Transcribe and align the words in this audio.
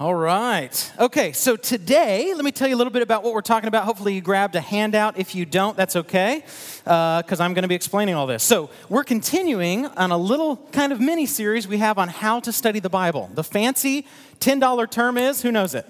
All 0.00 0.14
right. 0.14 0.92
Okay, 0.98 1.32
so 1.32 1.54
today, 1.54 2.32
let 2.34 2.44
me 2.44 2.50
tell 2.50 2.66
you 2.66 2.74
a 2.74 2.78
little 2.78 2.92
bit 2.92 3.02
about 3.02 3.22
what 3.22 3.34
we're 3.34 3.42
talking 3.42 3.68
about. 3.68 3.84
Hopefully, 3.84 4.14
you 4.14 4.22
grabbed 4.22 4.56
a 4.56 4.60
handout. 4.60 5.18
If 5.18 5.34
you 5.34 5.44
don't, 5.44 5.76
that's 5.76 5.96
okay, 5.96 6.42
because 6.78 7.40
uh, 7.40 7.44
I'm 7.44 7.52
going 7.52 7.62
to 7.62 7.68
be 7.68 7.74
explaining 7.74 8.14
all 8.14 8.26
this. 8.26 8.42
So, 8.42 8.70
we're 8.88 9.04
continuing 9.04 9.84
on 9.84 10.10
a 10.10 10.16
little 10.16 10.56
kind 10.72 10.92
of 10.92 11.00
mini 11.00 11.26
series 11.26 11.68
we 11.68 11.76
have 11.76 11.98
on 11.98 12.08
how 12.08 12.40
to 12.40 12.52
study 12.52 12.80
the 12.80 12.88
Bible. 12.88 13.30
The 13.34 13.44
fancy 13.44 14.06
$10 14.40 14.90
term 14.90 15.18
is 15.18 15.42
who 15.42 15.52
knows 15.52 15.74
it? 15.74 15.86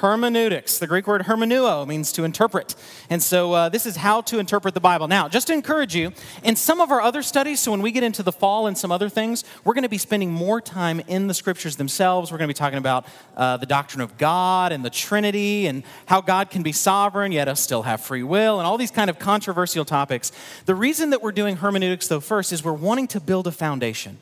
Hermeneutics. 0.00 0.78
The 0.78 0.86
Greek 0.86 1.06
word 1.06 1.22
hermeneuo 1.22 1.86
means 1.86 2.12
to 2.12 2.24
interpret. 2.24 2.74
And 3.10 3.22
so 3.22 3.52
uh, 3.52 3.68
this 3.68 3.86
is 3.86 3.96
how 3.96 4.20
to 4.22 4.38
interpret 4.38 4.74
the 4.74 4.80
Bible. 4.80 5.08
Now, 5.08 5.28
just 5.28 5.46
to 5.48 5.52
encourage 5.52 5.94
you, 5.94 6.12
in 6.42 6.56
some 6.56 6.80
of 6.80 6.90
our 6.90 7.00
other 7.00 7.22
studies, 7.22 7.60
so 7.60 7.70
when 7.70 7.82
we 7.82 7.92
get 7.92 8.02
into 8.02 8.22
the 8.22 8.32
fall 8.32 8.66
and 8.66 8.76
some 8.76 8.90
other 8.90 9.08
things, 9.08 9.44
we're 9.64 9.74
going 9.74 9.82
to 9.82 9.88
be 9.88 9.98
spending 9.98 10.32
more 10.32 10.60
time 10.60 11.00
in 11.08 11.26
the 11.26 11.34
scriptures 11.34 11.76
themselves. 11.76 12.32
We're 12.32 12.38
going 12.38 12.48
to 12.48 12.54
be 12.54 12.58
talking 12.58 12.78
about 12.78 13.06
uh, 13.36 13.56
the 13.56 13.66
doctrine 13.66 14.00
of 14.00 14.18
God 14.18 14.72
and 14.72 14.84
the 14.84 14.90
Trinity 14.90 15.66
and 15.66 15.82
how 16.06 16.20
God 16.20 16.50
can 16.50 16.62
be 16.62 16.72
sovereign, 16.72 17.32
yet 17.32 17.48
us 17.48 17.60
still 17.60 17.82
have 17.82 18.00
free 18.00 18.22
will, 18.22 18.58
and 18.58 18.66
all 18.66 18.78
these 18.78 18.90
kind 18.90 19.10
of 19.10 19.18
controversial 19.18 19.84
topics. 19.84 20.32
The 20.66 20.74
reason 20.74 21.10
that 21.10 21.22
we're 21.22 21.32
doing 21.32 21.56
hermeneutics, 21.56 22.08
though, 22.08 22.20
first, 22.20 22.52
is 22.52 22.64
we're 22.64 22.72
wanting 22.72 23.08
to 23.08 23.20
build 23.20 23.46
a 23.46 23.52
foundation. 23.52 24.18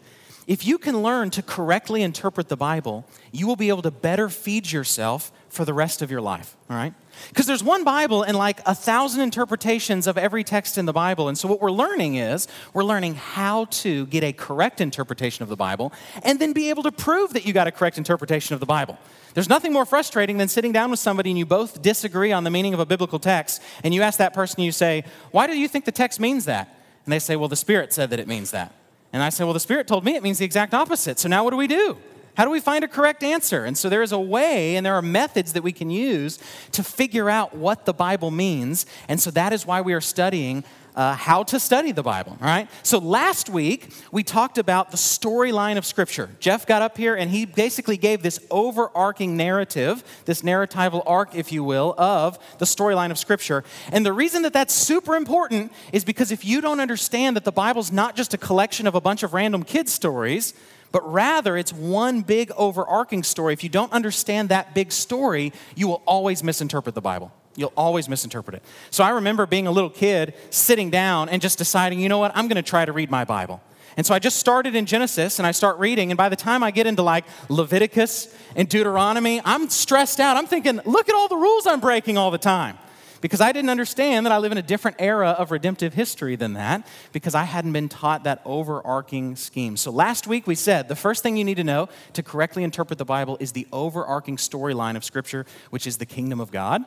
If 0.46 0.64
you 0.64 0.78
can 0.78 1.02
learn 1.02 1.30
to 1.30 1.42
correctly 1.42 2.02
interpret 2.02 2.48
the 2.48 2.56
Bible, 2.56 3.04
you 3.32 3.48
will 3.48 3.56
be 3.56 3.68
able 3.68 3.82
to 3.82 3.90
better 3.90 4.28
feed 4.28 4.70
yourself 4.70 5.32
for 5.48 5.64
the 5.64 5.74
rest 5.74 6.02
of 6.02 6.10
your 6.10 6.20
life, 6.20 6.56
all 6.70 6.76
right? 6.76 6.94
Because 7.28 7.46
there's 7.46 7.64
one 7.64 7.82
Bible 7.82 8.22
and 8.22 8.36
like 8.36 8.60
a 8.64 8.74
thousand 8.74 9.22
interpretations 9.22 10.06
of 10.06 10.16
every 10.16 10.44
text 10.44 10.78
in 10.78 10.86
the 10.86 10.92
Bible. 10.92 11.28
And 11.28 11.36
so 11.36 11.48
what 11.48 11.60
we're 11.60 11.72
learning 11.72 12.16
is 12.16 12.46
we're 12.72 12.84
learning 12.84 13.16
how 13.16 13.64
to 13.66 14.06
get 14.06 14.22
a 14.22 14.32
correct 14.32 14.80
interpretation 14.80 15.42
of 15.42 15.48
the 15.48 15.56
Bible 15.56 15.92
and 16.22 16.38
then 16.38 16.52
be 16.52 16.70
able 16.70 16.84
to 16.84 16.92
prove 16.92 17.32
that 17.32 17.44
you 17.44 17.52
got 17.52 17.66
a 17.66 17.72
correct 17.72 17.98
interpretation 17.98 18.54
of 18.54 18.60
the 18.60 18.66
Bible. 18.66 18.98
There's 19.34 19.48
nothing 19.48 19.72
more 19.72 19.84
frustrating 19.86 20.38
than 20.38 20.48
sitting 20.48 20.72
down 20.72 20.90
with 20.90 21.00
somebody 21.00 21.30
and 21.30 21.38
you 21.38 21.46
both 21.46 21.82
disagree 21.82 22.30
on 22.30 22.44
the 22.44 22.50
meaning 22.50 22.72
of 22.72 22.80
a 22.80 22.86
biblical 22.86 23.18
text 23.18 23.62
and 23.82 23.92
you 23.92 24.02
ask 24.02 24.18
that 24.18 24.32
person, 24.32 24.62
you 24.62 24.72
say, 24.72 25.04
Why 25.32 25.46
do 25.46 25.58
you 25.58 25.66
think 25.66 25.86
the 25.86 25.92
text 25.92 26.20
means 26.20 26.44
that? 26.44 26.68
And 27.04 27.12
they 27.12 27.18
say, 27.18 27.34
Well, 27.34 27.48
the 27.48 27.56
Spirit 27.56 27.92
said 27.92 28.10
that 28.10 28.20
it 28.20 28.28
means 28.28 28.52
that. 28.52 28.72
And 29.16 29.22
I 29.22 29.30
said, 29.30 29.44
Well, 29.44 29.54
the 29.54 29.60
Spirit 29.60 29.86
told 29.86 30.04
me 30.04 30.14
it 30.14 30.22
means 30.22 30.36
the 30.36 30.44
exact 30.44 30.74
opposite. 30.74 31.18
So 31.18 31.26
now 31.26 31.42
what 31.42 31.52
do 31.52 31.56
we 31.56 31.66
do? 31.66 31.96
How 32.36 32.44
do 32.44 32.50
we 32.50 32.60
find 32.60 32.84
a 32.84 32.88
correct 32.88 33.22
answer? 33.22 33.64
And 33.64 33.78
so 33.78 33.88
there 33.88 34.02
is 34.02 34.12
a 34.12 34.20
way 34.20 34.76
and 34.76 34.84
there 34.84 34.94
are 34.94 35.00
methods 35.00 35.54
that 35.54 35.62
we 35.62 35.72
can 35.72 35.88
use 35.88 36.38
to 36.72 36.82
figure 36.82 37.30
out 37.30 37.56
what 37.56 37.86
the 37.86 37.94
Bible 37.94 38.30
means. 38.30 38.84
And 39.08 39.18
so 39.18 39.30
that 39.30 39.54
is 39.54 39.64
why 39.64 39.80
we 39.80 39.94
are 39.94 40.02
studying 40.02 40.64
uh, 40.96 41.14
how 41.14 41.42
to 41.44 41.60
study 41.60 41.92
the 41.92 42.02
Bible, 42.02 42.36
all 42.40 42.46
right? 42.46 42.68
So 42.82 42.98
last 42.98 43.50
week, 43.50 43.92
we 44.10 44.24
talked 44.24 44.56
about 44.56 44.90
the 44.90 44.96
storyline 44.96 45.76
of 45.76 45.84
Scripture. 45.84 46.30
Jeff 46.40 46.66
got 46.66 46.80
up 46.80 46.96
here 46.96 47.14
and 47.14 47.30
he 47.30 47.44
basically 47.44 47.98
gave 47.98 48.22
this 48.22 48.40
overarching 48.50 49.36
narrative, 49.36 50.02
this 50.24 50.40
narratival 50.40 51.02
arc, 51.06 51.34
if 51.34 51.52
you 51.52 51.62
will, 51.62 51.94
of 51.98 52.38
the 52.58 52.64
storyline 52.64 53.10
of 53.10 53.18
Scripture. 53.18 53.62
And 53.92 54.06
the 54.06 54.12
reason 54.12 54.42
that 54.42 54.54
that's 54.54 54.72
super 54.72 55.16
important 55.16 55.70
is 55.92 56.04
because 56.04 56.32
if 56.32 56.44
you 56.44 56.62
don't 56.62 56.80
understand 56.80 57.36
that 57.36 57.44
the 57.44 57.52
Bible's 57.52 57.92
not 57.92 58.16
just 58.16 58.32
a 58.32 58.38
collection 58.38 58.86
of 58.86 58.94
a 58.94 59.00
bunch 59.00 59.22
of 59.22 59.34
random 59.34 59.64
kids' 59.64 59.92
stories, 59.92 60.54
but 60.92 61.12
rather 61.12 61.58
it's 61.58 61.74
one 61.74 62.22
big 62.22 62.50
overarching 62.56 63.22
story. 63.22 63.52
If 63.52 63.62
you 63.62 63.68
don't 63.68 63.92
understand 63.92 64.48
that 64.48 64.74
big 64.74 64.92
story, 64.92 65.52
you 65.74 65.88
will 65.88 66.02
always 66.06 66.42
misinterpret 66.42 66.94
the 66.94 67.02
Bible. 67.02 67.32
You'll 67.56 67.72
always 67.76 68.08
misinterpret 68.08 68.56
it. 68.56 68.62
So 68.90 69.02
I 69.02 69.10
remember 69.10 69.46
being 69.46 69.66
a 69.66 69.70
little 69.70 69.90
kid 69.90 70.34
sitting 70.50 70.90
down 70.90 71.28
and 71.28 71.42
just 71.42 71.58
deciding, 71.58 72.00
you 72.00 72.08
know 72.08 72.18
what, 72.18 72.32
I'm 72.34 72.48
going 72.48 72.56
to 72.56 72.68
try 72.68 72.84
to 72.84 72.92
read 72.92 73.10
my 73.10 73.24
Bible. 73.24 73.62
And 73.96 74.04
so 74.04 74.14
I 74.14 74.18
just 74.18 74.36
started 74.36 74.74
in 74.74 74.84
Genesis 74.84 75.38
and 75.38 75.46
I 75.46 75.52
start 75.52 75.78
reading. 75.78 76.10
And 76.10 76.18
by 76.18 76.28
the 76.28 76.36
time 76.36 76.62
I 76.62 76.70
get 76.70 76.86
into 76.86 77.02
like 77.02 77.24
Leviticus 77.48 78.34
and 78.54 78.68
Deuteronomy, 78.68 79.40
I'm 79.44 79.70
stressed 79.70 80.20
out. 80.20 80.36
I'm 80.36 80.46
thinking, 80.46 80.80
look 80.84 81.08
at 81.08 81.14
all 81.14 81.28
the 81.28 81.36
rules 81.36 81.66
I'm 81.66 81.80
breaking 81.80 82.18
all 82.18 82.30
the 82.30 82.38
time 82.38 82.78
because 83.20 83.40
I 83.40 83.52
didn't 83.52 83.70
understand 83.70 84.26
that 84.26 84.32
I 84.32 84.38
live 84.38 84.52
in 84.52 84.58
a 84.58 84.62
different 84.62 84.96
era 85.00 85.30
of 85.30 85.50
redemptive 85.50 85.94
history 85.94 86.36
than 86.36 86.54
that 86.54 86.86
because 87.12 87.34
I 87.34 87.44
hadn't 87.44 87.72
been 87.72 87.88
taught 87.88 88.24
that 88.24 88.42
overarching 88.44 89.36
scheme. 89.36 89.76
So 89.76 89.90
last 89.90 90.26
week 90.26 90.46
we 90.46 90.54
said 90.54 90.88
the 90.88 90.96
first 90.96 91.22
thing 91.22 91.36
you 91.36 91.44
need 91.44 91.56
to 91.56 91.64
know 91.64 91.88
to 92.14 92.22
correctly 92.22 92.64
interpret 92.64 92.98
the 92.98 93.04
Bible 93.04 93.36
is 93.40 93.52
the 93.52 93.66
overarching 93.72 94.36
storyline 94.36 94.96
of 94.96 95.04
Scripture, 95.04 95.46
which 95.70 95.86
is 95.86 95.98
the 95.98 96.06
kingdom 96.06 96.40
of 96.40 96.50
God. 96.50 96.84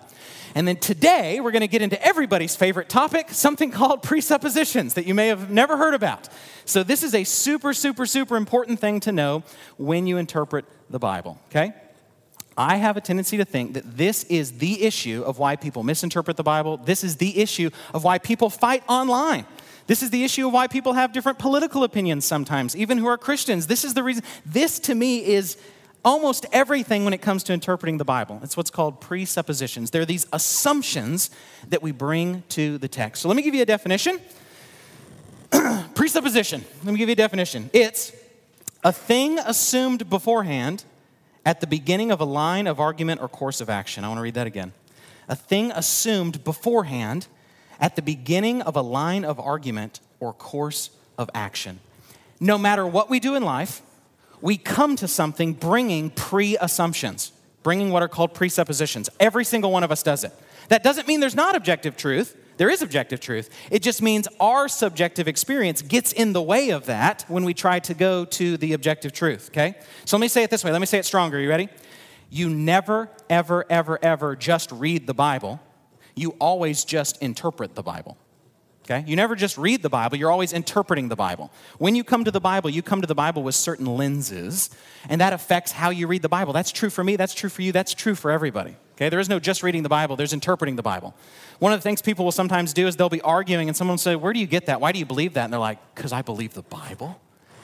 And 0.56 0.68
then 0.68 0.78
today 0.78 1.40
we're 1.40 1.52
going 1.52 1.62
to 1.62 1.68
get 1.68 1.82
into 1.82 2.02
everybody's 2.06 2.56
favorite 2.56 2.90
topic, 2.90 3.30
something 3.32 3.72
called 3.72 4.04
presuppositions 4.04 4.94
that 4.96 5.06
you 5.06 5.14
may 5.14 5.28
have 5.28 5.50
never 5.50 5.78
heard 5.78 5.94
about. 5.94 6.30
So 6.66 6.84
this 6.84 7.04
is 7.04 7.16
a 7.16 7.24
super, 7.24 7.74
super, 7.74 8.06
super 8.06 8.38
important 8.38 8.80
thing 8.80 9.00
to 9.02 9.12
know 9.12 9.44
when 9.78 10.08
you 10.08 10.18
interpret 10.18 10.66
the 10.90 11.00
Bible, 11.00 11.40
okay? 11.50 11.74
I 12.60 12.76
have 12.76 12.98
a 12.98 13.02
tendency 13.02 13.38
to 13.38 13.46
think 13.46 13.74
that 13.76 13.96
this 13.96 14.26
is 14.26 14.58
the 14.58 14.84
issue 14.84 15.24
of 15.26 15.40
why 15.40 15.56
people 15.56 15.82
misinterpret 15.82 16.36
the 16.36 16.44
Bible. 16.44 16.76
This 16.76 17.06
is 17.06 17.16
the 17.16 17.40
issue 17.40 17.70
of 17.94 18.04
why 18.04 18.18
people 18.18 18.50
fight 18.50 18.84
online. 18.90 19.46
This 19.88 20.04
is 20.04 20.10
the 20.10 20.26
issue 20.26 20.46
of 20.46 20.52
why 20.52 20.68
people 20.68 20.92
have 20.92 21.14
different 21.14 21.40
political 21.40 21.86
opinions 21.86 22.26
sometimes, 22.26 22.76
even 22.76 22.98
who 22.98 23.08
are 23.08 23.18
Christians. 23.18 23.68
This 23.68 23.86
is 23.86 23.94
the 23.94 24.04
reason. 24.04 24.26
This 24.46 24.78
to 24.80 24.94
me 24.94 25.26
is 25.26 25.58
almost 26.04 26.46
everything 26.52 27.06
when 27.06 27.14
it 27.14 27.22
comes 27.22 27.44
to 27.44 27.54
interpreting 27.54 27.98
the 27.98 28.04
Bible. 28.04 28.42
It's 28.44 28.58
what's 28.58 28.70
called 28.70 29.00
presuppositions. 29.00 29.92
They're 29.92 30.06
these 30.06 30.28
assumptions 30.34 31.30
that 31.70 31.82
we 31.82 31.94
bring 31.94 32.44
to 32.50 32.78
the 32.78 32.90
text. 32.90 33.22
So 33.22 33.30
let 33.30 33.38
me 33.38 33.42
give 33.42 33.56
you 33.56 33.62
a 33.62 33.66
definition. 33.66 34.20
Presupposition. 35.96 36.66
Let 36.84 36.92
me 36.92 36.98
give 36.98 37.08
you 37.08 37.14
a 37.14 37.16
definition. 37.16 37.70
It's 37.72 38.12
a 38.84 38.92
thing 38.92 39.40
assumed 39.40 40.10
beforehand 40.10 40.84
at 41.46 41.62
the 41.62 41.68
beginning 41.68 42.12
of 42.12 42.20
a 42.22 42.26
line 42.26 42.68
of 42.68 42.80
argument 42.80 43.22
or 43.22 43.28
course 43.28 43.62
of 43.62 43.70
action. 43.70 44.04
I 44.04 44.08
want 44.08 44.18
to 44.18 44.24
read 44.24 44.34
that 44.36 44.48
again. 44.48 44.74
A 45.28 45.36
thing 45.36 45.72
assumed 45.72 46.44
beforehand 46.44 47.28
at 47.80 47.96
the 47.96 48.02
beginning 48.02 48.62
of 48.62 48.76
a 48.76 48.82
line 48.82 49.24
of 49.24 49.40
argument 49.40 50.00
or 50.20 50.34
course 50.34 50.90
of 51.18 51.30
action. 51.34 51.80
No 52.40 52.58
matter 52.58 52.86
what 52.86 53.10
we 53.10 53.20
do 53.20 53.36
in 53.36 53.44
life, 53.44 53.82
we 54.42 54.58
come 54.58 54.96
to 54.98 55.08
something 55.08 55.54
bringing 55.54 56.10
pre 56.10 56.58
assumptions, 56.58 57.32
bringing 57.64 57.92
what 57.92 58.02
are 58.02 58.08
called 58.08 58.34
presuppositions. 58.34 59.10
Every 59.20 59.46
single 59.46 59.72
one 59.72 59.84
of 59.84 59.92
us 59.92 60.04
does 60.04 60.24
it. 60.24 60.34
That 60.70 60.84
doesn't 60.84 61.08
mean 61.08 61.20
there's 61.20 61.36
not 61.36 61.56
objective 61.56 61.98
truth. 61.98 62.36
There 62.60 62.70
is 62.70 62.82
objective 62.82 63.22
truth. 63.22 63.50
It 63.72 63.82
just 63.82 64.02
means 64.02 64.28
our 64.38 64.68
subjective 64.68 65.30
experience 65.30 65.82
gets 65.82 66.12
in 66.12 66.34
the 66.34 66.42
way 66.42 66.72
of 66.72 66.88
that 66.88 67.24
when 67.30 67.46
we 67.46 67.54
try 67.54 67.80
to 67.80 67.94
go 67.94 68.26
to 68.26 68.58
the 68.58 68.74
objective 68.74 69.14
truth, 69.14 69.50
okay? 69.52 69.76
So 70.04 70.18
let 70.18 70.22
me 70.22 70.28
say 70.28 70.44
it 70.44 70.50
this 70.50 70.66
way. 70.66 70.74
Let 70.74 70.82
me 70.82 70.86
say 70.86 71.00
it 71.00 71.06
stronger. 71.06 71.40
You 71.40 71.48
ready? 71.48 71.70
You 72.30 72.50
never, 72.50 73.10
ever, 73.30 73.66
ever, 73.70 73.98
ever 74.04 74.36
just 74.36 74.74
read 74.74 75.08
the 75.08 75.14
Bible. 75.14 75.62
You 76.16 76.32
always 76.32 76.84
just 76.84 77.22
interpret 77.22 77.76
the 77.76 77.82
Bible. 77.82 78.18
Okay? 78.90 79.04
You 79.08 79.16
never 79.16 79.36
just 79.36 79.58
read 79.58 79.84
the 79.84 79.90
Bible, 79.90 80.18
you're 80.18 80.32
always 80.32 80.52
interpreting 80.52 81.10
the 81.10 81.16
Bible. 81.16 81.52
When 81.78 81.96
you 81.96 82.04
come 82.04 82.24
to 82.24 82.32
the 82.32 82.40
Bible, 82.40 82.70
you 82.72 82.82
come 82.82 83.02
to 83.02 83.08
the 83.08 83.16
Bible 83.16 83.44
with 83.44 83.54
certain 83.54 83.86
lenses, 83.86 84.72
and 85.08 85.22
that 85.22 85.32
affects 85.32 85.72
how 85.72 85.92
you 85.92 86.08
read 86.08 86.24
the 86.24 86.30
Bible. 86.30 86.54
That's 86.54 86.72
true 86.72 86.90
for 86.90 87.04
me, 87.04 87.16
that's 87.16 87.36
true 87.36 87.50
for 87.50 87.62
you, 87.62 87.72
that's 87.72 87.94
true 87.94 88.16
for 88.16 88.32
everybody. 88.32 88.76
Okay? 88.96 89.10
There 89.10 89.20
is 89.20 89.30
no 89.30 89.40
just 89.40 89.62
reading 89.62 89.84
the 89.84 89.90
Bible, 89.90 90.16
there's 90.16 90.34
interpreting 90.34 90.76
the 90.76 90.82
Bible. 90.82 91.14
One 91.60 91.72
of 91.72 91.80
the 91.80 91.84
things 91.84 92.02
people 92.02 92.26
will 92.26 92.32
sometimes 92.32 92.74
do 92.74 92.88
is 92.88 92.96
they'll 92.96 93.10
be 93.10 93.22
arguing, 93.22 93.68
and 93.68 93.78
someone 93.78 93.94
will 93.94 94.00
say, 94.00 94.16
Where 94.16 94.34
do 94.34 94.40
you 94.40 94.48
get 94.48 94.66
that? 94.66 94.82
Why 94.82 94.92
do 94.92 94.98
you 94.98 95.06
believe 95.06 95.36
that? 95.36 95.44
And 95.44 95.54
they're 95.54 95.60
like, 95.60 95.78
Because 95.94 96.12
I 96.12 96.24
believe 96.24 96.56
the 96.56 96.64
Bible. 96.64 97.22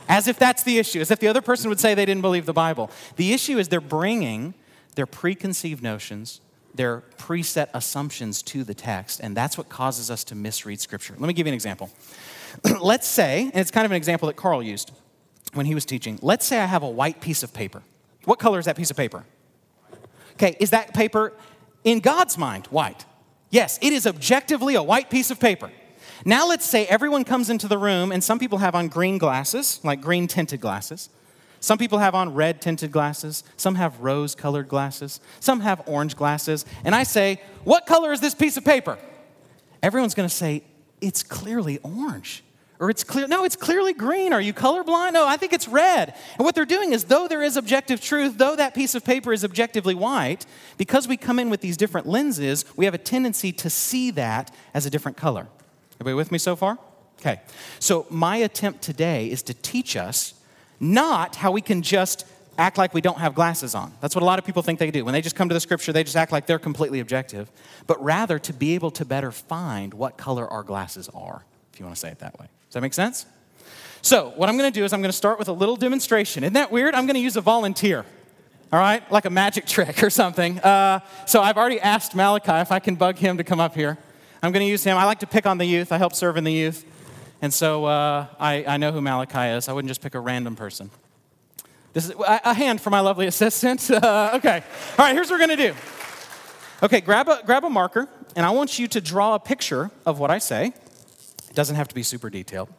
As 0.07 0.27
if 0.27 0.37
that's 0.37 0.61
the 0.61 0.77
issue, 0.77 1.01
as 1.01 1.09
if 1.09 1.19
the 1.19 1.27
other 1.27 1.41
person 1.41 1.69
would 1.69 1.79
say 1.79 1.95
they 1.95 2.05
didn't 2.05 2.21
believe 2.21 2.45
the 2.45 2.53
Bible. 2.53 2.91
The 3.15 3.33
issue 3.33 3.57
is 3.57 3.69
they're 3.69 3.81
bringing 3.81 4.53
their 4.93 5.07
preconceived 5.07 5.81
notions 5.81 6.41
their 6.75 7.03
preset 7.17 7.67
assumptions 7.73 8.41
to 8.43 8.63
the 8.63 8.73
text, 8.73 9.19
and 9.19 9.35
that's 9.35 9.57
what 9.57 9.69
causes 9.69 10.11
us 10.11 10.23
to 10.25 10.35
misread 10.35 10.79
Scripture. 10.79 11.15
Let 11.17 11.27
me 11.27 11.33
give 11.33 11.47
you 11.47 11.51
an 11.51 11.55
example. 11.55 11.89
let's 12.81 13.07
say, 13.07 13.43
and 13.43 13.55
it's 13.55 13.71
kind 13.71 13.85
of 13.85 13.91
an 13.91 13.97
example 13.97 14.27
that 14.27 14.35
Carl 14.35 14.61
used 14.61 14.91
when 15.53 15.65
he 15.65 15.75
was 15.75 15.85
teaching. 15.85 16.19
Let's 16.21 16.45
say 16.45 16.59
I 16.59 16.65
have 16.65 16.83
a 16.83 16.89
white 16.89 17.21
piece 17.21 17.43
of 17.43 17.53
paper. 17.53 17.81
What 18.25 18.39
color 18.39 18.59
is 18.59 18.65
that 18.65 18.75
piece 18.75 18.91
of 18.91 18.97
paper? 18.97 19.25
Okay, 20.33 20.55
is 20.59 20.71
that 20.71 20.93
paper 20.93 21.33
in 21.83 21.99
God's 21.99 22.37
mind 22.37 22.67
white? 22.67 23.05
Yes, 23.49 23.79
it 23.81 23.93
is 23.93 24.05
objectively 24.05 24.75
a 24.75 24.83
white 24.83 25.09
piece 25.09 25.31
of 25.31 25.39
paper. 25.39 25.71
Now 26.25 26.47
let's 26.47 26.65
say 26.65 26.85
everyone 26.87 27.23
comes 27.23 27.49
into 27.49 27.67
the 27.67 27.77
room, 27.77 28.11
and 28.11 28.23
some 28.23 28.39
people 28.39 28.57
have 28.59 28.75
on 28.75 28.87
green 28.87 29.17
glasses, 29.17 29.79
like 29.83 30.01
green 30.01 30.27
tinted 30.27 30.59
glasses. 30.61 31.09
Some 31.65 31.79
people 31.79 31.97
have 31.97 32.13
on 32.13 32.35
red 32.35 32.61
tinted 32.61 32.91
glasses, 32.91 33.43
some 33.57 33.73
have 33.73 33.99
rose 33.99 34.35
colored 34.35 34.67
glasses, 34.67 35.19
some 35.39 35.61
have 35.61 35.81
orange 35.87 36.15
glasses. 36.15 36.63
And 36.83 36.93
I 36.93 37.01
say, 37.01 37.41
What 37.63 37.87
color 37.87 38.13
is 38.13 38.21
this 38.21 38.35
piece 38.35 38.55
of 38.55 38.63
paper? 38.63 38.99
Everyone's 39.81 40.13
gonna 40.13 40.29
say, 40.29 40.61
It's 41.01 41.23
clearly 41.23 41.79
orange. 41.79 42.43
Or 42.79 42.91
it's 42.91 43.03
clear, 43.03 43.27
no, 43.27 43.45
it's 43.45 43.55
clearly 43.55 43.93
green. 43.93 44.31
Are 44.31 44.39
you 44.39 44.53
colorblind? 44.53 45.13
No, 45.13 45.25
I 45.25 45.37
think 45.37 45.53
it's 45.53 45.67
red. 45.67 46.13
And 46.37 46.45
what 46.45 46.53
they're 46.53 46.65
doing 46.65 46.93
is, 46.93 47.05
though 47.05 47.27
there 47.27 47.41
is 47.41 47.57
objective 47.57 47.99
truth, 47.99 48.37
though 48.37 48.55
that 48.55 48.75
piece 48.75 48.93
of 48.93 49.03
paper 49.03 49.33
is 49.33 49.43
objectively 49.43 49.95
white, 49.95 50.45
because 50.77 51.07
we 51.07 51.17
come 51.17 51.39
in 51.39 51.49
with 51.49 51.61
these 51.61 51.77
different 51.77 52.05
lenses, 52.05 52.63
we 52.75 52.85
have 52.85 52.93
a 52.93 52.99
tendency 52.99 53.51
to 53.53 53.71
see 53.71 54.11
that 54.11 54.53
as 54.75 54.85
a 54.85 54.91
different 54.91 55.17
color. 55.17 55.47
Everybody 55.95 56.13
with 56.13 56.31
me 56.31 56.37
so 56.37 56.55
far? 56.55 56.77
Okay. 57.19 57.41
So, 57.79 58.05
my 58.11 58.37
attempt 58.37 58.83
today 58.83 59.31
is 59.31 59.41
to 59.43 59.55
teach 59.55 59.95
us 59.95 60.34
not 60.79 61.35
how 61.35 61.51
we 61.51 61.61
can 61.61 61.81
just 61.81 62.25
act 62.57 62.77
like 62.77 62.93
we 62.93 63.01
don't 63.01 63.17
have 63.17 63.35
glasses 63.35 63.75
on. 63.75 63.93
That's 64.01 64.15
what 64.15 64.21
a 64.21 64.25
lot 64.25 64.39
of 64.39 64.45
people 64.45 64.61
think 64.61 64.79
they 64.79 64.91
do. 64.91 65.03
When 65.03 65.13
they 65.13 65.21
just 65.21 65.35
come 65.35 65.49
to 65.49 65.53
the 65.53 65.59
scripture, 65.59 65.91
they 65.91 66.03
just 66.03 66.15
act 66.15 66.31
like 66.31 66.45
they're 66.45 66.59
completely 66.59 66.99
objective, 66.99 67.51
but 67.87 68.01
rather 68.03 68.39
to 68.39 68.53
be 68.53 68.75
able 68.75 68.91
to 68.91 69.05
better 69.05 69.31
find 69.31 69.93
what 69.93 70.17
color 70.17 70.47
our 70.47 70.63
glasses 70.63 71.09
are, 71.13 71.43
if 71.73 71.79
you 71.79 71.85
want 71.85 71.95
to 71.95 71.99
say 71.99 72.09
it 72.09 72.19
that 72.19 72.39
way. 72.39 72.47
Does 72.67 72.73
that 72.73 72.81
make 72.81 72.93
sense? 72.93 73.25
So, 74.01 74.33
what 74.35 74.49
I'm 74.49 74.57
going 74.57 74.71
to 74.71 74.79
do 74.79 74.85
is 74.85 74.93
I'm 74.93 75.01
going 75.01 75.11
to 75.11 75.17
start 75.17 75.39
with 75.39 75.47
a 75.47 75.53
little 75.53 75.75
demonstration. 75.75 76.43
Isn't 76.43 76.53
that 76.53 76.71
weird? 76.71 76.93
I'm 76.93 77.07
going 77.07 77.15
to 77.15 77.21
use 77.21 77.37
a 77.37 77.41
volunteer, 77.41 78.05
all 78.71 78.79
right? 78.79 79.09
Like 79.11 79.25
a 79.25 79.31
magic 79.31 79.65
trick 79.67 80.03
or 80.03 80.09
something. 80.09 80.59
Uh, 80.59 80.99
so, 81.25 81.41
I've 81.41 81.57
already 81.57 81.79
asked 81.79 82.15
Malachi 82.15 82.61
if 82.61 82.71
I 82.71 82.79
can 82.79 82.95
bug 82.95 83.17
him 83.17 83.37
to 83.37 83.43
come 83.43 83.59
up 83.59 83.73
here. 83.73 83.97
I'm 84.43 84.51
going 84.51 84.63
to 84.63 84.69
use 84.69 84.83
him. 84.83 84.95
I 84.95 85.05
like 85.05 85.19
to 85.21 85.27
pick 85.27 85.47
on 85.47 85.57
the 85.57 85.65
youth, 85.65 85.91
I 85.91 85.97
help 85.97 86.13
serve 86.13 86.37
in 86.37 86.43
the 86.43 86.51
youth. 86.51 86.85
And 87.45 87.53
so 87.53 87.85
uh, 87.85 88.25
I, 88.39 88.65
I 88.65 88.77
know 88.77 88.91
who 88.91 89.01
Malachi 89.01 89.55
is. 89.55 89.69
I 89.69 89.73
wouldn't 89.73 89.87
just 89.87 90.01
pick 90.01 90.15
a 90.15 90.19
random 90.19 90.55
person. 90.55 90.89
This 91.93 92.09
is 92.09 92.15
a 92.17 92.55
hand 92.55 92.81
for 92.81 92.89
my 92.89 93.01
lovely 93.01 93.27
assistant. 93.27 93.87
Uh, 93.91 94.31
okay. 94.33 94.63
All 94.97 95.05
right, 95.05 95.13
here's 95.13 95.29
what 95.29 95.39
we're 95.39 95.45
going 95.45 95.55
to 95.55 95.67
do. 95.67 95.75
Okay, 96.81 97.01
grab 97.01 97.29
a, 97.29 97.43
grab 97.45 97.63
a 97.63 97.69
marker, 97.69 98.09
and 98.35 98.47
I 98.47 98.49
want 98.49 98.79
you 98.79 98.87
to 98.87 98.99
draw 98.99 99.35
a 99.35 99.39
picture 99.39 99.91
of 100.07 100.17
what 100.17 100.31
I 100.31 100.39
say. 100.39 100.73
It 101.47 101.53
doesn't 101.53 101.75
have 101.75 101.87
to 101.89 101.93
be 101.93 102.01
super 102.01 102.31
detailed. 102.31 102.69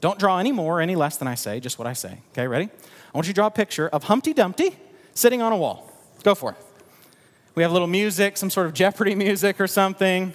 Don't 0.00 0.16
draw 0.16 0.38
any 0.38 0.52
more 0.52 0.78
or 0.78 0.80
any 0.80 0.94
less 0.94 1.16
than 1.16 1.26
I 1.26 1.34
say, 1.34 1.58
just 1.58 1.80
what 1.80 1.88
I 1.88 1.92
say. 1.92 2.20
Okay, 2.30 2.46
ready? 2.46 2.66
I 2.66 3.18
want 3.18 3.26
you 3.26 3.32
to 3.32 3.34
draw 3.34 3.48
a 3.48 3.50
picture 3.50 3.88
of 3.88 4.04
Humpty 4.04 4.32
Dumpty 4.32 4.76
sitting 5.14 5.42
on 5.42 5.52
a 5.52 5.56
wall. 5.56 5.90
Go 6.22 6.36
for 6.36 6.52
it. 6.52 6.56
We 7.56 7.64
have 7.64 7.72
a 7.72 7.74
little 7.74 7.88
music, 7.88 8.36
some 8.36 8.48
sort 8.48 8.68
of 8.68 8.74
Jeopardy 8.74 9.14
music 9.26 9.60
or 9.60 9.66
something. 9.66 10.34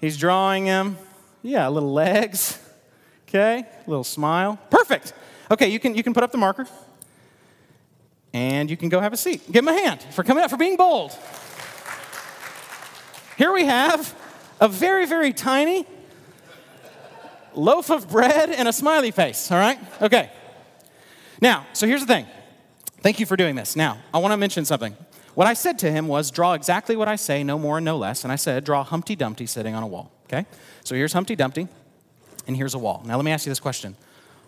He's 0.00 0.16
drawing 0.16 0.64
him. 0.64 0.96
Yeah, 1.42 1.68
little 1.68 1.92
legs. 1.92 2.58
Okay, 3.34 3.64
a 3.86 3.90
little 3.90 4.04
smile. 4.04 4.58
Perfect. 4.68 5.14
Okay, 5.50 5.68
you 5.68 5.80
can, 5.80 5.94
you 5.94 6.02
can 6.02 6.12
put 6.12 6.22
up 6.22 6.32
the 6.32 6.38
marker. 6.38 6.66
And 8.34 8.68
you 8.68 8.76
can 8.76 8.90
go 8.90 9.00
have 9.00 9.14
a 9.14 9.16
seat. 9.16 9.50
Give 9.50 9.66
him 9.66 9.68
a 9.68 9.72
hand 9.72 10.02
for 10.02 10.22
coming 10.22 10.44
up, 10.44 10.50
for 10.50 10.58
being 10.58 10.76
bold. 10.76 11.16
Here 13.38 13.50
we 13.50 13.64
have 13.64 14.14
a 14.60 14.68
very, 14.68 15.06
very 15.06 15.32
tiny 15.32 15.86
loaf 17.54 17.90
of 17.90 18.10
bread 18.10 18.50
and 18.50 18.68
a 18.68 18.72
smiley 18.72 19.10
face, 19.10 19.50
all 19.50 19.58
right? 19.58 19.78
Okay. 20.02 20.30
Now, 21.40 21.66
so 21.72 21.86
here's 21.86 22.02
the 22.02 22.06
thing. 22.06 22.26
Thank 23.00 23.18
you 23.18 23.24
for 23.24 23.36
doing 23.36 23.56
this. 23.56 23.76
Now, 23.76 23.96
I 24.12 24.18
want 24.18 24.32
to 24.32 24.36
mention 24.36 24.66
something. 24.66 24.94
What 25.34 25.46
I 25.46 25.54
said 25.54 25.78
to 25.78 25.90
him 25.90 26.06
was 26.06 26.30
draw 26.30 26.52
exactly 26.52 26.96
what 26.96 27.08
I 27.08 27.16
say, 27.16 27.42
no 27.42 27.58
more 27.58 27.78
and 27.78 27.84
no 27.86 27.96
less. 27.96 28.24
And 28.24 28.32
I 28.32 28.36
said, 28.36 28.64
draw 28.64 28.84
Humpty 28.84 29.16
Dumpty 29.16 29.46
sitting 29.46 29.74
on 29.74 29.82
a 29.82 29.86
wall, 29.86 30.12
okay? 30.26 30.44
So 30.84 30.94
here's 30.94 31.14
Humpty 31.14 31.34
Dumpty, 31.34 31.68
and 32.46 32.56
here's 32.56 32.74
a 32.74 32.78
wall. 32.78 33.02
Now, 33.04 33.16
let 33.16 33.24
me 33.24 33.30
ask 33.30 33.46
you 33.46 33.50
this 33.50 33.60
question 33.60 33.96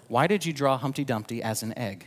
Why 0.09 0.27
did 0.27 0.45
you 0.45 0.53
draw 0.53 0.77
Humpty 0.79 1.05
Dumpty 1.05 1.43
as 1.43 1.63
an 1.63 1.77
egg? 1.79 2.07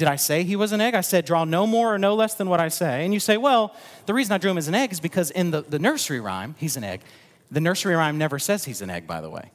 Did 0.00 0.08
I 0.08 0.16
say 0.16 0.44
he 0.44 0.56
was 0.56 0.72
an 0.72 0.80
egg? 0.80 0.94
I 0.94 1.02
said, 1.02 1.26
draw 1.26 1.44
no 1.44 1.66
more 1.66 1.94
or 1.94 1.98
no 1.98 2.14
less 2.14 2.34
than 2.34 2.48
what 2.48 2.58
I 2.58 2.68
say. 2.68 3.04
And 3.04 3.12
you 3.12 3.20
say, 3.20 3.36
well, 3.36 3.76
the 4.06 4.14
reason 4.14 4.32
I 4.32 4.38
drew 4.38 4.50
him 4.50 4.56
as 4.56 4.66
an 4.66 4.74
egg 4.74 4.92
is 4.92 4.98
because 4.98 5.30
in 5.30 5.50
the, 5.50 5.60
the 5.60 5.78
nursery 5.78 6.20
rhyme, 6.20 6.54
he's 6.56 6.78
an 6.78 6.84
egg. 6.84 7.02
The 7.50 7.60
nursery 7.60 7.94
rhyme 7.94 8.16
never 8.16 8.38
says 8.38 8.64
he's 8.64 8.80
an 8.80 8.88
egg, 8.88 9.06
by 9.06 9.20
the 9.20 9.28
way. 9.28 9.50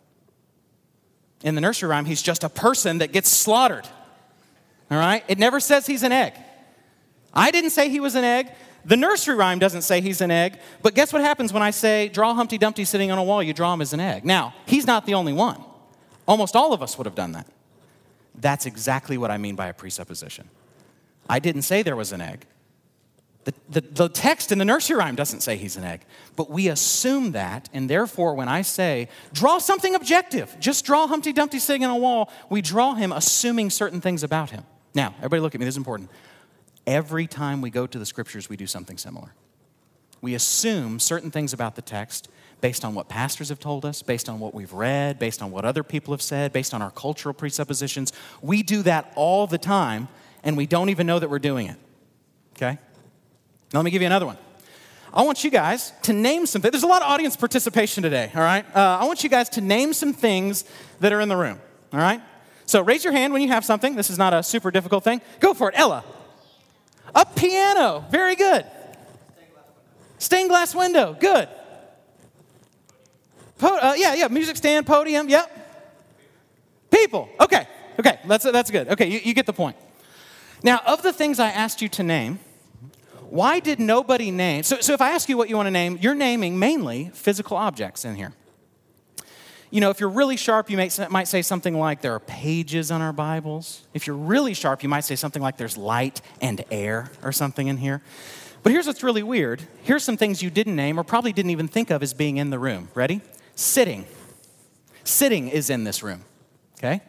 In 1.42 1.56
the 1.56 1.62
nursery 1.62 1.90
rhyme, 1.90 2.06
he's 2.06 2.22
just 2.22 2.44
a 2.44 2.50
person 2.50 3.00
that 3.00 3.12
gets 3.12 3.28
slaughtered. 3.28 3.88
All 4.92 5.00
right? 5.00 5.24
It 5.28 5.40
never 5.40 5.60
says 5.60 5.88
he's 5.88 6.04
an 6.04 6.12
egg. 6.12 6.36
I 7.36 7.52
didn't 7.52 7.72
say 7.72 7.90
he 7.90 8.00
was 8.00 8.16
an 8.16 8.24
egg. 8.24 8.52
The 8.86 8.96
nursery 8.96 9.36
rhyme 9.36 9.60
doesn't 9.60 9.82
say 9.82 10.00
he's 10.00 10.22
an 10.22 10.32
egg. 10.32 10.60
But 10.82 10.94
guess 10.94 11.12
what 11.12 11.22
happens 11.22 11.52
when 11.52 11.64
I 11.64 11.72
say, 11.72 12.08
draw 12.08 12.34
Humpty 12.34 12.58
Dumpty 12.58 12.86
sitting 12.86 13.12
on 13.12 13.18
a 13.18 13.24
wall? 13.24 13.42
You 13.42 13.54
draw 13.54 13.74
him 13.74 13.82
as 13.82 13.94
an 13.94 14.00
egg. 14.00 14.24
Now, 14.24 14.54
he's 14.66 14.86
not 14.86 15.06
the 15.06 15.16
only 15.16 15.34
one. 15.34 15.62
Almost 16.28 16.56
all 16.56 16.72
of 16.72 16.82
us 16.82 16.98
would 16.98 17.06
have 17.06 17.16
done 17.16 17.34
that. 17.34 17.48
That's 18.36 18.66
exactly 18.66 19.18
what 19.18 19.32
I 19.32 19.38
mean 19.38 19.56
by 19.56 19.68
a 19.68 19.74
presupposition. 19.74 20.50
I 21.30 21.40
didn't 21.40 21.64
say 21.64 21.82
there 21.82 21.96
was 21.96 22.12
an 22.12 22.22
egg. 22.22 22.46
The, 23.46 23.54
the, 23.70 23.82
the, 23.82 24.10
text 24.10 24.52
in 24.52 24.58
the 24.58 24.66
nursery 24.66 24.98
rhyme 24.98 25.16
doesn't 25.16 25.42
say 25.42 25.56
he's 25.56 25.78
an 25.78 25.84
egg, 25.84 26.02
but 26.36 26.50
we 26.50 26.68
assume 26.68 27.34
that, 27.34 27.70
and 27.74 27.88
therefore, 27.88 28.34
when 28.34 28.50
I 28.50 28.64
say, 28.64 29.08
draw 29.34 29.60
something 29.60 29.94
objective, 29.94 30.56
just 30.60 30.84
draw 30.84 31.06
Humpty 31.06 31.32
Dumpty 31.32 31.60
sitting 31.60 31.86
on 31.86 31.92
a 31.92 31.98
wall, 31.98 32.32
we 32.50 32.64
draw 32.64 32.96
him 32.96 33.12
assuming 33.12 33.70
certain 33.70 34.02
things 34.02 34.24
about 34.24 34.50
him. 34.50 34.64
Now, 34.96 35.14
everybody 35.18 35.42
look 35.42 35.54
at 35.54 35.60
me, 35.60 35.66
this 35.66 35.74
is 35.74 35.78
important. 35.78 36.10
Every 36.88 37.28
time 37.28 37.62
we 37.62 37.70
go 37.70 37.88
to 37.88 37.98
the 37.98 38.06
scriptures, 38.06 38.50
we 38.50 38.58
do 38.58 38.68
something 38.68 38.98
similar. 38.98 39.34
We 40.22 40.36
assume 40.36 41.00
certain 41.00 41.32
things 41.32 41.54
about 41.54 41.76
the 41.76 41.82
text, 41.82 42.30
based 42.62 42.86
on 42.86 42.96
what 42.96 43.10
pastors 43.10 43.50
have 43.50 43.60
told 43.60 43.86
us, 43.86 44.02
based 44.02 44.30
on 44.30 44.40
what 44.40 44.54
we've 44.54 44.74
read, 44.74 45.20
based 45.20 45.42
on 45.42 45.52
what 45.52 45.66
other 45.66 45.84
people 45.84 46.14
have 46.14 46.22
said, 46.22 46.54
based 46.54 46.74
on 46.74 46.82
our 46.82 46.92
cultural 46.92 47.34
presuppositions. 47.34 48.14
We 48.42 48.64
do 48.64 48.82
that 48.84 49.12
all 49.16 49.46
the 49.46 49.58
time, 49.58 50.08
and 50.44 50.56
we 50.58 50.66
don't 50.66 50.90
even 50.90 51.06
know 51.06 51.20
that 51.20 51.30
we're 51.30 51.40
doing 51.40 51.68
it. 51.68 51.78
Okay? 52.56 52.80
Now, 53.74 53.80
let 53.80 53.84
me 53.84 53.92
give 53.92 54.02
you 54.02 54.08
another 54.08 54.26
one. 54.26 54.38
I 55.14 55.22
want 55.24 55.44
you 55.44 55.52
guys 55.52 55.94
to 56.04 56.14
name 56.14 56.46
some 56.46 56.62
things. 56.62 56.72
There's 56.72 56.84
a 56.84 56.88
lot 56.88 57.02
of 57.02 57.08
audience 57.08 57.38
participation 57.38 58.04
today, 58.04 58.32
all 58.36 58.42
right? 58.42 58.66
Uh, 58.76 59.00
I 59.02 59.06
want 59.06 59.24
you 59.24 59.30
guys 59.30 59.50
to 59.50 59.62
name 59.62 59.94
some 59.94 60.14
things 60.14 60.66
that 61.00 61.14
are 61.14 61.22
in 61.22 61.30
the 61.30 61.38
room, 61.38 61.60
all 61.94 62.00
right? 62.00 62.22
So 62.66 62.82
raise 62.82 63.04
your 63.04 63.14
hand 63.14 63.32
when 63.32 63.42
you 63.42 63.50
have 63.50 63.64
something. 63.64 63.96
This 63.96 64.10
is 64.10 64.18
not 64.18 64.34
a 64.34 64.42
super 64.42 64.72
difficult 64.72 65.04
thing. 65.04 65.22
Go 65.40 65.54
for 65.54 65.70
it, 65.70 65.76
Ella. 65.78 66.04
A 67.16 67.26
piano. 67.26 68.06
Very 68.12 68.36
good. 68.36 68.66
Stained 70.18 70.50
glass 70.50 70.76
window. 70.76 71.16
Good. 71.20 71.50
Po- 73.58 73.78
uh, 73.78 73.94
yeah, 73.98 74.16
yeah, 74.16 74.28
music 74.28 74.58
stand, 74.58 74.86
podium, 74.86 75.30
yep. 75.30 75.50
People, 76.92 77.30
okay, 77.40 77.68
okay, 78.00 78.20
that's, 78.26 78.44
that's 78.44 78.70
good. 78.70 78.90
Okay, 78.90 79.08
you, 79.08 79.20
you 79.24 79.34
get 79.34 79.46
the 79.46 79.54
point. 79.54 79.76
Now, 80.64 80.82
of 80.86 81.04
the 81.04 81.14
things 81.14 81.40
I 81.40 81.50
asked 81.50 81.82
you 81.82 81.90
to 81.90 82.04
name, 82.04 82.40
why 83.30 83.60
did 83.60 83.80
nobody 83.80 84.32
name? 84.32 84.64
So, 84.64 84.80
so 84.82 84.94
if 84.94 85.02
I 85.02 85.12
ask 85.12 85.30
you 85.30 85.38
what 85.38 85.50
you 85.50 85.56
want 85.56 85.68
to 85.68 85.72
name, 85.72 85.98
you're 86.02 86.16
naming 86.16 86.60
mainly 86.60 87.12
physical 87.14 87.58
objects 87.58 88.06
in 88.06 88.16
here. 88.16 88.34
You 89.76 89.82
know, 89.82 89.90
if 89.90 90.00
you're 90.00 90.08
really 90.08 90.38
sharp, 90.38 90.70
you 90.70 90.78
might, 90.78 91.28
say 91.28 91.42
something 91.42 91.78
like 91.78 92.00
there 92.00 92.14
are 92.14 92.22
pages 92.22 92.92
on 92.92 93.02
our 93.02 93.12
Bibles. 93.12 93.82
If 93.94 94.08
you're 94.08 94.16
really 94.16 94.54
sharp, 94.54 94.84
you 94.84 94.88
might 94.88 95.02
say 95.02 95.18
something 95.18 95.42
like 95.42 95.58
there's 95.58 95.76
light 95.76 96.22
and 96.40 96.64
air 96.72 97.12
or 97.22 97.34
something 97.34 97.68
in 97.68 97.76
here. 97.76 98.02
But 98.64 98.72
here's 98.72 98.88
what's 98.88 99.04
really 99.04 99.22
weird. 99.22 99.64
Here's 99.84 100.02
some 100.02 100.16
things 100.16 100.42
you 100.42 100.50
didn't 100.50 100.78
name 100.78 100.98
or 100.98 101.04
probably 101.04 101.34
didn't 101.34 101.52
even 101.52 101.68
think 101.68 101.90
of 101.90 102.02
as 102.02 102.14
being 102.14 102.38
in 102.38 102.52
the 102.52 102.58
room. 102.58 102.88
Ready? 102.94 103.20
sitting. 103.56 104.06
Sitting 105.04 105.50
is 105.50 105.70
in 105.70 105.84
this 105.84 106.02
room, 106.02 106.24
okay? 106.78 107.02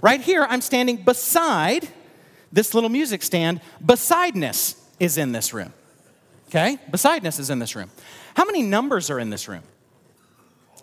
Right 0.00 0.20
here, 0.20 0.46
I'm 0.48 0.60
standing 0.60 0.98
beside 0.98 1.88
this 2.52 2.74
little 2.74 2.90
music 2.90 3.24
stand. 3.24 3.60
Besideness 3.84 4.76
is 5.00 5.18
in 5.18 5.32
this 5.32 5.52
room, 5.52 5.72
okay? 6.48 6.78
Besideness 6.92 7.40
is 7.40 7.50
in 7.50 7.58
this 7.58 7.74
room. 7.74 7.90
How 8.36 8.44
many 8.44 8.62
numbers 8.62 9.10
are 9.10 9.18
in 9.18 9.30
this 9.30 9.48
room? 9.48 9.64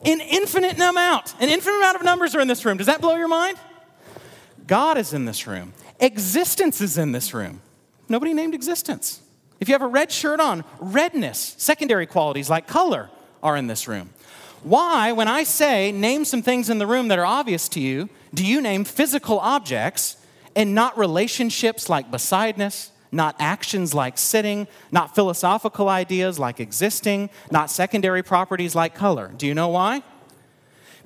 An 0.04 0.20
infinite 0.20 0.80
amount. 0.80 1.36
An 1.40 1.50
infinite 1.50 1.78
amount 1.78 1.98
of 1.98 2.04
numbers 2.04 2.36
are 2.36 2.42
in 2.42 2.48
this 2.48 2.66
room. 2.66 2.78
Does 2.78 2.88
that 2.88 3.02
blow 3.02 3.16
your 3.16 3.28
mind? 3.28 3.58
God 4.68 4.98
is 4.98 5.14
in 5.14 5.26
this 5.26 5.48
room. 5.48 5.74
Existence 6.00 6.82
is 6.82 6.98
in 6.98 7.12
this 7.12 7.34
room. 7.34 7.62
Nobody 8.10 8.34
named 8.34 8.56
existence. 8.56 9.22
If 9.60 9.70
you 9.70 9.76
have 9.76 9.82
a 9.82 9.88
red 9.88 10.12
shirt 10.12 10.40
on, 10.40 10.64
redness, 10.80 11.56
secondary 11.58 12.08
qualities 12.08 12.50
like 12.50 12.68
color 12.68 13.10
are 13.44 13.56
in 13.56 13.68
this 13.68 13.88
room. 13.88 14.10
Why, 14.64 15.12
when 15.12 15.28
I 15.28 15.44
say 15.44 15.92
name 15.92 16.26
some 16.26 16.42
things 16.42 16.70
in 16.70 16.78
the 16.78 16.88
room 16.88 17.08
that 17.08 17.20
are 17.20 17.26
obvious 17.26 17.68
to 17.70 17.80
you, 17.80 18.10
do 18.34 18.46
you 18.46 18.62
name 18.62 18.84
physical 18.84 19.40
objects 19.40 20.18
and 20.56 20.76
not 20.76 20.98
relationships 20.98 21.90
like 21.90 22.12
besideness, 22.12 22.91
not 23.12 23.36
actions 23.40 23.94
like 23.94 24.18
sitting, 24.18 24.68
not 24.92 25.16
philosophical 25.16 25.90
ideas 25.90 26.40
like 26.40 26.60
existing, 26.60 27.30
not 27.50 27.70
secondary 27.70 28.24
properties 28.24 28.76
like 28.76 28.96
color? 28.96 29.32
Do 29.36 29.46
you 29.48 29.54
know 29.54 29.70
why? 29.70 30.04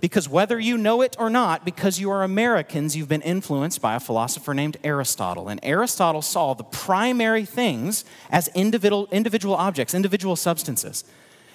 Because 0.02 0.30
whether 0.30 0.60
you 0.60 0.78
know 0.78 1.02
it 1.02 1.16
or 1.18 1.30
not, 1.30 1.66
because 1.66 2.00
you 2.00 2.12
are 2.12 2.24
Americans, 2.24 2.96
you've 2.96 3.08
been 3.08 3.22
influenced 3.22 3.82
by 3.82 3.96
a 3.96 4.00
philosopher 4.00 4.54
named 4.54 4.78
Aristotle. 4.84 5.48
And 5.48 5.60
Aristotle 5.64 6.22
saw 6.22 6.54
the 6.54 6.64
primary 6.64 7.46
things 7.46 8.06
as 8.30 8.50
individual, 8.50 9.08
individual 9.12 9.56
objects, 9.56 9.94
individual 9.94 10.36
substances. 10.36 11.06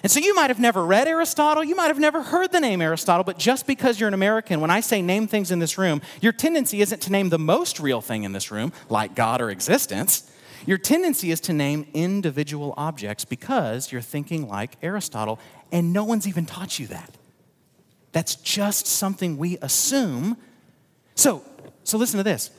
And 0.03 0.11
so 0.11 0.19
you 0.19 0.33
might 0.33 0.49
have 0.49 0.59
never 0.59 0.83
read 0.83 1.07
Aristotle, 1.07 1.63
you 1.63 1.75
might 1.75 1.87
have 1.87 1.99
never 1.99 2.23
heard 2.23 2.51
the 2.51 2.59
name 2.59 2.81
Aristotle, 2.81 3.23
but 3.23 3.37
just 3.37 3.67
because 3.67 3.99
you're 3.99 4.07
an 4.07 4.15
American, 4.15 4.59
when 4.59 4.71
I 4.71 4.79
say 4.79 5.01
name 5.01 5.27
things 5.27 5.51
in 5.51 5.59
this 5.59 5.77
room, 5.77 6.01
your 6.21 6.31
tendency 6.31 6.81
isn't 6.81 7.01
to 7.03 7.11
name 7.11 7.29
the 7.29 7.37
most 7.37 7.79
real 7.79 8.01
thing 8.01 8.23
in 8.23 8.31
this 8.31 8.49
room, 8.49 8.73
like 8.89 9.13
God 9.13 9.41
or 9.41 9.51
existence. 9.51 10.30
Your 10.65 10.77
tendency 10.77 11.31
is 11.31 11.39
to 11.41 11.53
name 11.53 11.87
individual 11.93 12.73
objects 12.77 13.25
because 13.25 13.91
you're 13.91 14.01
thinking 14.01 14.47
like 14.47 14.77
Aristotle, 14.81 15.39
and 15.71 15.93
no 15.93 16.03
one's 16.03 16.27
even 16.27 16.45
taught 16.45 16.79
you 16.79 16.87
that. 16.87 17.17
That's 18.11 18.35
just 18.35 18.87
something 18.87 19.37
we 19.37 19.57
assume. 19.61 20.37
So, 21.15 21.43
so 21.83 21.97
listen 21.97 22.17
to 22.17 22.23
this. 22.23 22.51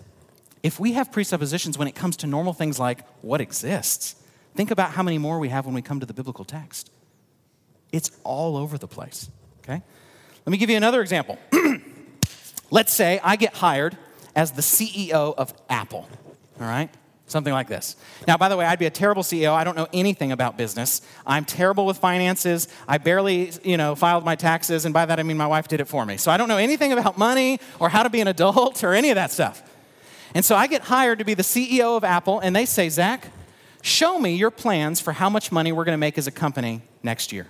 If 0.62 0.78
we 0.80 0.92
have 0.92 1.12
presuppositions 1.12 1.76
when 1.76 1.88
it 1.88 1.94
comes 1.94 2.16
to 2.18 2.26
normal 2.26 2.52
things 2.52 2.78
like 2.78 3.00
what 3.20 3.40
exists, 3.40 4.16
think 4.54 4.70
about 4.70 4.92
how 4.92 5.02
many 5.02 5.18
more 5.18 5.38
we 5.38 5.48
have 5.48 5.66
when 5.66 5.74
we 5.74 5.82
come 5.82 6.00
to 6.00 6.06
the 6.06 6.14
biblical 6.14 6.44
text. 6.44 6.90
It's 7.90 8.10
all 8.24 8.56
over 8.56 8.78
the 8.78 8.88
place, 8.88 9.28
okay? 9.62 9.82
Let 10.46 10.50
me 10.50 10.56
give 10.56 10.70
you 10.70 10.76
another 10.76 11.02
example. 11.02 11.38
Let's 12.70 12.92
say 12.92 13.20
I 13.22 13.36
get 13.36 13.54
hired 13.54 13.96
as 14.34 14.52
the 14.52 14.62
CEO 14.62 15.34
of 15.36 15.52
Apple. 15.68 16.08
All 16.58 16.66
right? 16.66 16.88
Something 17.32 17.54
like 17.54 17.66
this. 17.66 17.96
Now, 18.28 18.36
by 18.36 18.50
the 18.50 18.58
way, 18.58 18.66
I'd 18.66 18.78
be 18.78 18.84
a 18.84 18.90
terrible 18.90 19.22
CEO. 19.22 19.54
I 19.54 19.64
don't 19.64 19.74
know 19.74 19.88
anything 19.90 20.32
about 20.32 20.58
business. 20.58 21.00
I'm 21.26 21.46
terrible 21.46 21.86
with 21.86 21.96
finances. 21.96 22.68
I 22.86 22.98
barely, 22.98 23.52
you 23.64 23.78
know, 23.78 23.94
filed 23.94 24.22
my 24.22 24.36
taxes, 24.36 24.84
and 24.84 24.92
by 24.92 25.06
that 25.06 25.18
I 25.18 25.22
mean 25.22 25.38
my 25.38 25.46
wife 25.46 25.66
did 25.66 25.80
it 25.80 25.86
for 25.86 26.04
me. 26.04 26.18
So 26.18 26.30
I 26.30 26.36
don't 26.36 26.46
know 26.46 26.58
anything 26.58 26.92
about 26.92 27.16
money 27.16 27.58
or 27.80 27.88
how 27.88 28.02
to 28.02 28.10
be 28.10 28.20
an 28.20 28.28
adult 28.28 28.84
or 28.84 28.92
any 28.92 29.08
of 29.08 29.14
that 29.14 29.30
stuff. 29.30 29.62
And 30.34 30.44
so 30.44 30.56
I 30.56 30.66
get 30.66 30.82
hired 30.82 31.20
to 31.20 31.24
be 31.24 31.32
the 31.32 31.42
CEO 31.42 31.96
of 31.96 32.04
Apple, 32.04 32.38
and 32.38 32.54
they 32.54 32.66
say, 32.66 32.90
Zach, 32.90 33.28
show 33.80 34.18
me 34.18 34.34
your 34.36 34.50
plans 34.50 35.00
for 35.00 35.12
how 35.12 35.30
much 35.30 35.50
money 35.50 35.72
we're 35.72 35.84
going 35.84 35.94
to 35.94 36.04
make 36.06 36.18
as 36.18 36.26
a 36.26 36.30
company 36.30 36.82
next 37.02 37.32
year. 37.32 37.46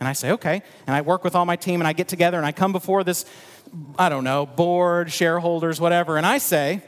And 0.00 0.08
I 0.08 0.12
say, 0.12 0.32
okay. 0.32 0.62
And 0.88 0.96
I 0.96 1.02
work 1.02 1.22
with 1.22 1.36
all 1.36 1.46
my 1.46 1.54
team, 1.54 1.80
and 1.80 1.86
I 1.86 1.92
get 1.92 2.08
together, 2.08 2.36
and 2.36 2.44
I 2.44 2.50
come 2.50 2.72
before 2.72 3.04
this, 3.04 3.26
I 3.96 4.08
don't 4.08 4.24
know, 4.24 4.44
board, 4.44 5.12
shareholders, 5.12 5.80
whatever, 5.80 6.16
and 6.16 6.26
I 6.26 6.38
say, 6.38 6.82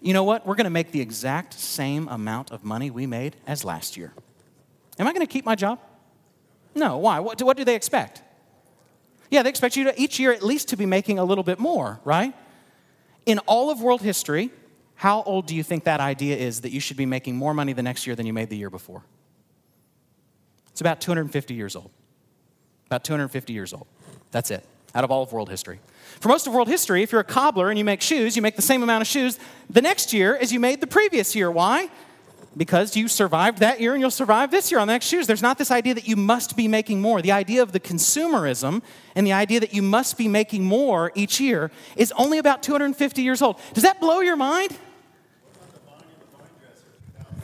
you 0.00 0.12
know 0.12 0.24
what? 0.24 0.46
We're 0.46 0.54
going 0.54 0.64
to 0.64 0.70
make 0.70 0.92
the 0.92 1.00
exact 1.00 1.54
same 1.54 2.08
amount 2.08 2.50
of 2.50 2.64
money 2.64 2.90
we 2.90 3.06
made 3.06 3.36
as 3.46 3.64
last 3.64 3.96
year. 3.96 4.12
Am 4.98 5.06
I 5.06 5.12
going 5.12 5.26
to 5.26 5.32
keep 5.32 5.44
my 5.44 5.54
job? 5.54 5.80
No. 6.74 6.98
Why? 6.98 7.20
What 7.20 7.38
do, 7.38 7.46
what 7.46 7.56
do 7.56 7.64
they 7.64 7.74
expect? 7.74 8.22
Yeah, 9.30 9.42
they 9.42 9.50
expect 9.50 9.76
you 9.76 9.84
to 9.84 10.00
each 10.00 10.18
year 10.18 10.32
at 10.32 10.42
least 10.42 10.68
to 10.68 10.76
be 10.76 10.86
making 10.86 11.18
a 11.18 11.24
little 11.24 11.44
bit 11.44 11.58
more, 11.58 12.00
right? 12.04 12.32
In 13.24 13.38
all 13.40 13.70
of 13.70 13.82
world 13.82 14.02
history, 14.02 14.50
how 14.94 15.22
old 15.24 15.46
do 15.46 15.54
you 15.54 15.62
think 15.62 15.84
that 15.84 16.00
idea 16.00 16.36
is 16.36 16.60
that 16.62 16.70
you 16.70 16.80
should 16.80 16.96
be 16.96 17.06
making 17.06 17.36
more 17.36 17.52
money 17.52 17.72
the 17.72 17.82
next 17.82 18.06
year 18.06 18.14
than 18.14 18.26
you 18.26 18.32
made 18.32 18.50
the 18.50 18.56
year 18.56 18.70
before? 18.70 19.02
It's 20.70 20.80
about 20.80 21.00
250 21.00 21.54
years 21.54 21.74
old. 21.74 21.90
About 22.86 23.02
250 23.02 23.52
years 23.52 23.72
old. 23.72 23.86
That's 24.30 24.50
it, 24.50 24.64
out 24.94 25.04
of 25.04 25.10
all 25.10 25.22
of 25.22 25.32
world 25.32 25.48
history. 25.50 25.80
For 26.20 26.28
most 26.28 26.46
of 26.46 26.52
world 26.52 26.68
history, 26.68 27.02
if 27.02 27.12
you're 27.12 27.20
a 27.20 27.24
cobbler 27.24 27.70
and 27.70 27.78
you 27.78 27.84
make 27.84 28.00
shoes, 28.00 28.36
you 28.36 28.42
make 28.42 28.56
the 28.56 28.62
same 28.62 28.82
amount 28.82 29.02
of 29.02 29.08
shoes 29.08 29.38
the 29.68 29.82
next 29.82 30.12
year 30.12 30.36
as 30.36 30.52
you 30.52 30.60
made 30.60 30.80
the 30.80 30.86
previous 30.86 31.34
year. 31.34 31.50
Why? 31.50 31.88
Because 32.56 32.96
you 32.96 33.06
survived 33.06 33.58
that 33.58 33.80
year 33.80 33.92
and 33.92 34.00
you'll 34.00 34.10
survive 34.10 34.50
this 34.50 34.70
year 34.70 34.80
on 34.80 34.86
the 34.86 34.94
next 34.94 35.06
shoes. 35.06 35.26
There's 35.26 35.42
not 35.42 35.58
this 35.58 35.70
idea 35.70 35.94
that 35.94 36.08
you 36.08 36.16
must 36.16 36.56
be 36.56 36.68
making 36.68 37.02
more. 37.02 37.20
The 37.20 37.32
idea 37.32 37.62
of 37.62 37.72
the 37.72 37.80
consumerism 37.80 38.82
and 39.14 39.26
the 39.26 39.34
idea 39.34 39.60
that 39.60 39.74
you 39.74 39.82
must 39.82 40.16
be 40.16 40.26
making 40.26 40.64
more 40.64 41.12
each 41.14 41.38
year 41.38 41.70
is 41.96 42.12
only 42.16 42.38
about 42.38 42.62
250 42.62 43.22
years 43.22 43.42
old. 43.42 43.60
Does 43.74 43.82
that 43.82 44.00
blow 44.00 44.20
your 44.20 44.36
mind? 44.36 44.76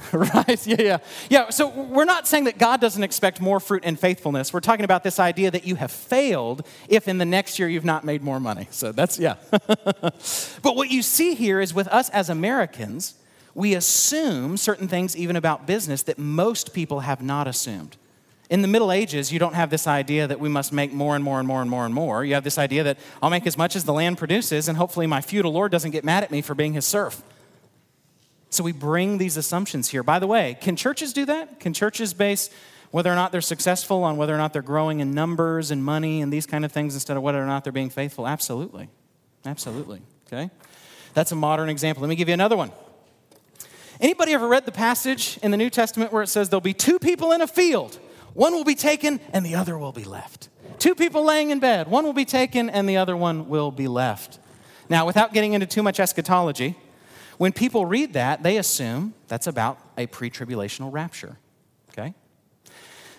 right? 0.12 0.66
Yeah, 0.66 0.76
yeah. 0.78 0.98
Yeah, 1.28 1.50
so 1.50 1.68
we're 1.68 2.04
not 2.04 2.26
saying 2.26 2.44
that 2.44 2.58
God 2.58 2.80
doesn't 2.80 3.02
expect 3.02 3.40
more 3.40 3.60
fruit 3.60 3.82
and 3.84 3.98
faithfulness. 3.98 4.52
We're 4.52 4.60
talking 4.60 4.84
about 4.84 5.04
this 5.04 5.18
idea 5.18 5.50
that 5.50 5.66
you 5.66 5.76
have 5.76 5.90
failed 5.90 6.66
if 6.88 7.08
in 7.08 7.18
the 7.18 7.24
next 7.24 7.58
year 7.58 7.68
you've 7.68 7.84
not 7.84 8.04
made 8.04 8.22
more 8.22 8.40
money. 8.40 8.68
So 8.70 8.92
that's, 8.92 9.18
yeah. 9.18 9.36
but 9.50 10.76
what 10.76 10.90
you 10.90 11.02
see 11.02 11.34
here 11.34 11.60
is 11.60 11.74
with 11.74 11.88
us 11.88 12.08
as 12.10 12.30
Americans, 12.30 13.14
we 13.54 13.74
assume 13.74 14.56
certain 14.56 14.88
things 14.88 15.16
even 15.16 15.36
about 15.36 15.66
business 15.66 16.02
that 16.04 16.18
most 16.18 16.72
people 16.72 17.00
have 17.00 17.22
not 17.22 17.46
assumed. 17.46 17.96
In 18.50 18.60
the 18.60 18.68
Middle 18.68 18.92
Ages, 18.92 19.32
you 19.32 19.38
don't 19.38 19.54
have 19.54 19.70
this 19.70 19.86
idea 19.86 20.26
that 20.26 20.38
we 20.38 20.48
must 20.48 20.74
make 20.74 20.92
more 20.92 21.14
and 21.14 21.24
more 21.24 21.38
and 21.38 21.48
more 21.48 21.62
and 21.62 21.70
more 21.70 21.86
and 21.86 21.94
more. 21.94 22.22
You 22.22 22.34
have 22.34 22.44
this 22.44 22.58
idea 22.58 22.82
that 22.82 22.98
I'll 23.22 23.30
make 23.30 23.46
as 23.46 23.56
much 23.56 23.76
as 23.76 23.84
the 23.84 23.94
land 23.94 24.18
produces, 24.18 24.68
and 24.68 24.76
hopefully 24.76 25.06
my 25.06 25.22
feudal 25.22 25.52
lord 25.52 25.72
doesn't 25.72 25.92
get 25.92 26.04
mad 26.04 26.22
at 26.22 26.30
me 26.30 26.42
for 26.42 26.54
being 26.54 26.74
his 26.74 26.84
serf. 26.84 27.22
So 28.52 28.62
we 28.62 28.72
bring 28.72 29.16
these 29.16 29.38
assumptions 29.38 29.88
here. 29.88 30.02
By 30.02 30.18
the 30.18 30.26
way, 30.26 30.58
can 30.60 30.76
churches 30.76 31.14
do 31.14 31.24
that? 31.24 31.58
Can 31.58 31.72
churches 31.72 32.12
base 32.12 32.50
whether 32.90 33.10
or 33.10 33.14
not 33.14 33.32
they're 33.32 33.40
successful 33.40 34.04
on 34.04 34.18
whether 34.18 34.34
or 34.34 34.36
not 34.36 34.52
they're 34.52 34.60
growing 34.60 35.00
in 35.00 35.14
numbers 35.14 35.70
and 35.70 35.82
money 35.82 36.20
and 36.20 36.30
these 36.30 36.44
kind 36.44 36.62
of 36.62 36.70
things 36.70 36.92
instead 36.92 37.16
of 37.16 37.22
whether 37.22 37.42
or 37.42 37.46
not 37.46 37.64
they're 37.64 37.72
being 37.72 37.88
faithful? 37.88 38.28
Absolutely. 38.28 38.90
Absolutely. 39.46 40.02
Okay? 40.26 40.50
That's 41.14 41.32
a 41.32 41.34
modern 41.34 41.70
example. 41.70 42.02
Let 42.02 42.10
me 42.10 42.14
give 42.14 42.28
you 42.28 42.34
another 42.34 42.54
one. 42.54 42.72
Anybody 44.02 44.34
ever 44.34 44.46
read 44.46 44.66
the 44.66 44.72
passage 44.72 45.38
in 45.42 45.50
the 45.50 45.56
New 45.56 45.70
Testament 45.70 46.12
where 46.12 46.22
it 46.22 46.28
says 46.28 46.50
there'll 46.50 46.60
be 46.60 46.74
two 46.74 46.98
people 46.98 47.32
in 47.32 47.40
a 47.40 47.46
field? 47.46 47.98
One 48.34 48.52
will 48.52 48.64
be 48.64 48.74
taken 48.74 49.18
and 49.32 49.46
the 49.46 49.54
other 49.54 49.78
will 49.78 49.92
be 49.92 50.04
left. 50.04 50.50
Two 50.78 50.94
people 50.94 51.24
laying 51.24 51.48
in 51.48 51.58
bed. 51.58 51.88
One 51.88 52.04
will 52.04 52.12
be 52.12 52.26
taken 52.26 52.68
and 52.68 52.86
the 52.86 52.98
other 52.98 53.16
one 53.16 53.48
will 53.48 53.70
be 53.70 53.88
left. 53.88 54.38
Now, 54.90 55.06
without 55.06 55.32
getting 55.32 55.54
into 55.54 55.66
too 55.66 55.82
much 55.82 55.98
eschatology, 55.98 56.76
when 57.38 57.52
people 57.52 57.86
read 57.86 58.12
that, 58.12 58.42
they 58.42 58.56
assume 58.56 59.14
that's 59.28 59.46
about 59.46 59.78
a 59.96 60.06
pre 60.06 60.30
tribulational 60.30 60.92
rapture. 60.92 61.38
Okay? 61.90 62.14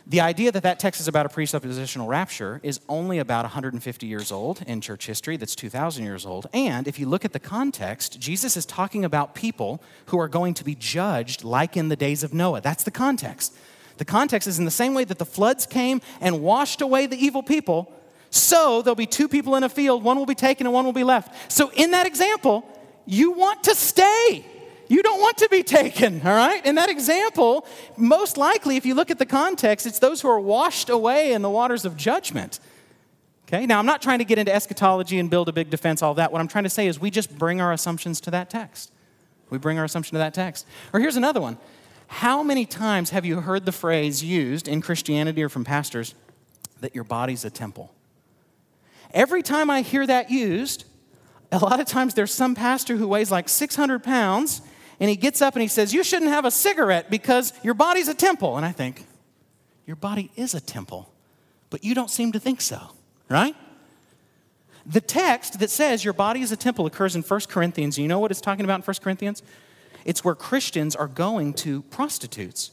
The 0.05 0.19
idea 0.19 0.51
that 0.51 0.63
that 0.63 0.79
text 0.79 0.99
is 0.99 1.07
about 1.07 1.25
a 1.25 1.29
presuppositional 1.29 2.09
rapture 2.09 2.59
is 2.61 2.81
only 2.89 3.19
about 3.19 3.45
150 3.45 4.05
years 4.05 4.33
old 4.33 4.61
in 4.67 4.81
church 4.81 5.05
history, 5.07 5.37
that's 5.37 5.55
2,000 5.55 6.03
years 6.03 6.25
old. 6.25 6.47
And 6.53 6.89
if 6.89 6.99
you 6.99 7.07
look 7.07 7.23
at 7.23 7.31
the 7.31 7.39
context, 7.39 8.19
Jesus 8.19 8.57
is 8.57 8.65
talking 8.65 9.05
about 9.05 9.33
people 9.33 9.81
who 10.07 10.19
are 10.19 10.27
going 10.27 10.55
to 10.55 10.65
be 10.65 10.75
judged 10.75 11.45
like 11.45 11.77
in 11.77 11.87
the 11.87 11.95
days 11.95 12.21
of 12.21 12.33
Noah. 12.33 12.59
That's 12.59 12.83
the 12.83 12.91
context. 12.91 13.55
The 13.97 14.05
context 14.05 14.45
is 14.45 14.59
in 14.59 14.65
the 14.65 14.71
same 14.71 14.93
way 14.93 15.05
that 15.05 15.19
the 15.19 15.25
floods 15.25 15.65
came 15.65 16.01
and 16.19 16.41
washed 16.41 16.81
away 16.81 17.05
the 17.05 17.15
evil 17.15 17.41
people, 17.41 17.93
so 18.29 18.81
there'll 18.81 18.95
be 18.95 19.05
two 19.05 19.27
people 19.27 19.55
in 19.55 19.63
a 19.63 19.69
field, 19.69 20.03
one 20.03 20.17
will 20.17 20.25
be 20.25 20.33
taken 20.33 20.65
and 20.65 20.73
one 20.73 20.85
will 20.85 20.91
be 20.91 21.03
left. 21.03 21.51
So 21.51 21.71
in 21.75 21.91
that 21.91 22.07
example, 22.07 22.67
you 23.05 23.31
want 23.31 23.63
to 23.65 23.75
stay. 23.75 24.45
You 24.87 25.01
don't 25.01 25.21
want 25.21 25.37
to 25.37 25.47
be 25.49 25.63
taken, 25.63 26.21
all 26.25 26.35
right? 26.35 26.63
In 26.65 26.75
that 26.75 26.89
example, 26.89 27.65
most 27.97 28.37
likely, 28.37 28.77
if 28.77 28.85
you 28.85 28.95
look 28.95 29.09
at 29.09 29.17
the 29.17 29.25
context, 29.25 29.85
it's 29.85 29.99
those 29.99 30.21
who 30.21 30.27
are 30.27 30.39
washed 30.39 30.89
away 30.89 31.33
in 31.33 31.41
the 31.41 31.49
waters 31.49 31.85
of 31.85 31.97
judgment. 31.97 32.59
Okay, 33.47 33.65
now 33.65 33.79
I'm 33.79 33.85
not 33.85 34.01
trying 34.01 34.19
to 34.19 34.25
get 34.25 34.37
into 34.37 34.53
eschatology 34.53 35.19
and 35.19 35.29
build 35.29 35.49
a 35.49 35.53
big 35.53 35.69
defense, 35.69 36.01
all 36.01 36.13
that. 36.15 36.31
What 36.31 36.41
I'm 36.41 36.47
trying 36.47 36.65
to 36.65 36.69
say 36.69 36.87
is 36.87 36.99
we 36.99 37.11
just 37.11 37.37
bring 37.37 37.61
our 37.61 37.71
assumptions 37.71 38.19
to 38.21 38.31
that 38.31 38.49
text. 38.49 38.91
We 39.49 39.57
bring 39.57 39.77
our 39.77 39.85
assumption 39.85 40.13
to 40.15 40.19
that 40.19 40.33
text. 40.33 40.65
Or 40.91 40.99
here's 40.99 41.15
another 41.15 41.41
one 41.41 41.57
How 42.07 42.43
many 42.43 42.65
times 42.65 43.11
have 43.11 43.25
you 43.25 43.41
heard 43.41 43.65
the 43.65 43.71
phrase 43.71 44.23
used 44.23 44.67
in 44.67 44.81
Christianity 44.81 45.43
or 45.43 45.49
from 45.49 45.63
pastors 45.63 46.15
that 46.81 46.95
your 46.95 47.03
body's 47.03 47.45
a 47.45 47.49
temple? 47.49 47.93
Every 49.13 49.43
time 49.43 49.69
I 49.69 49.81
hear 49.81 50.07
that 50.07 50.31
used, 50.31 50.85
a 51.53 51.59
lot 51.59 51.79
of 51.79 51.85
times 51.85 52.13
there's 52.15 52.33
some 52.33 52.55
pastor 52.55 52.95
who 52.95 53.07
weighs 53.07 53.29
like 53.31 53.47
600 53.47 54.03
pounds 54.03 54.61
and 54.99 55.09
he 55.09 55.15
gets 55.15 55.41
up 55.41 55.55
and 55.55 55.61
he 55.61 55.67
says, 55.67 55.93
You 55.93 56.03
shouldn't 56.03 56.31
have 56.31 56.45
a 56.45 56.51
cigarette 56.51 57.09
because 57.09 57.53
your 57.63 57.73
body's 57.73 58.07
a 58.07 58.13
temple. 58.13 58.57
And 58.57 58.65
I 58.65 58.71
think, 58.71 59.05
Your 59.85 59.95
body 59.95 60.31
is 60.35 60.53
a 60.53 60.61
temple, 60.61 61.11
but 61.69 61.83
you 61.83 61.93
don't 61.93 62.09
seem 62.09 62.31
to 62.31 62.39
think 62.39 62.61
so, 62.61 62.79
right? 63.29 63.55
The 64.85 65.01
text 65.01 65.59
that 65.59 65.69
says 65.69 66.03
your 66.03 66.13
body 66.13 66.41
is 66.41 66.51
a 66.51 66.57
temple 66.57 66.85
occurs 66.85 67.15
in 67.15 67.21
1 67.21 67.39
Corinthians. 67.47 67.97
You 67.97 68.07
know 68.07 68.19
what 68.19 68.31
it's 68.31 68.41
talking 68.41 68.65
about 68.65 68.79
in 68.79 68.83
1 68.83 68.95
Corinthians? 69.01 69.41
It's 70.03 70.25
where 70.25 70.35
Christians 70.35 70.95
are 70.95 71.07
going 71.07 71.53
to 71.55 71.83
prostitutes. 71.83 72.71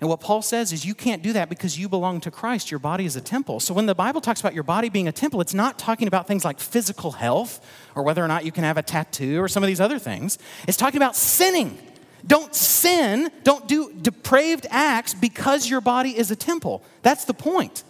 And 0.00 0.08
what 0.08 0.20
Paul 0.20 0.40
says 0.40 0.72
is 0.72 0.86
you 0.86 0.94
can't 0.94 1.22
do 1.22 1.34
that 1.34 1.50
because 1.50 1.78
you 1.78 1.88
belong 1.88 2.20
to 2.22 2.30
Christ. 2.30 2.70
Your 2.70 2.80
body 2.80 3.04
is 3.04 3.16
a 3.16 3.20
temple. 3.20 3.60
So 3.60 3.74
when 3.74 3.84
the 3.84 3.94
Bible 3.94 4.22
talks 4.22 4.40
about 4.40 4.54
your 4.54 4.62
body 4.62 4.88
being 4.88 5.08
a 5.08 5.12
temple, 5.12 5.42
it's 5.42 5.52
not 5.52 5.78
talking 5.78 6.08
about 6.08 6.26
things 6.26 6.42
like 6.44 6.58
physical 6.58 7.12
health 7.12 7.64
or 7.94 8.02
whether 8.02 8.24
or 8.24 8.28
not 8.28 8.46
you 8.46 8.52
can 8.52 8.64
have 8.64 8.78
a 8.78 8.82
tattoo 8.82 9.42
or 9.42 9.46
some 9.46 9.62
of 9.62 9.66
these 9.66 9.80
other 9.80 9.98
things. 9.98 10.38
It's 10.66 10.78
talking 10.78 10.96
about 10.96 11.16
sinning. 11.16 11.78
Don't 12.26 12.54
sin, 12.54 13.30
don't 13.44 13.66
do 13.66 13.92
depraved 13.92 14.66
acts 14.70 15.12
because 15.12 15.68
your 15.68 15.80
body 15.80 16.16
is 16.16 16.30
a 16.30 16.36
temple. 16.36 16.82
That's 17.02 17.24
the 17.26 17.34
point. 17.34 17.84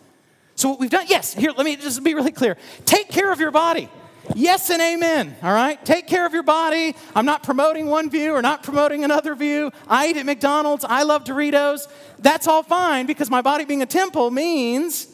So 0.57 0.69
what 0.69 0.81
we've 0.81 0.91
done, 0.91 1.07
yes, 1.09 1.33
here, 1.35 1.53
let 1.57 1.65
me 1.65 1.77
just 1.77 2.03
be 2.03 2.15
really 2.15 2.33
clear. 2.33 2.57
Take 2.87 3.09
care 3.09 3.33
of 3.33 3.41
your 3.41 3.51
body. 3.51 3.89
Yes 4.35 4.71
and 4.71 4.81
amen. 4.81 5.37
All 5.43 5.53
right? 5.53 5.85
Take 5.85 6.07
care 6.07 6.27
of 6.27 6.33
your 6.33 6.43
body. 6.43 6.95
I'm 7.15 7.27
not 7.27 7.43
promoting 7.43 7.87
one 7.87 8.11
view 8.11 8.33
or 8.33 8.43
not 8.43 8.63
promoting 8.63 9.05
another 9.05 9.35
view. 9.35 9.73
I 9.89 10.09
eat 10.09 10.17
at 10.17 10.27
McDonald's. 10.27 10.85
I 10.85 11.03
love 11.03 11.25
Doritos. 11.25 11.89
That's 12.19 12.47
all 12.47 12.63
fine 12.63 13.07
because 13.07 13.31
my 13.31 13.43
body 13.43 13.65
being 13.65 13.83
a 13.83 13.87
temple 13.87 14.31
means 14.31 15.09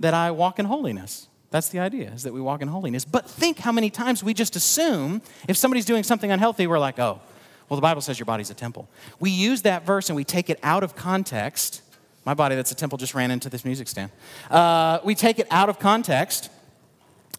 that 0.00 0.14
I 0.14 0.30
walk 0.30 0.58
in 0.58 0.66
holiness. 0.66 1.28
That's 1.50 1.68
the 1.68 1.78
idea, 1.78 2.10
is 2.10 2.22
that 2.24 2.32
we 2.32 2.40
walk 2.40 2.60
in 2.60 2.68
holiness. 2.68 3.04
But 3.04 3.28
think 3.28 3.58
how 3.58 3.72
many 3.72 3.88
times 3.88 4.22
we 4.22 4.34
just 4.34 4.56
assume 4.56 5.22
if 5.48 5.56
somebody's 5.56 5.84
doing 5.84 6.02
something 6.02 6.30
unhealthy, 6.30 6.66
we're 6.66 6.78
like, 6.78 6.98
oh, 6.98 7.20
well, 7.68 7.76
the 7.76 7.82
Bible 7.82 8.00
says 8.00 8.18
your 8.18 8.26
body's 8.26 8.50
a 8.50 8.54
temple. 8.54 8.88
We 9.20 9.30
use 9.30 9.62
that 9.62 9.84
verse 9.84 10.08
and 10.08 10.16
we 10.16 10.24
take 10.24 10.50
it 10.50 10.58
out 10.62 10.82
of 10.82 10.96
context. 10.96 11.82
My 12.24 12.34
body 12.34 12.56
that's 12.56 12.72
a 12.72 12.74
temple 12.74 12.98
just 12.98 13.14
ran 13.14 13.30
into 13.30 13.48
this 13.48 13.64
music 13.64 13.88
stand. 13.88 14.10
Uh, 14.50 14.98
we 15.04 15.14
take 15.14 15.38
it 15.38 15.46
out 15.50 15.68
of 15.68 15.78
context 15.78 16.50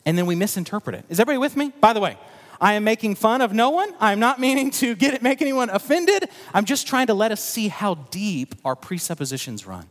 and 0.07 0.17
then 0.17 0.25
we 0.25 0.35
misinterpret 0.35 0.95
it. 0.95 1.05
Is 1.09 1.19
everybody 1.19 1.37
with 1.37 1.57
me? 1.57 1.73
By 1.81 1.91
the 1.91 1.99
way, 1.99 2.17
I 2.61 2.73
am 2.73 2.85
making 2.85 3.15
fun 3.15 3.41
of 3.41 3.51
no 3.51 3.71
one. 3.71 3.93
I'm 3.99 4.21
not 4.21 4.39
meaning 4.47 4.71
to 4.71 4.95
get 4.95 5.13
it, 5.13 5.21
make 5.21 5.41
anyone 5.41 5.69
offended. 5.69 6.29
I'm 6.53 6.63
just 6.63 6.87
trying 6.87 7.07
to 7.07 7.13
let 7.13 7.33
us 7.33 7.43
see 7.43 7.67
how 7.67 7.95
deep 7.95 8.55
our 8.63 8.75
presuppositions 8.75 9.67
run. 9.67 9.85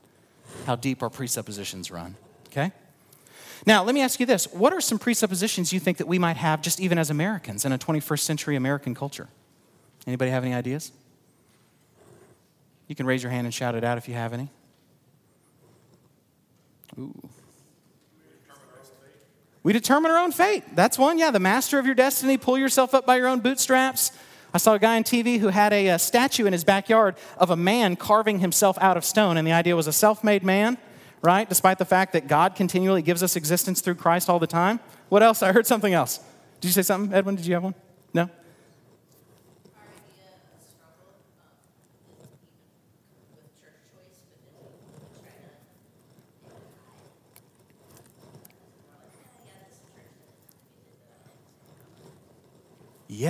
How 0.64 0.74
deep 0.74 1.02
our 1.02 1.10
presuppositions 1.10 1.90
run. 1.90 2.16
Okay? 2.46 2.72
Now, 3.66 3.84
let 3.84 3.94
me 3.94 4.00
ask 4.00 4.18
you 4.18 4.24
this. 4.24 4.50
What 4.54 4.72
are 4.72 4.80
some 4.80 4.98
presuppositions 4.98 5.70
you 5.70 5.80
think 5.80 5.98
that 5.98 6.08
we 6.08 6.18
might 6.18 6.38
have 6.38 6.62
just 6.62 6.80
even 6.80 6.96
as 6.96 7.10
Americans 7.10 7.66
in 7.66 7.72
a 7.72 7.78
21st 7.78 8.20
century 8.20 8.56
American 8.56 8.94
culture? 8.94 9.28
Anybody 10.06 10.30
have 10.30 10.44
any 10.44 10.54
ideas? 10.54 10.92
You 12.88 12.94
can 12.94 13.04
raise 13.04 13.22
your 13.22 13.32
hand 13.32 13.46
and 13.46 13.52
shout 13.52 13.74
it 13.74 13.84
out 13.84 13.98
if 13.98 14.08
you 14.08 14.14
have 14.14 14.32
any. 14.32 14.48
Ooh. 16.98 17.28
We 19.66 19.72
determine 19.72 20.12
our 20.12 20.18
own 20.18 20.30
fate. 20.30 20.62
That's 20.76 20.96
one. 20.96 21.18
Yeah, 21.18 21.32
the 21.32 21.40
master 21.40 21.80
of 21.80 21.86
your 21.86 21.96
destiny. 21.96 22.36
Pull 22.36 22.56
yourself 22.56 22.94
up 22.94 23.04
by 23.04 23.16
your 23.16 23.26
own 23.26 23.40
bootstraps. 23.40 24.12
I 24.54 24.58
saw 24.58 24.74
a 24.74 24.78
guy 24.78 24.94
on 24.94 25.02
TV 25.02 25.40
who 25.40 25.48
had 25.48 25.72
a, 25.72 25.88
a 25.88 25.98
statue 25.98 26.46
in 26.46 26.52
his 26.52 26.62
backyard 26.62 27.16
of 27.36 27.50
a 27.50 27.56
man 27.56 27.96
carving 27.96 28.38
himself 28.38 28.78
out 28.80 28.96
of 28.96 29.04
stone, 29.04 29.36
and 29.36 29.44
the 29.44 29.50
idea 29.50 29.74
was 29.74 29.88
a 29.88 29.92
self 29.92 30.22
made 30.22 30.44
man, 30.44 30.78
right? 31.20 31.48
Despite 31.48 31.78
the 31.78 31.84
fact 31.84 32.12
that 32.12 32.28
God 32.28 32.54
continually 32.54 33.02
gives 33.02 33.24
us 33.24 33.34
existence 33.34 33.80
through 33.80 33.96
Christ 33.96 34.30
all 34.30 34.38
the 34.38 34.46
time. 34.46 34.78
What 35.08 35.24
else? 35.24 35.42
I 35.42 35.50
heard 35.50 35.66
something 35.66 35.92
else. 35.92 36.20
Did 36.60 36.68
you 36.68 36.72
say 36.72 36.82
something, 36.82 37.12
Edwin? 37.12 37.34
Did 37.34 37.44
you 37.44 37.54
have 37.54 37.64
one? 37.64 37.74
No? 38.14 38.30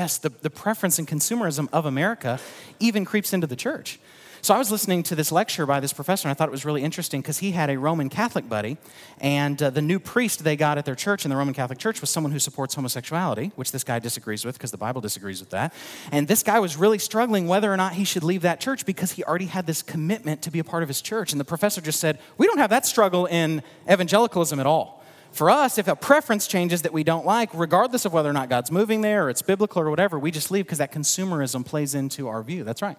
Yes, 0.06 0.18
the, 0.18 0.28
the 0.28 0.50
preference 0.50 1.00
and 1.00 1.08
consumerism 1.08 1.68
of 1.72 1.84
America 1.84 2.38
even 2.78 3.04
creeps 3.04 3.32
into 3.32 3.48
the 3.48 3.56
church. 3.56 3.98
So 4.40 4.54
I 4.54 4.58
was 4.58 4.70
listening 4.70 5.02
to 5.02 5.16
this 5.16 5.32
lecture 5.32 5.66
by 5.66 5.80
this 5.80 5.92
professor, 5.92 6.28
and 6.28 6.30
I 6.30 6.34
thought 6.34 6.46
it 6.46 6.52
was 6.52 6.64
really 6.64 6.84
interesting 6.84 7.22
because 7.22 7.38
he 7.38 7.50
had 7.50 7.70
a 7.70 7.76
Roman 7.76 8.08
Catholic 8.08 8.48
buddy, 8.48 8.78
and 9.20 9.60
uh, 9.60 9.70
the 9.70 9.82
new 9.82 9.98
priest 9.98 10.44
they 10.44 10.54
got 10.54 10.78
at 10.78 10.84
their 10.84 10.94
church 10.94 11.24
in 11.24 11.28
the 11.28 11.36
Roman 11.36 11.54
Catholic 11.54 11.80
Church 11.80 12.00
was 12.00 12.08
someone 12.08 12.30
who 12.30 12.38
supports 12.38 12.76
homosexuality, 12.76 13.50
which 13.56 13.72
this 13.72 13.82
guy 13.82 13.98
disagrees 13.98 14.44
with 14.44 14.54
because 14.54 14.70
the 14.70 14.76
Bible 14.76 15.00
disagrees 15.00 15.40
with 15.40 15.50
that. 15.50 15.74
And 16.12 16.28
this 16.28 16.44
guy 16.44 16.60
was 16.60 16.76
really 16.76 17.00
struggling 17.00 17.48
whether 17.48 17.72
or 17.72 17.76
not 17.76 17.94
he 17.94 18.04
should 18.04 18.22
leave 18.22 18.42
that 18.42 18.60
church 18.60 18.86
because 18.86 19.10
he 19.10 19.24
already 19.24 19.46
had 19.46 19.66
this 19.66 19.82
commitment 19.82 20.40
to 20.42 20.52
be 20.52 20.60
a 20.60 20.64
part 20.64 20.84
of 20.84 20.88
his 20.88 21.02
church. 21.02 21.32
And 21.32 21.40
the 21.40 21.44
professor 21.44 21.80
just 21.80 21.98
said, 21.98 22.20
We 22.38 22.46
don't 22.46 22.58
have 22.58 22.70
that 22.70 22.86
struggle 22.86 23.26
in 23.26 23.60
evangelicalism 23.90 24.60
at 24.60 24.66
all. 24.66 24.95
For 25.36 25.50
us, 25.50 25.76
if 25.76 25.86
a 25.86 25.94
preference 25.94 26.46
changes 26.46 26.80
that 26.80 26.94
we 26.94 27.04
don't 27.04 27.26
like, 27.26 27.50
regardless 27.52 28.06
of 28.06 28.14
whether 28.14 28.30
or 28.30 28.32
not 28.32 28.48
God's 28.48 28.70
moving 28.70 29.02
there 29.02 29.26
or 29.26 29.28
it's 29.28 29.42
biblical 29.42 29.82
or 29.82 29.90
whatever, 29.90 30.18
we 30.18 30.30
just 30.30 30.50
leave 30.50 30.64
because 30.64 30.78
that 30.78 30.92
consumerism 30.92 31.62
plays 31.62 31.94
into 31.94 32.26
our 32.26 32.42
view. 32.42 32.64
That's 32.64 32.80
right. 32.80 32.96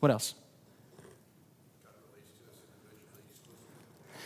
What 0.00 0.10
else? 0.10 0.34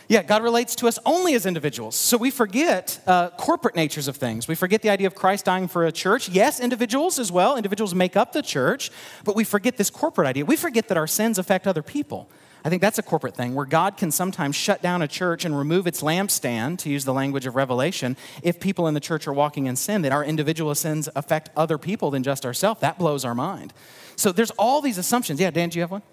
Yeah, 0.07 0.23
God 0.23 0.41
relates 0.41 0.73
to 0.77 0.87
us 0.87 0.97
only 1.05 1.35
as 1.35 1.45
individuals. 1.45 1.95
So 1.95 2.17
we 2.17 2.31
forget 2.31 2.99
uh, 3.05 3.29
corporate 3.29 3.75
natures 3.75 4.07
of 4.07 4.17
things. 4.17 4.47
We 4.47 4.55
forget 4.55 4.81
the 4.81 4.89
idea 4.89 5.05
of 5.05 5.13
Christ 5.13 5.45
dying 5.45 5.67
for 5.67 5.85
a 5.85 5.91
church. 5.91 6.29
Yes, 6.29 6.59
individuals 6.59 7.19
as 7.19 7.31
well. 7.31 7.55
Individuals 7.55 7.93
make 7.93 8.17
up 8.17 8.33
the 8.33 8.41
church, 8.41 8.89
but 9.23 9.35
we 9.35 9.43
forget 9.43 9.77
this 9.77 9.91
corporate 9.91 10.27
idea. 10.27 10.43
We 10.43 10.55
forget 10.55 10.87
that 10.87 10.97
our 10.97 11.07
sins 11.07 11.37
affect 11.37 11.67
other 11.67 11.83
people. 11.83 12.31
I 12.65 12.69
think 12.69 12.81
that's 12.81 12.97
a 12.97 13.03
corporate 13.03 13.35
thing 13.35 13.55
where 13.55 13.65
God 13.65 13.97
can 13.97 14.09
sometimes 14.09 14.55
shut 14.55 14.81
down 14.81 15.01
a 15.01 15.07
church 15.07 15.43
and 15.43 15.57
remove 15.57 15.85
its 15.85 16.01
lampstand, 16.01 16.77
to 16.79 16.89
use 16.89 17.03
the 17.03 17.13
language 17.13 17.45
of 17.45 17.55
Revelation, 17.55 18.15
if 18.41 18.59
people 18.59 18.87
in 18.87 18.93
the 18.93 18.99
church 19.01 19.27
are 19.27 19.33
walking 19.33 19.65
in 19.65 19.75
sin, 19.75 20.01
that 20.03 20.11
our 20.11 20.23
individual 20.23 20.73
sins 20.73 21.09
affect 21.15 21.49
other 21.57 21.77
people 21.77 22.09
than 22.11 22.23
just 22.23 22.45
ourselves. 22.45 22.79
That 22.79 22.97
blows 22.97 23.25
our 23.25 23.35
mind. 23.35 23.73
So 24.15 24.31
there's 24.31 24.51
all 24.51 24.81
these 24.81 24.97
assumptions. 24.97 25.39
Yeah, 25.39 25.51
Dan, 25.51 25.69
do 25.69 25.77
you 25.77 25.81
have 25.81 25.91
one? 25.91 26.03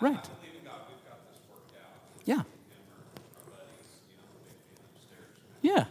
Right. 0.00 0.28
Yeah. 2.24 2.42
Yeah. 5.62 5.86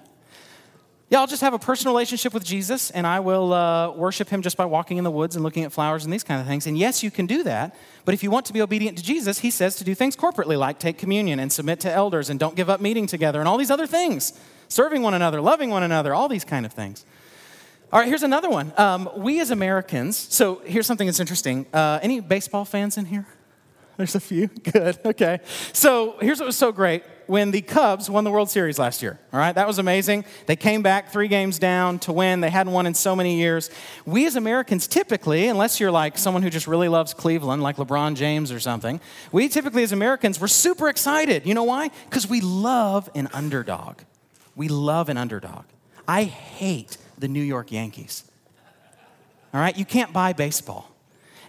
Yeah, 1.10 1.20
I'll 1.20 1.28
just 1.28 1.42
have 1.44 1.54
a 1.54 1.60
personal 1.60 1.94
relationship 1.94 2.34
with 2.34 2.44
Jesus 2.44 2.90
and 2.90 3.06
I 3.06 3.20
will 3.20 3.54
uh, 3.54 3.92
worship 3.92 4.28
him 4.28 4.42
just 4.42 4.58
by 4.58 4.66
walking 4.66 4.98
in 4.98 5.04
the 5.04 5.12
woods 5.12 5.36
and 5.36 5.44
looking 5.44 5.64
at 5.64 5.72
flowers 5.72 6.04
and 6.04 6.12
these 6.12 6.24
kind 6.24 6.42
of 6.42 6.48
things. 6.48 6.66
And 6.66 6.76
yes, 6.76 7.04
you 7.04 7.12
can 7.12 7.28
do 7.28 7.44
that. 7.44 7.76
But 8.06 8.16
if 8.16 8.24
you 8.24 8.32
want 8.32 8.48
to 8.48 8.54
be 8.54 8.62
obedient 8.62 8.98
to 8.98 9.04
Jesus, 9.04 9.40
he 9.40 9.52
says 9.52 9.76
to 9.76 9.84
do 9.84 9.94
things 9.94 10.16
corporately, 10.16 10.58
like 10.58 10.80
take 10.80 10.98
communion 10.98 11.40
and 11.40 11.52
submit 11.52 11.80
to 11.82 11.92
elders 11.92 12.32
and 12.32 12.40
don't 12.40 12.56
give 12.56 12.72
up 12.72 12.82
meeting 12.82 13.06
together 13.06 13.40
and 13.40 13.48
all 13.48 13.58
these 13.58 13.70
other 13.70 13.86
things, 13.86 14.34
serving 14.68 15.04
one 15.04 15.14
another, 15.14 15.42
loving 15.42 15.70
one 15.70 15.84
another, 15.84 16.16
all 16.16 16.28
these 16.28 16.44
kind 16.44 16.66
of 16.66 16.74
things. 16.74 17.06
All 17.94 18.00
right, 18.00 18.08
here's 18.08 18.24
another 18.24 18.50
one. 18.50 18.74
Um, 18.76 19.08
we 19.16 19.40
as 19.40 19.52
Americans, 19.52 20.18
so 20.18 20.62
here's 20.66 20.88
something 20.88 21.06
that's 21.06 21.20
interesting. 21.20 21.68
Uh, 21.72 22.00
any 22.02 22.20
baseball 22.20 22.66
fans 22.66 22.98
in 22.98 23.06
here? 23.06 23.28
There's 23.98 24.16
a 24.16 24.20
few. 24.20 24.48
Good. 24.72 24.98
Okay. 25.06 25.40
So 25.72 26.16
here's 26.20 26.40
what 26.40 26.48
was 26.48 26.58
so 26.58 26.72
great 26.72 27.04
when 27.28 27.52
the 27.52 27.62
Cubs 27.62 28.10
won 28.10 28.24
the 28.24 28.32
World 28.32 28.50
Series 28.50 28.78
last 28.80 29.02
year. 29.02 29.20
All 29.34 29.40
right, 29.40 29.54
that 29.54 29.68
was 29.68 29.80
amazing. 29.80 30.26
They 30.46 30.56
came 30.56 30.82
back 30.82 31.12
three 31.12 31.28
games 31.28 31.60
down 31.60 32.00
to 32.00 32.14
win. 32.14 32.42
They 32.42 32.50
hadn't 32.50 32.74
won 32.74 32.86
in 32.86 32.94
so 32.94 33.16
many 33.16 33.38
years. 33.38 33.70
We 34.06 34.26
as 34.26 34.36
Americans 34.36 34.88
typically, 34.88 35.48
unless 35.48 35.80
you're 35.80 35.92
like 35.92 36.18
someone 36.18 36.44
who 36.44 36.50
just 36.50 36.68
really 36.68 36.88
loves 36.88 37.14
Cleveland, 37.14 37.64
like 37.64 37.78
LeBron 37.78 38.16
James 38.16 38.52
or 38.52 38.60
something, 38.60 39.00
we 39.32 39.48
typically 39.48 39.84
as 39.84 39.92
Americans, 39.92 40.40
we're 40.40 40.48
super 40.48 40.90
excited. 40.90 41.46
You 41.46 41.54
know 41.54 41.64
why? 41.64 41.90
Because 42.10 42.28
we 42.28 42.42
love 42.42 43.10
an 43.16 43.28
underdog. 43.34 44.00
We 44.56 44.68
love 44.68 45.10
an 45.10 45.18
underdog. 45.18 45.66
I 46.08 46.24
hate 46.24 46.98
the 47.18 47.28
New 47.28 47.42
York 47.42 47.72
Yankees. 47.72 48.24
All 49.54 49.62
right, 49.62 49.78
you 49.78 49.86
can't 49.86 50.12
buy 50.12 50.34
baseball. 50.34 50.92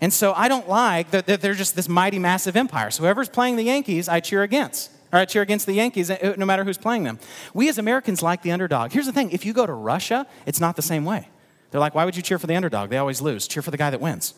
And 0.00 0.12
so 0.12 0.32
I 0.34 0.48
don't 0.48 0.68
like 0.68 1.10
that, 1.10 1.26
they're 1.26 1.54
just 1.54 1.74
this 1.74 1.88
mighty, 1.88 2.18
massive 2.18 2.56
empire. 2.56 2.90
So 2.90 3.02
whoever's 3.02 3.28
playing 3.28 3.56
the 3.56 3.64
Yankees, 3.64 4.08
I 4.08 4.20
cheer 4.20 4.42
against. 4.42 4.90
Or 5.16 5.20
I 5.20 5.24
cheer 5.24 5.40
against 5.40 5.64
the 5.64 5.72
Yankees 5.72 6.11
uh, 6.11 6.35
no 6.37 6.44
matter 6.44 6.62
who's 6.62 6.76
playing 6.76 7.05
them. 7.05 7.18
We 7.55 7.70
as 7.70 7.79
Americans 7.79 8.22
like 8.22 8.42
the 8.42 8.52
underdog. 8.52 8.92
Here's 8.92 9.07
the 9.07 9.12
thing 9.12 9.31
if 9.31 9.46
you 9.46 9.55
go 9.55 9.64
to 9.64 9.72
Russia, 9.72 10.26
it's 10.44 10.61
not 10.61 10.76
the 10.76 10.83
same 10.83 11.07
way. 11.07 11.31
They're 11.70 11.81
like, 11.81 11.94
why 11.94 12.05
would 12.05 12.16
you 12.16 12.22
cheer 12.22 12.38
for 12.38 12.46
the 12.46 12.55
underdog? 12.55 12.90
They 12.90 12.98
always 12.98 13.22
lose. 13.22 13.48
Cheer 13.48 13.62
for 13.62 13.70
the 13.70 13.79
guy 13.79 13.88
that 13.88 14.00
wins. 14.00 14.35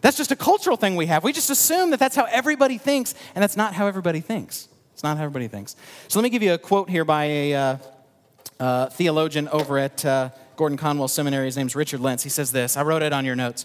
That's 0.00 0.16
just 0.16 0.32
a 0.32 0.36
cultural 0.36 0.76
thing 0.76 0.96
we 0.96 1.06
have. 1.06 1.22
We 1.22 1.32
just 1.32 1.48
assume 1.48 1.90
that 1.90 2.00
that's 2.00 2.16
how 2.16 2.24
everybody 2.24 2.76
thinks, 2.76 3.14
and 3.36 3.42
that's 3.42 3.56
not 3.56 3.74
how 3.74 3.86
everybody 3.86 4.20
thinks. 4.20 4.68
It's 4.94 5.04
not 5.04 5.16
how 5.16 5.22
everybody 5.22 5.46
thinks. 5.46 5.76
So 6.08 6.18
let 6.18 6.24
me 6.24 6.30
give 6.30 6.42
you 6.42 6.54
a 6.54 6.58
quote 6.58 6.90
here 6.90 7.04
by 7.04 7.24
a 7.26 7.54
uh, 7.54 7.76
uh, 8.58 8.86
theologian 8.86 9.46
over 9.48 9.78
at 9.78 10.04
uh, 10.04 10.30
Gordon 10.56 10.76
Conwell 10.76 11.06
Seminary. 11.06 11.46
His 11.46 11.56
name's 11.56 11.76
Richard 11.76 12.00
Lints. 12.00 12.24
He 12.24 12.30
says 12.30 12.50
this 12.50 12.76
I 12.76 12.82
wrote 12.82 13.02
it 13.02 13.12
on 13.12 13.24
your 13.24 13.36
notes. 13.36 13.64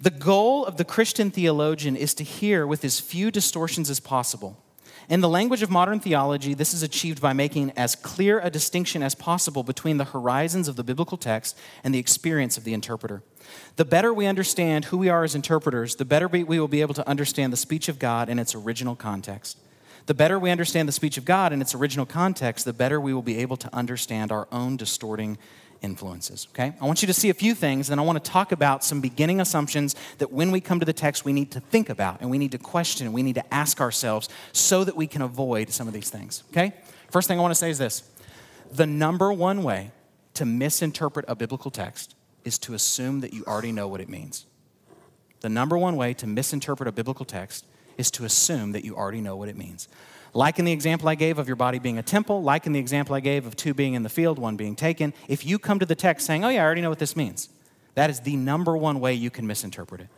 The 0.00 0.10
goal 0.10 0.64
of 0.64 0.76
the 0.76 0.84
Christian 0.84 1.32
theologian 1.32 1.96
is 1.96 2.14
to 2.14 2.24
hear 2.24 2.68
with 2.68 2.84
as 2.84 3.00
few 3.00 3.32
distortions 3.32 3.90
as 3.90 3.98
possible. 3.98 4.61
In 5.08 5.20
the 5.20 5.28
language 5.28 5.62
of 5.62 5.70
modern 5.70 6.00
theology, 6.00 6.54
this 6.54 6.72
is 6.72 6.82
achieved 6.82 7.20
by 7.20 7.32
making 7.32 7.72
as 7.72 7.94
clear 7.94 8.40
a 8.40 8.50
distinction 8.50 9.02
as 9.02 9.14
possible 9.14 9.62
between 9.62 9.96
the 9.96 10.04
horizons 10.04 10.68
of 10.68 10.76
the 10.76 10.84
biblical 10.84 11.18
text 11.18 11.58
and 11.82 11.94
the 11.94 11.98
experience 11.98 12.56
of 12.56 12.64
the 12.64 12.72
interpreter. 12.72 13.22
The 13.76 13.84
better 13.84 14.14
we 14.14 14.26
understand 14.26 14.86
who 14.86 14.98
we 14.98 15.08
are 15.08 15.24
as 15.24 15.34
interpreters, 15.34 15.96
the 15.96 16.04
better 16.04 16.28
we 16.28 16.44
will 16.44 16.68
be 16.68 16.80
able 16.80 16.94
to 16.94 17.08
understand 17.08 17.52
the 17.52 17.56
speech 17.56 17.88
of 17.88 17.98
God 17.98 18.28
in 18.28 18.38
its 18.38 18.54
original 18.54 18.94
context. 18.94 19.58
The 20.06 20.14
better 20.14 20.38
we 20.38 20.50
understand 20.50 20.88
the 20.88 20.92
speech 20.92 21.16
of 21.16 21.24
God 21.24 21.52
in 21.52 21.60
its 21.60 21.74
original 21.74 22.06
context, 22.06 22.64
the 22.64 22.72
better 22.72 23.00
we 23.00 23.14
will 23.14 23.22
be 23.22 23.38
able 23.38 23.56
to 23.58 23.74
understand 23.74 24.32
our 24.32 24.48
own 24.50 24.76
distorting 24.76 25.38
influences, 25.82 26.48
okay? 26.52 26.72
I 26.80 26.84
want 26.86 27.02
you 27.02 27.06
to 27.06 27.12
see 27.12 27.28
a 27.28 27.34
few 27.34 27.54
things, 27.54 27.90
and 27.90 28.00
I 28.00 28.04
want 28.04 28.22
to 28.22 28.30
talk 28.30 28.52
about 28.52 28.84
some 28.84 29.00
beginning 29.00 29.40
assumptions 29.40 29.94
that 30.18 30.32
when 30.32 30.50
we 30.50 30.60
come 30.60 30.80
to 30.80 30.86
the 30.86 30.92
text, 30.92 31.24
we 31.24 31.32
need 31.32 31.50
to 31.52 31.60
think 31.60 31.90
about 31.90 32.20
and 32.20 32.30
we 32.30 32.38
need 32.38 32.52
to 32.52 32.58
question 32.58 33.06
and 33.06 33.14
we 33.14 33.22
need 33.22 33.34
to 33.34 33.54
ask 33.54 33.80
ourselves 33.80 34.28
so 34.52 34.84
that 34.84 34.96
we 34.96 35.06
can 35.06 35.22
avoid 35.22 35.70
some 35.70 35.88
of 35.88 35.94
these 35.94 36.10
things, 36.10 36.44
okay? 36.52 36.72
First 37.10 37.28
thing 37.28 37.38
I 37.38 37.42
want 37.42 37.52
to 37.52 37.58
say 37.58 37.70
is 37.70 37.78
this 37.78 38.02
the 38.72 38.86
number 38.86 39.32
one 39.32 39.62
way 39.62 39.90
to 40.34 40.46
misinterpret 40.46 41.26
a 41.28 41.34
biblical 41.34 41.70
text 41.70 42.14
is 42.44 42.58
to 42.60 42.74
assume 42.74 43.20
that 43.20 43.32
you 43.34 43.44
already 43.46 43.72
know 43.72 43.86
what 43.86 44.00
it 44.00 44.08
means. 44.08 44.46
The 45.40 45.48
number 45.48 45.76
one 45.76 45.96
way 45.96 46.14
to 46.14 46.26
misinterpret 46.26 46.88
a 46.88 46.92
biblical 46.92 47.24
text 47.24 47.66
is 47.98 48.10
to 48.12 48.24
assume 48.24 48.72
that 48.72 48.84
you 48.84 48.96
already 48.96 49.20
know 49.20 49.36
what 49.36 49.48
it 49.48 49.56
means. 49.56 49.88
Like 50.34 50.58
in 50.58 50.64
the 50.64 50.72
example 50.72 51.08
I 51.08 51.14
gave 51.14 51.38
of 51.38 51.46
your 51.46 51.56
body 51.56 51.78
being 51.78 51.98
a 51.98 52.02
temple, 52.02 52.42
like 52.42 52.66
in 52.66 52.72
the 52.72 52.80
example 52.80 53.14
I 53.14 53.20
gave 53.20 53.46
of 53.46 53.54
two 53.54 53.74
being 53.74 53.94
in 53.94 54.02
the 54.02 54.08
field, 54.08 54.38
one 54.38 54.56
being 54.56 54.74
taken, 54.74 55.12
if 55.28 55.44
you 55.44 55.58
come 55.58 55.78
to 55.78 55.86
the 55.86 55.94
text 55.94 56.26
saying, 56.26 56.44
oh, 56.44 56.48
yeah, 56.48 56.62
I 56.62 56.64
already 56.64 56.80
know 56.80 56.88
what 56.88 56.98
this 56.98 57.16
means, 57.16 57.50
that 57.94 58.08
is 58.08 58.20
the 58.20 58.36
number 58.36 58.76
one 58.76 59.00
way 59.00 59.12
you 59.12 59.30
can 59.30 59.46
misinterpret 59.46 60.00
it. 60.00 60.08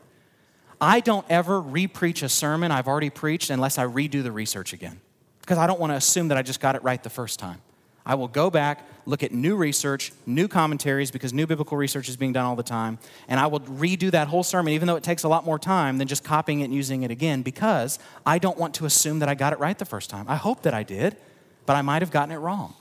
I 0.80 1.00
don't 1.00 1.26
ever 1.28 1.60
repreach 1.60 2.22
a 2.22 2.28
sermon 2.28 2.70
I've 2.70 2.86
already 2.86 3.10
preached 3.10 3.50
unless 3.50 3.78
I 3.78 3.86
redo 3.86 4.22
the 4.22 4.30
research 4.30 4.72
again, 4.72 5.00
because 5.40 5.58
I 5.58 5.66
don't 5.66 5.80
want 5.80 5.92
to 5.92 5.96
assume 5.96 6.28
that 6.28 6.38
I 6.38 6.42
just 6.42 6.60
got 6.60 6.76
it 6.76 6.82
right 6.84 7.02
the 7.02 7.10
first 7.10 7.38
time. 7.40 7.60
I 8.06 8.16
will 8.16 8.28
go 8.28 8.50
back, 8.50 8.86
look 9.06 9.22
at 9.22 9.32
new 9.32 9.56
research, 9.56 10.12
new 10.26 10.46
commentaries, 10.46 11.10
because 11.10 11.32
new 11.32 11.46
biblical 11.46 11.76
research 11.76 12.08
is 12.08 12.16
being 12.16 12.32
done 12.32 12.44
all 12.44 12.56
the 12.56 12.62
time, 12.62 12.98
and 13.28 13.40
I 13.40 13.46
will 13.46 13.60
redo 13.60 14.10
that 14.10 14.28
whole 14.28 14.42
sermon, 14.42 14.74
even 14.74 14.86
though 14.86 14.96
it 14.96 15.02
takes 15.02 15.22
a 15.22 15.28
lot 15.28 15.44
more 15.44 15.58
time 15.58 15.98
than 15.98 16.06
just 16.06 16.22
copying 16.22 16.60
it 16.60 16.64
and 16.64 16.74
using 16.74 17.02
it 17.02 17.10
again, 17.10 17.42
because 17.42 17.98
I 18.26 18.38
don't 18.38 18.58
want 18.58 18.74
to 18.74 18.84
assume 18.84 19.20
that 19.20 19.28
I 19.28 19.34
got 19.34 19.52
it 19.52 19.58
right 19.58 19.78
the 19.78 19.84
first 19.86 20.10
time. 20.10 20.26
I 20.28 20.36
hope 20.36 20.62
that 20.62 20.74
I 20.74 20.82
did, 20.82 21.16
but 21.64 21.76
I 21.76 21.82
might 21.82 22.02
have 22.02 22.10
gotten 22.10 22.32
it 22.32 22.38
wrong. 22.38 22.74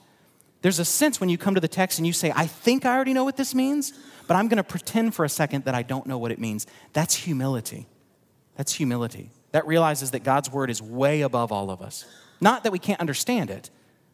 There's 0.61 0.79
a 0.79 0.85
sense 0.85 1.19
when 1.19 1.29
you 1.29 1.37
come 1.37 1.55
to 1.55 1.61
the 1.61 1.67
text 1.67 1.99
and 1.99 2.07
you 2.07 2.13
say, 2.13 2.31
I 2.35 2.47
think 2.47 2.85
I 2.85 2.95
already 2.95 3.13
know 3.13 3.25
what 3.25 3.35
this 3.35 3.53
means, 3.53 3.93
but 4.27 4.35
I'm 4.35 4.47
going 4.47 4.57
to 4.57 4.63
pretend 4.63 5.13
for 5.13 5.25
a 5.25 5.29
second 5.29 5.65
that 5.65 5.75
I 5.75 5.83
don't 5.83 6.07
know 6.07 6.17
what 6.17 6.31
it 6.31 6.39
means. 6.39 6.65
That's 6.93 7.15
humility. 7.15 7.85
That's 8.55 8.73
humility. 8.73 9.31
That 9.51 9.67
realizes 9.67 10.11
that 10.11 10.23
God's 10.23 10.49
word 10.49 10.69
is 10.69 10.81
way 10.81 11.21
above 11.21 11.51
all 11.51 11.69
of 11.69 11.81
us. 11.81 12.05
Not 12.39 12.63
that 12.63 12.71
we 12.71 12.79
can't 12.79 13.01
understand 13.01 13.49
it, 13.49 13.69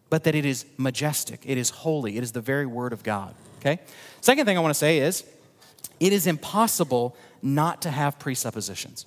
but 0.10 0.24
that 0.24 0.36
it 0.36 0.46
is 0.46 0.66
majestic, 0.78 1.42
it 1.46 1.58
is 1.58 1.70
holy, 1.70 2.18
it 2.18 2.24
is 2.24 2.32
the 2.32 2.42
very 2.42 2.66
word 2.66 2.94
of 2.94 3.04
God. 3.04 3.36
Okay? 3.60 3.80
Second 4.22 4.46
thing 4.46 4.58
I 4.58 4.62
want 4.62 4.74
to 4.74 4.80
say 4.80 5.00
is 5.00 5.24
it 6.00 6.14
is 6.14 6.28
impossible 6.28 7.16
not 7.42 7.82
to 7.84 7.92
have 7.92 8.20
presuppositions. 8.20 9.06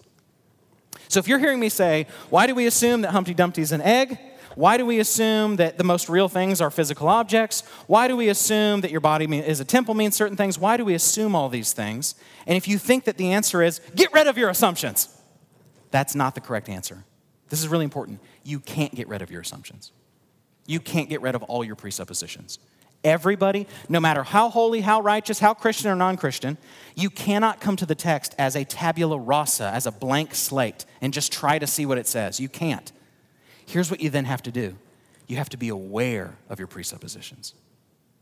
So 1.08 1.20
if 1.20 1.28
you're 1.28 1.38
hearing 1.38 1.60
me 1.60 1.68
say, 1.68 2.06
why 2.30 2.46
do 2.46 2.54
we 2.54 2.66
assume 2.66 3.02
that 3.02 3.10
Humpty 3.10 3.34
Dumpty 3.34 3.62
is 3.62 3.72
an 3.72 3.82
egg? 3.82 4.18
Why 4.54 4.76
do 4.76 4.84
we 4.84 4.98
assume 4.98 5.56
that 5.56 5.78
the 5.78 5.84
most 5.84 6.08
real 6.08 6.28
things 6.28 6.60
are 6.60 6.70
physical 6.70 7.08
objects? 7.08 7.62
Why 7.86 8.08
do 8.08 8.16
we 8.16 8.28
assume 8.28 8.82
that 8.82 8.90
your 8.90 9.00
body 9.00 9.24
is 9.38 9.60
a 9.60 9.64
temple 9.64 9.94
means 9.94 10.14
certain 10.14 10.36
things? 10.36 10.58
Why 10.58 10.76
do 10.76 10.84
we 10.84 10.94
assume 10.94 11.34
all 11.34 11.48
these 11.48 11.72
things? 11.72 12.14
And 12.46 12.56
if 12.56 12.68
you 12.68 12.78
think 12.78 13.04
that 13.04 13.16
the 13.16 13.32
answer 13.32 13.62
is, 13.62 13.80
get 13.94 14.12
rid 14.12 14.26
of 14.26 14.36
your 14.36 14.50
assumptions, 14.50 15.08
that's 15.90 16.14
not 16.14 16.34
the 16.34 16.40
correct 16.40 16.68
answer. 16.68 17.04
This 17.48 17.60
is 17.60 17.68
really 17.68 17.84
important. 17.84 18.20
You 18.44 18.60
can't 18.60 18.94
get 18.94 19.08
rid 19.08 19.22
of 19.22 19.30
your 19.30 19.40
assumptions. 19.40 19.92
You 20.66 20.80
can't 20.80 21.08
get 21.08 21.20
rid 21.22 21.34
of 21.34 21.42
all 21.44 21.64
your 21.64 21.76
presuppositions. 21.76 22.58
Everybody, 23.04 23.66
no 23.88 23.98
matter 23.98 24.22
how 24.22 24.48
holy, 24.48 24.80
how 24.80 25.00
righteous, 25.00 25.40
how 25.40 25.54
Christian 25.54 25.90
or 25.90 25.96
non 25.96 26.16
Christian, 26.16 26.56
you 26.94 27.10
cannot 27.10 27.60
come 27.60 27.74
to 27.76 27.86
the 27.86 27.96
text 27.96 28.34
as 28.38 28.54
a 28.54 28.64
tabula 28.64 29.18
rasa, 29.18 29.70
as 29.74 29.86
a 29.86 29.92
blank 29.92 30.34
slate, 30.34 30.84
and 31.00 31.12
just 31.12 31.32
try 31.32 31.58
to 31.58 31.66
see 31.66 31.84
what 31.84 31.98
it 31.98 32.06
says. 32.06 32.38
You 32.38 32.48
can't. 32.48 32.92
Here's 33.66 33.90
what 33.90 34.00
you 34.00 34.10
then 34.10 34.24
have 34.26 34.42
to 34.42 34.52
do 34.52 34.76
you 35.26 35.36
have 35.36 35.48
to 35.48 35.56
be 35.56 35.68
aware 35.68 36.36
of 36.48 36.58
your 36.58 36.68
presuppositions. 36.68 37.54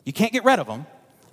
You 0.05 0.12
can't 0.12 0.33
get 0.33 0.44
rid 0.44 0.59
of 0.59 0.66
them. 0.66 0.87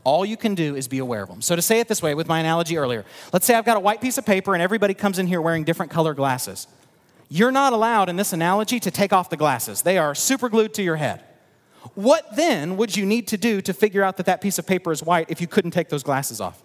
All 0.04 0.26
you 0.26 0.38
can 0.38 0.56
do 0.56 0.76
is 0.76 0.88
be 0.88 1.00
aware 1.00 1.22
of 1.22 1.30
them. 1.30 1.42
So, 1.42 1.56
to 1.56 1.62
say 1.62 1.80
it 1.80 1.88
this 1.88 2.02
way, 2.02 2.16
with 2.16 2.28
my 2.28 2.40
analogy 2.40 2.78
earlier, 2.78 3.06
let's 3.32 3.46
say 3.46 3.54
I've 3.56 3.66
got 3.66 3.78
a 3.78 3.80
white 3.80 4.02
piece 4.02 4.18
of 4.18 4.26
paper 4.26 4.54
and 4.54 4.64
everybody 4.64 4.94
comes 4.94 5.20
in 5.20 5.28
here 5.28 5.42
wearing 5.42 5.64
different 5.64 5.92
color 5.92 6.14
glasses. 6.14 6.68
You're 7.30 7.52
not 7.52 7.74
allowed 7.74 8.10
in 8.10 8.16
this 8.16 8.34
analogy 8.34 8.80
to 8.80 8.92
take 8.92 9.12
off 9.12 9.30
the 9.30 9.38
glasses, 9.38 9.82
they 9.82 9.98
are 9.98 10.16
super 10.16 10.50
glued 10.50 10.74
to 10.76 10.84
your 10.84 10.96
head. 10.96 11.24
What 11.96 12.36
then 12.36 12.78
would 12.78 12.96
you 12.98 13.06
need 13.06 13.28
to 13.30 13.38
do 13.38 13.62
to 13.62 13.74
figure 13.74 14.04
out 14.04 14.18
that 14.18 14.26
that 14.26 14.42
piece 14.42 14.60
of 14.60 14.68
paper 14.68 14.92
is 14.92 15.02
white 15.02 15.30
if 15.30 15.40
you 15.40 15.48
couldn't 15.48 15.72
take 15.72 15.90
those 15.90 16.04
glasses 16.04 16.42
off? 16.42 16.62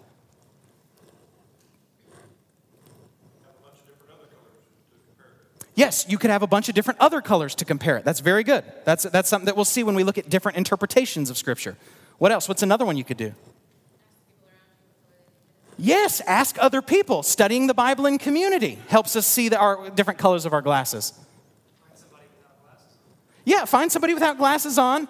Yes, 5.75 6.05
you 6.07 6.17
could 6.17 6.29
have 6.29 6.43
a 6.43 6.47
bunch 6.47 6.69
of 6.69 6.75
different 6.75 6.99
other 6.99 7.19
colors 7.19 7.55
to 7.55 7.65
compare 7.65 7.97
it. 7.97 8.05
That's 8.05 8.19
very 8.19 8.43
good. 8.43 8.63
That's, 8.85 9.03
that's 9.03 9.27
something 9.27 9.47
that 9.47 9.55
we'll 9.55 9.65
see 9.65 9.83
when 9.83 9.95
we 9.95 10.03
look 10.03 10.17
at 10.17 10.29
different 10.29 10.57
interpretations 10.57 11.29
of 11.29 11.37
Scripture. 11.37 11.77
What 12.19 12.31
else? 12.31 12.47
What's 12.47 12.61
another 12.61 12.85
one 12.85 12.95
you 12.95 13.03
could 13.03 13.17
do? 13.17 13.33
Yes, 15.83 16.21
ask 16.21 16.55
other 16.61 16.81
people. 16.81 17.23
Studying 17.23 17.67
the 17.67 17.73
Bible 17.73 18.05
in 18.05 18.17
community 18.17 18.79
helps 18.87 19.17
us 19.17 19.27
see 19.27 19.49
the, 19.49 19.57
our 19.57 19.89
different 19.89 20.17
colors 20.17 20.45
of 20.45 20.53
our 20.53 20.61
glasses. 20.61 21.11
Yeah, 23.43 23.65
find 23.65 23.91
somebody 23.91 24.13
without 24.13 24.37
glasses 24.37 24.77
on. 24.77 25.09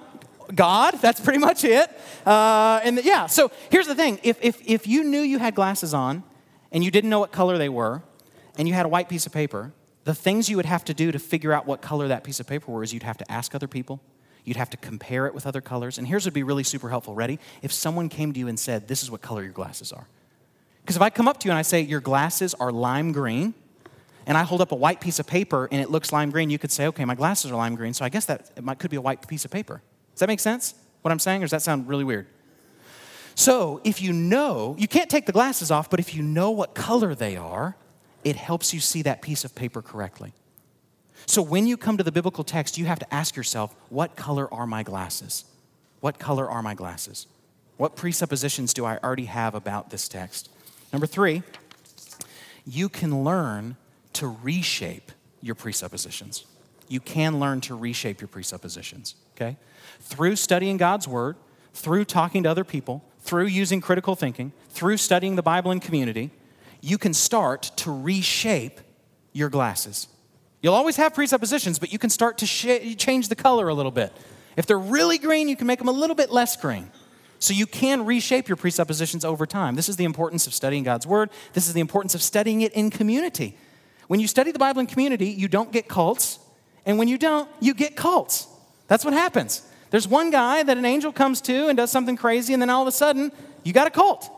God, 0.55 0.95
that's 0.99 1.19
pretty 1.19 1.37
much 1.37 1.63
it. 1.63 1.91
Uh, 2.25 2.79
and 2.83 2.97
the, 2.97 3.03
yeah, 3.03 3.27
so 3.27 3.51
here's 3.69 3.85
the 3.85 3.93
thing 3.93 4.19
if, 4.23 4.39
if, 4.41 4.59
if 4.65 4.87
you 4.87 5.03
knew 5.03 5.19
you 5.19 5.37
had 5.37 5.53
glasses 5.53 5.93
on 5.93 6.23
and 6.71 6.83
you 6.83 6.89
didn't 6.89 7.11
know 7.11 7.19
what 7.19 7.31
color 7.31 7.59
they 7.59 7.69
were, 7.69 8.01
and 8.57 8.67
you 8.67 8.73
had 8.73 8.87
a 8.87 8.89
white 8.89 9.09
piece 9.09 9.27
of 9.27 9.31
paper, 9.31 9.73
the 10.05 10.15
things 10.15 10.49
you 10.49 10.57
would 10.57 10.65
have 10.65 10.83
to 10.85 10.93
do 10.95 11.11
to 11.11 11.19
figure 11.19 11.53
out 11.53 11.67
what 11.67 11.83
color 11.83 12.07
that 12.07 12.23
piece 12.23 12.39
of 12.39 12.47
paper 12.47 12.71
was, 12.71 12.91
you'd 12.91 13.03
have 13.03 13.17
to 13.17 13.31
ask 13.31 13.53
other 13.53 13.67
people. 13.67 14.01
You'd 14.43 14.57
have 14.57 14.71
to 14.71 14.77
compare 14.77 15.27
it 15.27 15.35
with 15.35 15.45
other 15.45 15.61
colors. 15.61 15.99
And 15.99 16.07
here's 16.07 16.23
what 16.23 16.29
would 16.29 16.33
be 16.33 16.41
really 16.41 16.63
super 16.63 16.89
helpful. 16.89 17.13
Ready? 17.13 17.37
If 17.61 17.71
someone 17.71 18.09
came 18.09 18.33
to 18.33 18.39
you 18.39 18.47
and 18.47 18.59
said, 18.59 18.87
This 18.87 19.03
is 19.03 19.11
what 19.11 19.21
color 19.21 19.43
your 19.43 19.51
glasses 19.51 19.91
are. 19.91 20.07
Because 20.83 20.95
if 20.95 21.01
I 21.01 21.09
come 21.09 21.27
up 21.27 21.39
to 21.39 21.47
you 21.47 21.51
and 21.51 21.57
I 21.57 21.61
say, 21.61 21.81
Your 21.81 22.01
glasses 22.01 22.53
are 22.55 22.71
lime 22.71 23.11
green, 23.11 23.53
and 24.25 24.37
I 24.37 24.43
hold 24.43 24.61
up 24.61 24.71
a 24.71 24.75
white 24.75 25.01
piece 25.01 25.19
of 25.19 25.27
paper 25.27 25.67
and 25.71 25.81
it 25.81 25.89
looks 25.89 26.11
lime 26.11 26.31
green, 26.31 26.49
you 26.49 26.59
could 26.59 26.71
say, 26.71 26.87
Okay, 26.87 27.05
my 27.05 27.15
glasses 27.15 27.51
are 27.51 27.55
lime 27.55 27.75
green, 27.75 27.93
so 27.93 28.05
I 28.05 28.09
guess 28.09 28.25
that 28.25 28.51
it 28.55 28.63
might, 28.63 28.79
could 28.79 28.91
be 28.91 28.97
a 28.97 29.01
white 29.01 29.27
piece 29.27 29.45
of 29.45 29.51
paper. 29.51 29.81
Does 30.13 30.19
that 30.19 30.27
make 30.27 30.39
sense? 30.39 30.75
What 31.01 31.11
I'm 31.11 31.19
saying? 31.19 31.41
Or 31.41 31.45
does 31.45 31.51
that 31.51 31.61
sound 31.61 31.87
really 31.87 32.03
weird? 32.03 32.27
So 33.35 33.81
if 33.83 34.01
you 34.01 34.13
know, 34.13 34.75
you 34.77 34.87
can't 34.87 35.09
take 35.09 35.25
the 35.25 35.31
glasses 35.31 35.71
off, 35.71 35.89
but 35.89 35.99
if 35.99 36.13
you 36.13 36.21
know 36.21 36.51
what 36.51 36.75
color 36.75 37.15
they 37.15 37.35
are, 37.35 37.75
it 38.23 38.35
helps 38.35 38.73
you 38.73 38.79
see 38.79 39.01
that 39.01 39.21
piece 39.21 39.43
of 39.43 39.55
paper 39.55 39.81
correctly. 39.81 40.33
So 41.25 41.41
when 41.41 41.65
you 41.67 41.77
come 41.77 41.97
to 41.97 42.03
the 42.03 42.11
biblical 42.11 42.43
text, 42.43 42.77
you 42.77 42.85
have 42.85 42.99
to 42.99 43.13
ask 43.13 43.35
yourself, 43.35 43.75
what 43.89 44.15
color 44.15 44.53
are 44.53 44.67
my 44.67 44.83
glasses? 44.83 45.45
What 45.99 46.19
color 46.19 46.49
are 46.49 46.61
my 46.61 46.73
glasses? 46.73 47.27
What 47.77 47.95
presuppositions 47.95 48.73
do 48.73 48.85
I 48.85 48.97
already 49.03 49.25
have 49.25 49.55
about 49.55 49.89
this 49.89 50.07
text? 50.07 50.49
Number 50.93 51.07
three, 51.07 51.41
you 52.65 52.87
can 52.87 53.23
learn 53.23 53.75
to 54.13 54.27
reshape 54.27 55.11
your 55.41 55.55
presuppositions. 55.55 56.45
You 56.87 56.99
can 56.99 57.39
learn 57.39 57.61
to 57.61 57.75
reshape 57.75 58.21
your 58.21 58.27
presuppositions, 58.27 59.15
okay? 59.35 59.57
Through 59.99 60.35
studying 60.35 60.77
God's 60.77 61.07
word, 61.07 61.35
through 61.73 62.05
talking 62.05 62.43
to 62.43 62.51
other 62.51 62.63
people, 62.63 63.03
through 63.21 63.47
using 63.47 63.81
critical 63.81 64.15
thinking, 64.15 64.53
through 64.69 64.97
studying 64.97 65.35
the 65.35 65.41
Bible 65.41 65.71
in 65.71 65.79
community, 65.79 66.29
you 66.79 66.97
can 66.97 67.13
start 67.13 67.71
to 67.77 67.91
reshape 67.91 68.79
your 69.31 69.49
glasses. 69.49 70.07
You'll 70.61 70.75
always 70.75 70.97
have 70.97 71.13
presuppositions, 71.13 71.79
but 71.79 71.91
you 71.91 71.97
can 71.97 72.09
start 72.09 72.37
to 72.37 72.45
sh- 72.45 72.95
change 72.97 73.29
the 73.29 73.35
color 73.35 73.67
a 73.67 73.73
little 73.73 73.91
bit. 73.91 74.13
If 74.55 74.67
they're 74.67 74.77
really 74.77 75.17
green, 75.17 75.49
you 75.49 75.55
can 75.55 75.65
make 75.65 75.79
them 75.79 75.87
a 75.87 75.93
little 75.93 76.15
bit 76.15 76.31
less 76.31 76.55
green. 76.55 76.91
So 77.43 77.53
you 77.53 77.67
can 77.67 78.05
reshape 78.05 78.47
your 78.47 78.55
presuppositions 78.55 79.25
over 79.25 79.45
time. 79.45 79.75
This 79.75 79.89
is 79.89 79.97
the 79.97 80.05
importance 80.05 80.47
of 80.47 80.53
studying 80.53 80.83
God's 80.83 81.05
Word. 81.05 81.29
This 81.51 81.67
is 81.67 81.73
the 81.73 81.81
importance 81.81 82.15
of 82.15 82.21
studying 82.21 82.61
it 82.61 82.71
in 82.71 82.89
community. 82.89 83.57
When 84.07 84.21
you 84.21 84.29
study 84.29 84.53
the 84.53 84.59
Bible 84.59 84.79
in 84.79 84.87
community, 84.87 85.27
you 85.27 85.49
don't 85.49 85.69
get 85.69 85.89
cults. 85.89 86.39
And 86.85 86.97
when 86.97 87.09
you 87.09 87.17
don't, 87.17 87.49
you 87.59 87.73
get 87.73 87.97
cults. 87.97 88.47
That's 88.87 89.03
what 89.03 89.13
happens. 89.13 89.61
There's 89.89 90.07
one 90.07 90.29
guy 90.29 90.63
that 90.63 90.77
an 90.77 90.85
angel 90.85 91.11
comes 91.11 91.41
to 91.41 91.67
and 91.67 91.75
does 91.75 91.91
something 91.91 92.15
crazy, 92.15 92.53
and 92.53 92.61
then 92.61 92.69
all 92.69 92.81
of 92.81 92.87
a 92.87 92.93
sudden, 92.93 93.29
you 93.63 93.73
got 93.73 93.87
a 93.87 93.91
cult. 93.91 94.31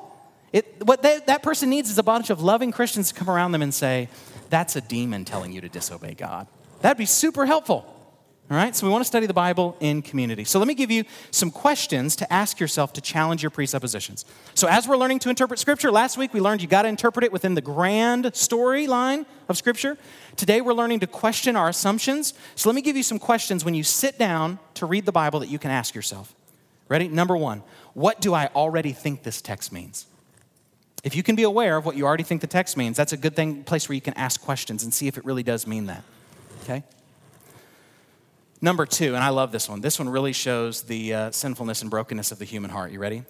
It, 0.51 0.83
what 0.83 1.03
they, 1.03 1.19
that 1.27 1.43
person 1.43 1.69
needs 1.69 1.91
is 1.91 1.99
a 1.99 2.03
bunch 2.03 2.31
of 2.31 2.41
loving 2.41 2.71
Christians 2.71 3.09
to 3.09 3.13
come 3.13 3.29
around 3.29 3.51
them 3.51 3.61
and 3.61 3.71
say, 3.71 4.09
That's 4.49 4.75
a 4.75 4.81
demon 4.81 5.25
telling 5.25 5.53
you 5.53 5.61
to 5.61 5.69
disobey 5.69 6.15
God. 6.15 6.47
That'd 6.81 6.97
be 6.97 7.05
super 7.05 7.45
helpful. 7.45 7.94
All 8.47 8.55
right, 8.55 8.75
so 8.75 8.85
we 8.85 8.91
want 8.91 9.01
to 9.01 9.07
study 9.07 9.25
the 9.25 9.33
Bible 9.33 9.75
in 9.79 10.03
community. 10.03 10.43
So 10.43 10.59
let 10.59 10.67
me 10.67 10.75
give 10.75 10.91
you 10.91 11.03
some 11.31 11.49
questions 11.49 12.15
to 12.17 12.31
ask 12.31 12.59
yourself 12.59 12.93
to 12.93 13.01
challenge 13.01 13.41
your 13.41 13.49
presuppositions. 13.49 14.23
So, 14.53 14.67
as 14.67 14.87
we're 14.87 14.97
learning 14.97 15.17
to 15.19 15.29
interpret 15.29 15.59
Scripture, 15.59 15.91
last 15.91 16.15
week 16.15 16.31
we 16.31 16.39
learned 16.39 16.61
you 16.61 16.67
got 16.67 16.83
to 16.83 16.87
interpret 16.87 17.23
it 17.23 17.31
within 17.31 17.55
the 17.55 17.61
grand 17.61 18.25
storyline 18.25 19.25
of 19.49 19.57
Scripture. 19.57 19.97
Today 20.35 20.61
we're 20.61 20.73
learning 20.73 20.99
to 20.99 21.07
question 21.07 21.55
our 21.55 21.69
assumptions. 21.69 22.35
So, 22.53 22.69
let 22.69 22.75
me 22.75 22.83
give 22.83 22.95
you 22.95 23.01
some 23.01 23.17
questions 23.17 23.65
when 23.65 23.73
you 23.73 23.81
sit 23.81 24.19
down 24.19 24.59
to 24.75 24.85
read 24.85 25.07
the 25.07 25.11
Bible 25.11 25.39
that 25.39 25.49
you 25.49 25.57
can 25.57 25.71
ask 25.71 25.95
yourself. 25.95 26.35
Ready? 26.87 27.07
Number 27.07 27.35
one, 27.35 27.63
what 27.95 28.21
do 28.21 28.35
I 28.35 28.51
already 28.53 28.91
think 28.91 29.23
this 29.23 29.41
text 29.41 29.71
means? 29.71 30.05
If 31.03 31.15
you 31.15 31.23
can 31.23 31.35
be 31.35 31.43
aware 31.43 31.77
of 31.77 31.85
what 31.85 31.95
you 31.95 32.05
already 32.05 32.23
think 32.23 32.41
the 32.41 32.47
text 32.47 32.77
means, 32.77 32.95
that's 32.95 33.13
a 33.13 33.17
good 33.17 33.35
thing, 33.35 33.63
place 33.63 33.89
where 33.89 33.95
you 33.95 34.01
can 34.01 34.13
ask 34.13 34.39
questions 34.39 34.83
and 34.83 34.93
see 34.93 35.07
if 35.07 35.17
it 35.17 35.25
really 35.25 35.43
does 35.43 35.65
mean 35.65 35.87
that. 35.87 36.03
Okay? 36.63 36.83
Number 38.65 38.87
two, 38.87 39.13
and 39.13 39.23
I 39.23 39.29
love 39.29 39.51
this 39.51 39.69
one. 39.69 39.81
This 39.81 39.99
one 39.99 40.09
really 40.09 40.33
shows 40.33 40.81
the 40.81 41.13
uh, 41.13 41.29
sinfulness 41.29 41.83
and 41.83 41.91
brokenness 41.91 42.31
of 42.31 42.39
the 42.39 42.45
human 42.45 42.71
heart. 42.71 42.91
You 42.91 42.97
ready? 42.97 43.23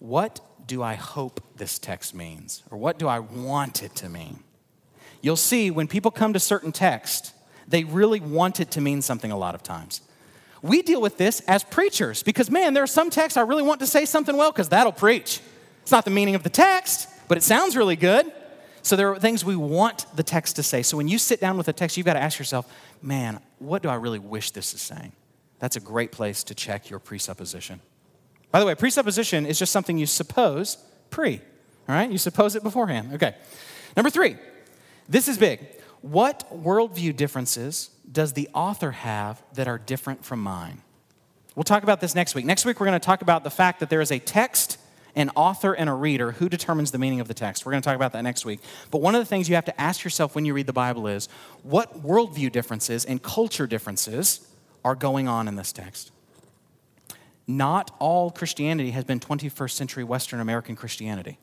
What 0.00 0.40
do 0.66 0.82
I 0.82 0.96
hope 0.96 1.40
this 1.56 1.78
text 1.78 2.14
means? 2.14 2.62
Or 2.70 2.76
what 2.76 2.98
do 2.98 3.08
I 3.08 3.18
want 3.18 3.82
it 3.82 3.94
to 3.96 4.10
mean? 4.10 4.40
You'll 5.22 5.36
see 5.36 5.70
when 5.70 5.88
people 5.88 6.10
come 6.10 6.34
to 6.34 6.38
certain 6.38 6.72
text, 6.72 7.32
they 7.66 7.84
really 7.84 8.20
want 8.20 8.60
it 8.60 8.70
to 8.72 8.82
mean 8.82 9.00
something 9.00 9.32
a 9.32 9.36
lot 9.38 9.54
of 9.54 9.62
times. 9.62 10.02
We 10.60 10.82
deal 10.82 11.00
with 11.00 11.16
this 11.16 11.40
as 11.48 11.64
preachers 11.64 12.22
because, 12.22 12.50
man, 12.50 12.74
there 12.74 12.82
are 12.82 12.86
some 12.86 13.08
texts 13.08 13.38
I 13.38 13.40
really 13.40 13.62
want 13.62 13.80
to 13.80 13.86
say 13.86 14.04
something 14.04 14.36
well 14.36 14.52
because 14.52 14.68
that'll 14.68 14.92
preach. 14.92 15.40
It's 15.80 15.90
not 15.90 16.04
the 16.04 16.10
meaning 16.10 16.34
of 16.34 16.42
the 16.42 16.50
text, 16.50 17.08
but 17.28 17.38
it 17.38 17.42
sounds 17.42 17.78
really 17.78 17.96
good. 17.96 18.30
So 18.82 18.96
there 18.96 19.12
are 19.12 19.18
things 19.18 19.44
we 19.44 19.56
want 19.56 20.06
the 20.16 20.22
text 20.22 20.56
to 20.56 20.62
say. 20.62 20.82
So 20.82 20.96
when 20.96 21.08
you 21.08 21.18
sit 21.18 21.40
down 21.40 21.56
with 21.56 21.68
a 21.68 21.72
text, 21.72 21.96
you've 21.96 22.06
got 22.06 22.14
to 22.14 22.22
ask 22.22 22.38
yourself, 22.38 22.70
man, 23.00 23.40
what 23.58 23.82
do 23.82 23.88
I 23.88 23.94
really 23.94 24.18
wish 24.18 24.50
this 24.50 24.74
is 24.74 24.80
saying? 24.80 25.12
That's 25.60 25.76
a 25.76 25.80
great 25.80 26.10
place 26.10 26.42
to 26.44 26.54
check 26.54 26.90
your 26.90 26.98
presupposition. 26.98 27.80
By 28.50 28.60
the 28.60 28.66
way, 28.66 28.74
presupposition 28.74 29.46
is 29.46 29.58
just 29.58 29.72
something 29.72 29.96
you 29.96 30.06
suppose 30.06 30.76
pre, 31.10 31.40
all 31.88 31.94
right? 31.94 32.10
You 32.10 32.18
suppose 32.18 32.56
it 32.56 32.62
beforehand. 32.62 33.14
Okay. 33.14 33.34
Number 33.96 34.10
three, 34.10 34.36
this 35.08 35.28
is 35.28 35.38
big. 35.38 35.60
What 36.00 36.44
worldview 36.52 37.16
differences 37.16 37.90
does 38.10 38.32
the 38.32 38.48
author 38.52 38.90
have 38.90 39.42
that 39.54 39.68
are 39.68 39.78
different 39.78 40.24
from 40.24 40.42
mine? 40.42 40.82
We'll 41.54 41.64
talk 41.64 41.84
about 41.84 42.00
this 42.00 42.14
next 42.14 42.34
week. 42.34 42.44
Next 42.44 42.64
week, 42.64 42.80
we're 42.80 42.86
going 42.86 42.98
to 42.98 43.04
talk 43.04 43.22
about 43.22 43.44
the 43.44 43.50
fact 43.50 43.80
that 43.80 43.90
there 43.90 44.00
is 44.00 44.10
a 44.10 44.18
text 44.18 44.78
an 45.14 45.30
author 45.36 45.74
and 45.74 45.90
a 45.90 45.92
reader, 45.92 46.32
who 46.32 46.48
determines 46.48 46.90
the 46.90 46.98
meaning 46.98 47.20
of 47.20 47.28
the 47.28 47.34
text? 47.34 47.66
We're 47.66 47.72
going 47.72 47.82
to 47.82 47.86
talk 47.86 47.96
about 47.96 48.12
that 48.12 48.22
next 48.22 48.44
week. 48.44 48.60
But 48.90 49.00
one 49.00 49.14
of 49.14 49.20
the 49.20 49.26
things 49.26 49.48
you 49.48 49.54
have 49.54 49.64
to 49.66 49.80
ask 49.80 50.04
yourself 50.04 50.34
when 50.34 50.44
you 50.44 50.54
read 50.54 50.66
the 50.66 50.72
Bible 50.72 51.06
is 51.06 51.28
what 51.62 52.02
worldview 52.02 52.50
differences 52.52 53.04
and 53.04 53.22
culture 53.22 53.66
differences 53.66 54.48
are 54.84 54.94
going 54.94 55.28
on 55.28 55.48
in 55.48 55.56
this 55.56 55.72
text? 55.72 56.10
Not 57.46 57.94
all 57.98 58.30
Christianity 58.30 58.92
has 58.92 59.04
been 59.04 59.20
21st 59.20 59.72
century 59.72 60.04
Western 60.04 60.40
American 60.40 60.76
Christianity. 60.76 61.38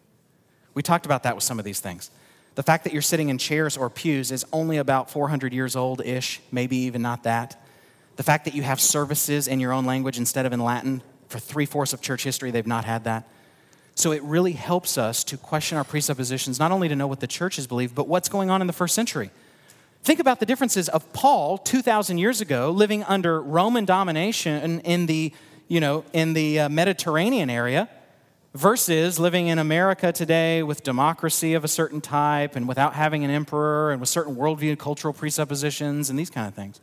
We 0.73 0.81
talked 0.81 1.05
about 1.05 1.23
that 1.23 1.35
with 1.35 1.43
some 1.43 1.59
of 1.59 1.65
these 1.65 1.79
things. 1.79 2.09
The 2.55 2.63
fact 2.63 2.83
that 2.85 2.93
you're 2.93 3.01
sitting 3.01 3.29
in 3.29 3.37
chairs 3.37 3.77
or 3.77 3.89
pews 3.89 4.31
is 4.31 4.45
only 4.51 4.77
about 4.77 5.09
400 5.09 5.53
years 5.53 5.75
old 5.75 6.01
ish, 6.05 6.41
maybe 6.51 6.77
even 6.77 7.01
not 7.01 7.23
that. 7.23 7.61
The 8.15 8.23
fact 8.23 8.45
that 8.45 8.53
you 8.53 8.63
have 8.63 8.81
services 8.81 9.47
in 9.47 9.59
your 9.59 9.71
own 9.71 9.85
language 9.85 10.17
instead 10.17 10.45
of 10.45 10.53
in 10.53 10.59
Latin, 10.59 11.01
for 11.27 11.39
three 11.39 11.65
fourths 11.65 11.93
of 11.93 12.01
church 12.01 12.23
history, 12.23 12.51
they've 12.51 12.67
not 12.67 12.85
had 12.85 13.03
that. 13.05 13.27
So 13.99 14.13
it 14.13 14.23
really 14.23 14.53
helps 14.53 14.97
us 14.97 15.25
to 15.25 15.35
question 15.35 15.77
our 15.77 15.83
presuppositions, 15.83 16.57
not 16.57 16.71
only 16.71 16.87
to 16.87 16.95
know 16.95 17.05
what 17.05 17.19
the 17.19 17.27
churches 17.27 17.67
believe, 17.67 17.93
but 17.93 18.07
what's 18.07 18.29
going 18.29 18.49
on 18.49 18.61
in 18.61 18.67
the 18.67 18.71
first 18.71 18.95
century. 18.95 19.29
Think 20.03 20.21
about 20.21 20.39
the 20.39 20.45
differences 20.45 20.87
of 20.87 21.11
Paul 21.11 21.57
2,000 21.57 22.17
years 22.17 22.39
ago 22.39 22.71
living 22.71 23.03
under 23.03 23.41
Roman 23.41 23.83
domination 23.83 24.79
in 24.79 25.05
the, 25.07 25.33
you 25.67 25.81
know, 25.81 26.05
in 26.13 26.31
the 26.31 26.61
uh, 26.61 26.69
Mediterranean 26.69 27.49
area 27.49 27.89
versus 28.53 29.19
living 29.19 29.47
in 29.47 29.59
America 29.59 30.13
today 30.13 30.63
with 30.63 30.81
democracy 30.81 31.53
of 31.53 31.65
a 31.65 31.67
certain 31.67 31.99
type 31.99 32.55
and 32.55 32.69
without 32.69 32.93
having 32.93 33.25
an 33.25 33.29
emperor 33.29 33.91
and 33.91 33.99
with 33.99 34.07
certain 34.07 34.33
worldview, 34.33 34.69
and 34.69 34.79
cultural 34.79 35.13
presuppositions, 35.13 36.09
and 36.09 36.17
these 36.17 36.29
kind 36.29 36.47
of 36.47 36.53
things. 36.53 36.79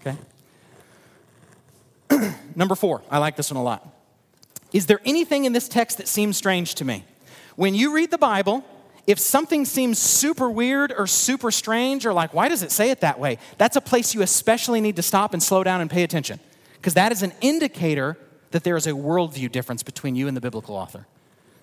Okay? 0.00 0.16
Number 2.54 2.76
four, 2.76 3.02
I 3.10 3.18
like 3.18 3.34
this 3.34 3.50
one 3.50 3.56
a 3.56 3.64
lot. 3.64 3.97
Is 4.72 4.86
there 4.86 5.00
anything 5.04 5.44
in 5.44 5.52
this 5.52 5.68
text 5.68 5.98
that 5.98 6.08
seems 6.08 6.36
strange 6.36 6.74
to 6.76 6.84
me? 6.84 7.04
When 7.56 7.74
you 7.74 7.94
read 7.94 8.10
the 8.10 8.18
Bible, 8.18 8.64
if 9.06 9.18
something 9.18 9.64
seems 9.64 9.98
super 9.98 10.50
weird 10.50 10.92
or 10.96 11.06
super 11.06 11.50
strange 11.50 12.04
or 12.04 12.12
like, 12.12 12.34
why 12.34 12.48
does 12.48 12.62
it 12.62 12.70
say 12.70 12.90
it 12.90 13.00
that 13.00 13.18
way? 13.18 13.38
That's 13.56 13.76
a 13.76 13.80
place 13.80 14.14
you 14.14 14.22
especially 14.22 14.80
need 14.80 14.96
to 14.96 15.02
stop 15.02 15.32
and 15.32 15.42
slow 15.42 15.64
down 15.64 15.80
and 15.80 15.90
pay 15.90 16.02
attention 16.02 16.40
because 16.74 16.94
that 16.94 17.10
is 17.10 17.22
an 17.22 17.32
indicator 17.40 18.18
that 18.50 18.64
there 18.64 18.76
is 18.76 18.86
a 18.86 18.92
worldview 18.92 19.50
difference 19.50 19.82
between 19.82 20.14
you 20.14 20.28
and 20.28 20.36
the 20.36 20.40
biblical 20.40 20.74
author. 20.74 21.06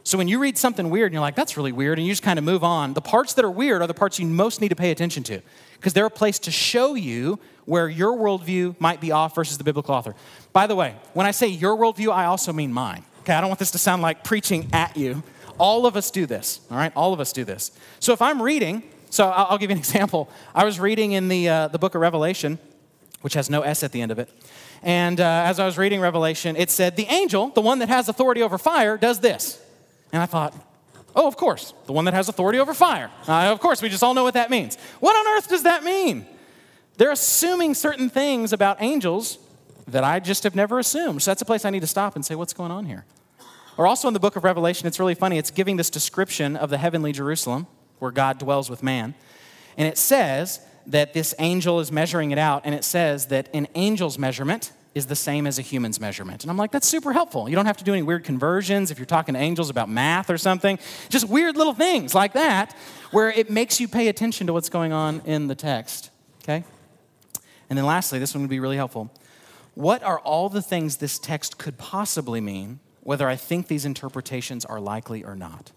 So 0.04 0.20
when 0.20 0.28
you 0.28 0.38
read 0.38 0.58
something 0.58 0.91
weird 0.91 1.08
and 1.08 1.13
you're 1.13 1.22
like, 1.22 1.36
that's 1.36 1.58
really 1.58 1.72
weird, 1.72 1.98
and 1.98 2.06
you 2.06 2.12
just 2.12 2.22
kind 2.22 2.38
of 2.38 2.46
move 2.46 2.63
on, 2.63 2.94
the 2.94 3.02
parts 3.02 3.34
that 3.34 3.44
are 3.44 3.50
weird 3.50 3.82
are 3.82 3.88
the 3.88 3.94
parts 3.94 4.20
you 4.20 4.28
most 4.28 4.62
need 4.62 4.70
to 4.70 4.76
pay 4.76 4.91
attention 4.91 5.24
to 5.24 5.41
because 5.86 5.93
they're 5.93 6.08
a 6.08 6.10
place 6.10 6.39
to 6.39 6.50
show 6.50 6.95
you 6.95 7.38
where 7.65 7.88
your 7.88 8.13
worldview 8.13 8.76
might 8.80 9.00
be 9.00 9.12
off 9.12 9.36
versus 9.36 9.60
the 9.60 9.63
biblical 9.63 9.93
author. 9.93 10.15
By 10.52 10.65
the 10.65 10.74
way, 10.74 10.95
when 11.13 11.28
I 11.28 11.32
say 11.32 11.45
your 11.45 11.78
worldview, 11.78 12.12
I 12.12 12.26
also 12.26 12.52
mean 12.52 12.74
mine. 12.74 13.04
Okay, 13.19 13.34
I 13.34 13.39
don't 13.39 13.52
want 13.52 13.60
this 13.60 13.69
to 13.69 13.78
sound 13.78 14.02
like 14.02 14.24
preaching 14.24 14.67
at 14.74 14.98
you. 14.98 15.21
All 15.60 15.86
of 15.86 15.95
us 15.95 16.10
do 16.10 16.26
this, 16.26 16.60
all 16.71 16.78
right? 16.78 16.91
All 16.95 17.13
of 17.13 17.19
us 17.19 17.32
do 17.32 17.43
this. 17.43 17.69
So 18.00 18.13
if 18.13 18.21
I'm 18.24 18.41
reading, 18.41 18.82
so 19.12 19.28
I'll, 19.30 19.60
give 19.60 19.69
you 19.69 19.76
an 19.76 19.78
example. 19.88 20.28
I 20.56 20.65
was 20.65 20.80
reading 20.80 21.12
in 21.12 21.28
the, 21.28 21.50
uh, 21.50 21.67
the 21.67 21.78
book 21.78 21.93
of 21.93 22.02
Revelation, 22.02 22.58
which 23.21 23.36
has 23.36 23.52
no 23.52 23.62
S 23.62 23.84
at 23.84 23.91
the 23.91 24.02
end 24.02 24.12
of 24.12 24.17
it. 24.17 24.28
And 24.82 25.21
uh, 25.21 25.43
as 25.45 25.60
I 25.60 25.67
was 25.67 25.78
reading 25.78 26.02
Revelation, 26.02 26.56
it 26.56 26.71
said, 26.71 26.95
The 26.95 27.06
angel, 27.06 27.50
the 27.50 27.62
one 27.62 27.78
that 27.78 27.89
has 27.89 28.10
authority 28.10 28.41
over 28.41 28.58
fire, 28.58 28.98
does 28.98 29.19
this. 29.19 29.62
And 30.12 30.24
I 30.24 30.26
thought, 30.26 30.56
Oh, 31.15 31.28
of 31.28 31.38
course, 31.38 31.73
the 31.86 31.93
one 31.93 32.06
that 32.06 32.13
has 32.13 32.28
authority 32.28 32.60
over 32.60 32.73
fire. 32.73 33.10
Uh, 33.28 33.51
of 33.51 33.60
course, 33.60 33.82
we 33.82 33.88
just 33.88 34.04
all 34.04 34.13
know 34.13 34.23
what 34.23 34.34
that 34.34 34.49
means. 34.49 34.78
What 34.99 35.15
on 35.15 35.38
earth 35.38 35.47
does 35.47 35.63
that 35.63 35.84
mean? 35.84 36.25
They're 36.97 37.12
assuming 37.12 37.73
certain 37.73 38.10
things 38.10 38.51
about 38.51 38.82
angels 38.82 39.38
that 39.88 40.04
I 40.04 40.19
just 40.19 40.43
have 40.43 40.56
never 40.56 40.80
assumed. 40.80 41.21
So 41.21 41.32
that's 41.32 41.41
a 41.41 41.45
place 41.45 41.63
I 41.63 41.69
need 41.69 41.82
to 41.82 41.88
stop 41.88 42.15
and 42.15 42.25
say, 42.25 42.36
What's 42.36 42.54
going 42.54 42.71
on 42.71 42.86
here? 42.86 43.06
Or 43.78 43.88
also 43.88 44.08
in 44.08 44.13
the 44.13 44.19
book 44.19 44.36
of 44.36 44.43
Revelation, 44.43 44.88
it's 44.88 44.99
really 44.99 45.15
funny. 45.15 45.38
It's 45.38 45.51
giving 45.51 45.78
this 45.78 45.89
description 45.89 46.56
of 46.56 46.69
the 46.69 46.78
heavenly 46.78 47.12
Jerusalem 47.12 47.67
where 47.99 48.12
God 48.12 48.38
dwells 48.38 48.69
with 48.69 48.84
man. 48.84 49.15
And 49.78 49.88
it 49.88 49.97
says 49.97 50.62
that 50.88 51.13
this 51.13 51.36
angel 51.39 51.80
is 51.80 51.91
measuring 51.91 52.32
it 52.32 52.38
out, 52.38 52.62
and 52.65 52.73
it 52.73 52.84
says 52.84 53.28
that 53.28 53.49
an 53.54 53.67
angel's 53.75 54.17
measurement 54.17 54.71
is 54.95 55.08
the 55.08 55.15
same 55.15 55.45
as 55.45 55.60
a 55.60 55.62
human's 55.62 55.99
measurement. 55.99 56.43
And 56.43 56.49
I'm 56.49 56.55
like, 56.55 56.71
that's 56.71 56.88
super 56.88 57.12
helpful. 57.12 57.49
You 57.49 57.55
don't 57.55 57.65
have 57.65 57.75
to 57.77 57.84
do 57.84 57.91
any 57.91 58.01
weird 58.01 58.23
conversions 58.23 58.91
if 58.91 58.97
you're 58.97 59.05
talking 59.05 59.34
to 59.34 59.39
angels 59.39 59.69
about 59.69 59.89
math 59.89 60.29
or 60.29 60.38
something. 60.38 60.79
Just 61.10 61.27
weird 61.27 61.58
little 61.58 61.73
things 61.73 62.15
like 62.15 62.31
that 62.34 62.75
where 63.12 63.29
it 63.29 63.49
makes 63.49 63.81
you 63.81 63.89
pay 63.89 64.08
attention 64.08 64.47
to 64.47 64.53
what's 64.53 64.69
going 64.69 64.93
on 64.93 65.21
in 65.25 65.47
the 65.47 65.55
text. 65.55 66.12
Okay? 66.43 66.63
And 67.69 67.77
then 67.77 67.86
lastly, 67.86 68.19
this 68.19 68.34
one 68.34 68.41
would 68.41 68.49
be 68.49 68.62
really 68.62 68.77
helpful. 68.77 69.12
What 69.73 70.01
are 70.01 70.19
all 70.19 70.47
the 70.47 70.62
things 70.62 70.97
this 70.97 71.19
text 71.19 71.58
could 71.58 71.77
possibly 71.77 72.39
mean, 72.39 72.79
whether 73.01 73.27
I 73.27 73.36
think 73.36 73.67
these 73.67 73.84
interpretations 73.84 74.63
are 74.63 74.79
likely 74.79 75.25
or 75.25 75.36
not? 75.36 75.73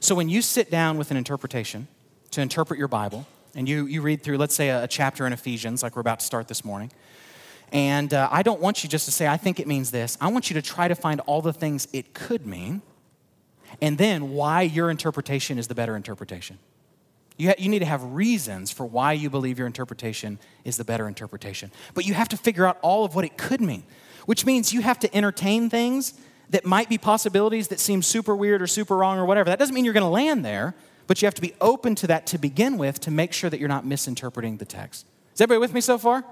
So 0.00 0.14
when 0.14 0.28
you 0.28 0.42
sit 0.42 0.70
down 0.70 0.98
with 0.98 1.10
an 1.10 1.16
interpretation 1.16 1.88
to 2.32 2.42
interpret 2.42 2.78
your 2.78 2.88
Bible, 2.88 3.26
and 3.54 3.68
you, 3.68 3.86
you 3.86 4.02
read 4.02 4.22
through, 4.22 4.36
let's 4.38 4.54
say, 4.54 4.68
a, 4.68 4.84
a 4.84 4.88
chapter 4.88 5.26
in 5.26 5.32
Ephesians, 5.32 5.82
like 5.82 5.96
we're 5.96 6.00
about 6.00 6.20
to 6.20 6.26
start 6.26 6.46
this 6.46 6.64
morning, 6.64 6.92
and 7.72 8.12
uh, 8.12 8.28
I 8.30 8.42
don't 8.42 8.60
want 8.60 8.82
you 8.82 8.88
just 8.88 9.04
to 9.04 9.12
say, 9.12 9.26
I 9.26 9.36
think 9.36 9.60
it 9.60 9.66
means 9.66 9.90
this. 9.90 10.18
I 10.20 10.28
want 10.28 10.50
you 10.50 10.54
to 10.54 10.62
try 10.62 10.88
to 10.88 10.94
find 10.94 11.20
all 11.20 11.42
the 11.42 11.52
things 11.52 11.86
it 11.92 12.14
could 12.14 12.46
mean, 12.46 12.82
and 13.80 13.96
then 13.96 14.30
why 14.30 14.62
your 14.62 14.90
interpretation 14.90 15.58
is 15.58 15.68
the 15.68 15.74
better 15.74 15.96
interpretation. 15.96 16.58
You, 17.36 17.48
ha- 17.48 17.54
you 17.58 17.68
need 17.68 17.78
to 17.78 17.86
have 17.86 18.02
reasons 18.02 18.70
for 18.70 18.84
why 18.84 19.12
you 19.12 19.30
believe 19.30 19.58
your 19.58 19.66
interpretation 19.66 20.38
is 20.64 20.76
the 20.76 20.84
better 20.84 21.08
interpretation. 21.08 21.70
But 21.94 22.04
you 22.04 22.14
have 22.14 22.28
to 22.28 22.36
figure 22.36 22.66
out 22.66 22.78
all 22.82 23.04
of 23.04 23.14
what 23.14 23.24
it 23.24 23.38
could 23.38 23.60
mean, 23.60 23.84
which 24.26 24.44
means 24.44 24.72
you 24.72 24.82
have 24.82 24.98
to 24.98 25.16
entertain 25.16 25.70
things 25.70 26.14
that 26.50 26.66
might 26.66 26.88
be 26.88 26.98
possibilities 26.98 27.68
that 27.68 27.80
seem 27.80 28.02
super 28.02 28.34
weird 28.36 28.60
or 28.60 28.66
super 28.66 28.96
wrong 28.96 29.18
or 29.18 29.24
whatever. 29.24 29.48
That 29.48 29.58
doesn't 29.58 29.74
mean 29.74 29.84
you're 29.84 29.94
going 29.94 30.04
to 30.04 30.10
land 30.10 30.44
there, 30.44 30.74
but 31.06 31.22
you 31.22 31.26
have 31.26 31.34
to 31.34 31.40
be 31.40 31.54
open 31.60 31.94
to 31.96 32.08
that 32.08 32.26
to 32.26 32.38
begin 32.38 32.76
with 32.76 33.00
to 33.00 33.10
make 33.10 33.32
sure 33.32 33.48
that 33.48 33.58
you're 33.58 33.68
not 33.68 33.86
misinterpreting 33.86 34.58
the 34.58 34.64
text. 34.64 35.06
Is 35.34 35.40
everybody 35.40 35.60
with 35.60 35.72
me 35.72 35.80
so 35.80 35.96
far? 35.96 36.24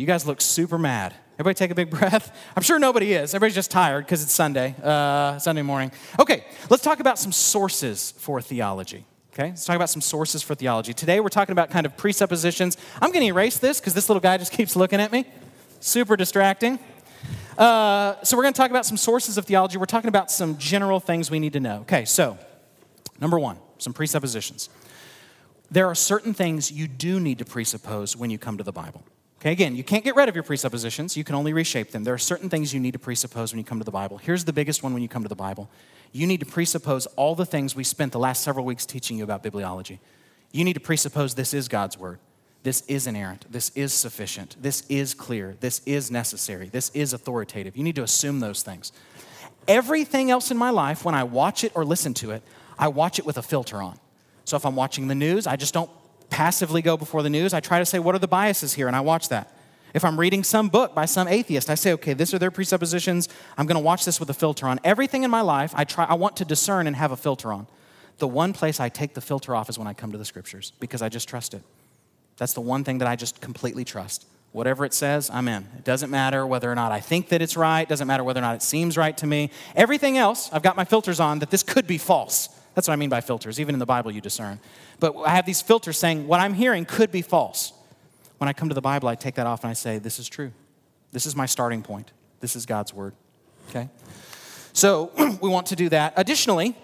You 0.00 0.06
guys 0.06 0.26
look 0.26 0.40
super 0.40 0.78
mad. 0.78 1.12
Everybody 1.34 1.56
take 1.56 1.70
a 1.70 1.74
big 1.74 1.90
breath. 1.98 2.34
I'm 2.56 2.62
sure 2.62 2.78
nobody 2.78 3.12
is. 3.12 3.34
Everybody's 3.34 3.54
just 3.54 3.70
tired 3.70 4.06
because 4.06 4.22
it's 4.22 4.32
Sunday, 4.32 4.74
uh, 4.82 5.38
Sunday 5.38 5.60
morning. 5.60 5.92
Okay, 6.18 6.46
let's 6.70 6.82
talk 6.82 7.00
about 7.00 7.18
some 7.18 7.32
sources 7.32 8.14
for 8.16 8.40
theology. 8.40 9.04
Okay, 9.34 9.50
let's 9.50 9.66
talk 9.66 9.76
about 9.76 9.90
some 9.90 10.00
sources 10.00 10.42
for 10.42 10.54
theology. 10.54 10.94
Today 10.94 11.20
we're 11.20 11.28
talking 11.28 11.52
about 11.52 11.68
kind 11.68 11.84
of 11.84 11.98
presuppositions. 11.98 12.78
I'm 12.94 13.12
going 13.12 13.20
to 13.20 13.26
erase 13.26 13.58
this 13.58 13.78
because 13.78 13.92
this 13.92 14.08
little 14.08 14.22
guy 14.22 14.38
just 14.38 14.52
keeps 14.56 14.74
looking 14.74 15.00
at 15.00 15.12
me. 15.12 15.26
Super 15.80 16.16
distracting. 16.16 16.78
Uh, 17.58 18.14
so 18.22 18.38
we're 18.38 18.44
going 18.44 18.54
to 18.54 18.58
talk 18.58 18.70
about 18.70 18.86
some 18.86 18.96
sources 18.96 19.36
of 19.36 19.44
theology. 19.44 19.76
We're 19.76 19.84
talking 19.84 20.08
about 20.08 20.30
some 20.30 20.56
general 20.56 20.98
things 20.98 21.30
we 21.30 21.40
need 21.40 21.52
to 21.52 21.60
know. 21.60 21.80
Okay, 21.80 22.06
so 22.06 22.38
number 23.20 23.38
one, 23.38 23.58
some 23.76 23.92
presuppositions. 23.92 24.70
There 25.70 25.86
are 25.86 25.94
certain 25.94 26.32
things 26.32 26.72
you 26.72 26.88
do 26.88 27.20
need 27.20 27.38
to 27.38 27.44
presuppose 27.44 28.16
when 28.16 28.30
you 28.30 28.38
come 28.38 28.56
to 28.56 28.64
the 28.64 28.72
Bible. 28.72 29.04
Okay, 29.40 29.52
again, 29.52 29.74
you 29.74 29.82
can't 29.82 30.04
get 30.04 30.16
rid 30.16 30.28
of 30.28 30.34
your 30.34 30.44
presuppositions, 30.44 31.16
you 31.16 31.24
can 31.24 31.34
only 31.34 31.54
reshape 31.54 31.92
them. 31.92 32.04
There 32.04 32.12
are 32.12 32.18
certain 32.18 32.50
things 32.50 32.74
you 32.74 32.80
need 32.80 32.92
to 32.92 32.98
presuppose 32.98 33.52
when 33.52 33.58
you 33.58 33.64
come 33.64 33.78
to 33.78 33.84
the 33.84 33.90
Bible. 33.90 34.18
Here's 34.18 34.44
the 34.44 34.52
biggest 34.52 34.82
one 34.82 34.92
when 34.92 35.02
you 35.02 35.08
come 35.08 35.22
to 35.22 35.28
the 35.28 35.34
Bible 35.34 35.70
you 36.12 36.26
need 36.26 36.40
to 36.40 36.46
presuppose 36.46 37.06
all 37.16 37.34
the 37.34 37.46
things 37.46 37.76
we 37.76 37.84
spent 37.84 38.12
the 38.12 38.18
last 38.18 38.42
several 38.42 38.64
weeks 38.64 38.84
teaching 38.84 39.16
you 39.16 39.24
about 39.24 39.44
bibliology. 39.44 40.00
You 40.50 40.64
need 40.64 40.72
to 40.74 40.80
presuppose 40.80 41.34
this 41.34 41.54
is 41.54 41.68
God's 41.68 41.96
word. 41.96 42.18
This 42.64 42.82
is 42.88 43.06
inerrant. 43.06 43.46
This 43.50 43.70
is 43.74 43.94
sufficient. 43.94 44.56
This 44.60 44.82
is 44.88 45.14
clear. 45.14 45.56
This 45.60 45.80
is 45.86 46.10
necessary. 46.10 46.68
This 46.68 46.90
is 46.90 47.12
authoritative. 47.12 47.76
You 47.76 47.84
need 47.84 47.94
to 47.94 48.02
assume 48.02 48.40
those 48.40 48.62
things. 48.62 48.92
Everything 49.68 50.30
else 50.30 50.50
in 50.50 50.56
my 50.56 50.70
life, 50.70 51.04
when 51.04 51.14
I 51.14 51.22
watch 51.22 51.64
it 51.64 51.72
or 51.74 51.84
listen 51.84 52.12
to 52.14 52.32
it, 52.32 52.42
I 52.78 52.88
watch 52.88 53.18
it 53.18 53.24
with 53.24 53.38
a 53.38 53.42
filter 53.42 53.80
on. 53.80 53.98
So 54.44 54.56
if 54.56 54.66
I'm 54.66 54.76
watching 54.76 55.06
the 55.06 55.14
news, 55.14 55.46
I 55.46 55.56
just 55.56 55.72
don't 55.72 55.90
passively 56.30 56.82
go 56.82 56.96
before 56.96 57.22
the 57.22 57.30
news. 57.30 57.52
I 57.52 57.60
try 57.60 57.78
to 57.78 57.86
say, 57.86 57.98
what 57.98 58.14
are 58.14 58.18
the 58.18 58.28
biases 58.28 58.74
here? 58.74 58.86
And 58.86 58.96
I 58.96 59.00
watch 59.00 59.28
that. 59.28 59.52
If 59.92 60.04
I'm 60.04 60.18
reading 60.18 60.44
some 60.44 60.68
book 60.68 60.94
by 60.94 61.04
some 61.04 61.26
atheist, 61.26 61.68
I 61.68 61.74
say, 61.74 61.92
okay, 61.94 62.12
these 62.12 62.32
are 62.32 62.38
their 62.38 62.52
presuppositions. 62.52 63.28
I'm 63.58 63.66
going 63.66 63.74
to 63.76 63.84
watch 63.84 64.04
this 64.04 64.20
with 64.20 64.30
a 64.30 64.34
filter 64.34 64.66
on. 64.66 64.78
Everything 64.84 65.24
in 65.24 65.30
my 65.30 65.40
life, 65.40 65.72
I 65.74 65.84
try 65.84 66.04
I 66.04 66.14
want 66.14 66.36
to 66.36 66.44
discern 66.44 66.86
and 66.86 66.94
have 66.94 67.10
a 67.10 67.16
filter 67.16 67.52
on. 67.52 67.66
The 68.18 68.28
one 68.28 68.52
place 68.52 68.78
I 68.78 68.88
take 68.88 69.14
the 69.14 69.20
filter 69.20 69.56
off 69.56 69.68
is 69.68 69.78
when 69.78 69.88
I 69.88 69.94
come 69.94 70.12
to 70.12 70.18
the 70.18 70.24
scriptures 70.24 70.72
because 70.78 71.02
I 71.02 71.08
just 71.08 71.28
trust 71.28 71.54
it. 71.54 71.62
That's 72.36 72.52
the 72.52 72.60
one 72.60 72.84
thing 72.84 72.98
that 72.98 73.08
I 73.08 73.16
just 73.16 73.40
completely 73.40 73.84
trust. 73.84 74.26
Whatever 74.52 74.84
it 74.84 74.94
says, 74.94 75.30
I'm 75.30 75.48
in. 75.48 75.66
It 75.76 75.84
doesn't 75.84 76.10
matter 76.10 76.46
whether 76.46 76.70
or 76.70 76.74
not 76.74 76.92
I 76.92 77.00
think 77.00 77.28
that 77.28 77.40
it's 77.40 77.56
right, 77.56 77.88
doesn't 77.88 78.06
matter 78.06 78.24
whether 78.24 78.40
or 78.40 78.42
not 78.42 78.56
it 78.56 78.62
seems 78.62 78.96
right 78.96 79.16
to 79.18 79.26
me. 79.26 79.50
Everything 79.76 80.18
else, 80.18 80.50
I've 80.52 80.62
got 80.62 80.76
my 80.76 80.84
filters 80.84 81.20
on 81.20 81.38
that 81.40 81.50
this 81.50 81.62
could 81.62 81.86
be 81.86 81.98
false. 81.98 82.48
That's 82.80 82.88
what 82.88 82.94
I 82.94 82.96
mean 82.96 83.10
by 83.10 83.20
filters. 83.20 83.60
Even 83.60 83.74
in 83.74 83.78
the 83.78 83.84
Bible, 83.84 84.10
you 84.10 84.22
discern. 84.22 84.58
But 85.00 85.14
I 85.14 85.34
have 85.34 85.44
these 85.44 85.60
filters 85.60 85.98
saying 85.98 86.26
what 86.26 86.40
I'm 86.40 86.54
hearing 86.54 86.86
could 86.86 87.12
be 87.12 87.20
false. 87.20 87.74
When 88.38 88.48
I 88.48 88.54
come 88.54 88.70
to 88.70 88.74
the 88.74 88.80
Bible, 88.80 89.06
I 89.06 89.16
take 89.16 89.34
that 89.34 89.46
off 89.46 89.64
and 89.64 89.70
I 89.70 89.74
say, 89.74 89.98
this 89.98 90.18
is 90.18 90.30
true. 90.30 90.50
This 91.12 91.26
is 91.26 91.36
my 91.36 91.44
starting 91.44 91.82
point. 91.82 92.10
This 92.40 92.56
is 92.56 92.64
God's 92.64 92.94
word. 92.94 93.12
Okay? 93.68 93.90
So 94.72 95.12
we 95.42 95.50
want 95.50 95.66
to 95.66 95.76
do 95.76 95.90
that. 95.90 96.14
Additionally, 96.16 96.74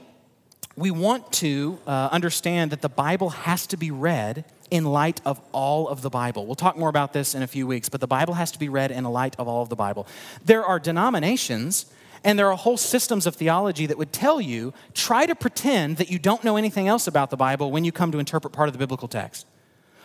we 0.76 0.90
want 0.90 1.32
to 1.32 1.78
uh, 1.86 2.10
understand 2.12 2.72
that 2.72 2.82
the 2.82 2.90
Bible 2.90 3.30
has 3.30 3.66
to 3.68 3.78
be 3.78 3.90
read 3.90 4.44
in 4.70 4.84
light 4.84 5.22
of 5.24 5.40
all 5.52 5.88
of 5.88 6.02
the 6.02 6.10
Bible. 6.10 6.44
We'll 6.44 6.56
talk 6.56 6.76
more 6.76 6.90
about 6.90 7.14
this 7.14 7.34
in 7.34 7.42
a 7.42 7.46
few 7.46 7.66
weeks, 7.66 7.88
but 7.88 8.02
the 8.02 8.06
Bible 8.06 8.34
has 8.34 8.52
to 8.52 8.58
be 8.58 8.68
read 8.68 8.90
in 8.90 9.04
light 9.04 9.34
of 9.38 9.48
all 9.48 9.62
of 9.62 9.70
the 9.70 9.76
Bible. 9.76 10.06
There 10.44 10.62
are 10.62 10.78
denominations 10.78 11.86
and 12.26 12.36
there 12.36 12.50
are 12.50 12.56
whole 12.56 12.76
systems 12.76 13.24
of 13.24 13.36
theology 13.36 13.86
that 13.86 13.96
would 13.96 14.12
tell 14.12 14.40
you 14.40 14.74
try 14.94 15.26
to 15.26 15.34
pretend 15.36 15.96
that 15.98 16.10
you 16.10 16.18
don't 16.18 16.42
know 16.42 16.56
anything 16.56 16.88
else 16.88 17.06
about 17.06 17.30
the 17.30 17.36
Bible 17.36 17.70
when 17.70 17.84
you 17.84 17.92
come 17.92 18.10
to 18.10 18.18
interpret 18.18 18.52
part 18.52 18.68
of 18.68 18.72
the 18.72 18.80
biblical 18.80 19.06
text. 19.06 19.46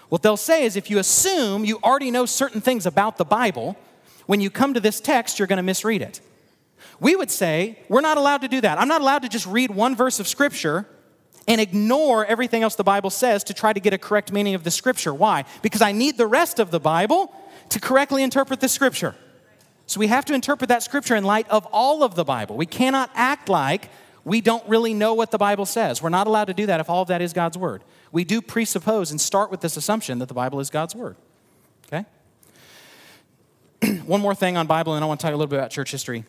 What 0.07 0.21
they'll 0.21 0.37
say 0.37 0.63
is 0.63 0.75
if 0.75 0.91
you 0.91 0.99
assume 0.99 1.65
you 1.65 1.79
already 1.83 2.11
know 2.11 2.27
certain 2.27 2.61
things 2.61 2.85
about 2.85 3.17
the 3.17 3.25
Bible, 3.25 3.75
when 4.27 4.39
you 4.39 4.51
come 4.51 4.75
to 4.75 4.79
this 4.79 5.01
text, 5.01 5.39
you're 5.39 5.47
going 5.47 5.57
to 5.57 5.63
misread 5.63 6.03
it. 6.03 6.21
We 6.99 7.15
would 7.15 7.31
say 7.31 7.79
we're 7.89 8.01
not 8.01 8.19
allowed 8.19 8.41
to 8.41 8.47
do 8.47 8.61
that. 8.61 8.79
I'm 8.79 8.87
not 8.87 9.01
allowed 9.01 9.23
to 9.23 9.29
just 9.29 9.47
read 9.47 9.71
one 9.71 9.95
verse 9.95 10.19
of 10.19 10.27
Scripture 10.27 10.85
and 11.47 11.59
ignore 11.59 12.23
everything 12.23 12.61
else 12.61 12.75
the 12.75 12.83
Bible 12.83 13.09
says 13.09 13.43
to 13.45 13.55
try 13.55 13.73
to 13.73 13.79
get 13.79 13.93
a 13.93 13.97
correct 13.97 14.31
meaning 14.31 14.53
of 14.53 14.63
the 14.63 14.69
Scripture. 14.69 15.11
Why? 15.11 15.45
Because 15.63 15.81
I 15.81 15.91
need 15.91 16.17
the 16.17 16.27
rest 16.27 16.59
of 16.59 16.69
the 16.69 16.79
Bible 16.79 17.33
to 17.69 17.79
correctly 17.79 18.21
interpret 18.21 18.59
the 18.59 18.69
Scripture. 18.69 19.15
So 19.91 19.99
we 19.99 20.07
have 20.07 20.23
to 20.25 20.33
interpret 20.33 20.69
that 20.69 20.83
scripture 20.83 21.17
in 21.17 21.25
light 21.25 21.49
of 21.49 21.67
all 21.69 22.01
of 22.01 22.15
the 22.15 22.23
Bible. 22.23 22.55
We 22.55 22.65
cannot 22.65 23.11
act 23.13 23.49
like 23.49 23.89
we 24.23 24.39
don't 24.39 24.65
really 24.65 24.93
know 24.93 25.13
what 25.13 25.31
the 25.31 25.37
Bible 25.37 25.65
says. 25.65 26.01
We're 26.01 26.07
not 26.07 26.27
allowed 26.27 26.45
to 26.45 26.53
do 26.53 26.65
that 26.67 26.79
if 26.79 26.89
all 26.89 27.01
of 27.01 27.09
that 27.09 27.21
is 27.21 27.33
God's 27.33 27.57
word. 27.57 27.83
We 28.09 28.23
do 28.23 28.41
presuppose 28.41 29.11
and 29.11 29.19
start 29.19 29.51
with 29.51 29.59
this 29.59 29.75
assumption 29.75 30.19
that 30.19 30.29
the 30.29 30.33
Bible 30.33 30.61
is 30.61 30.69
God's 30.69 30.95
word. 30.95 31.17
Okay? 31.91 32.05
One 34.05 34.21
more 34.21 34.33
thing 34.33 34.55
on 34.55 34.65
Bible, 34.65 34.93
and 34.93 35.03
I 35.03 35.07
want 35.09 35.19
to 35.19 35.25
talk 35.25 35.33
a 35.33 35.35
little 35.35 35.49
bit 35.49 35.59
about 35.59 35.71
church 35.71 35.91
history. 35.91 36.23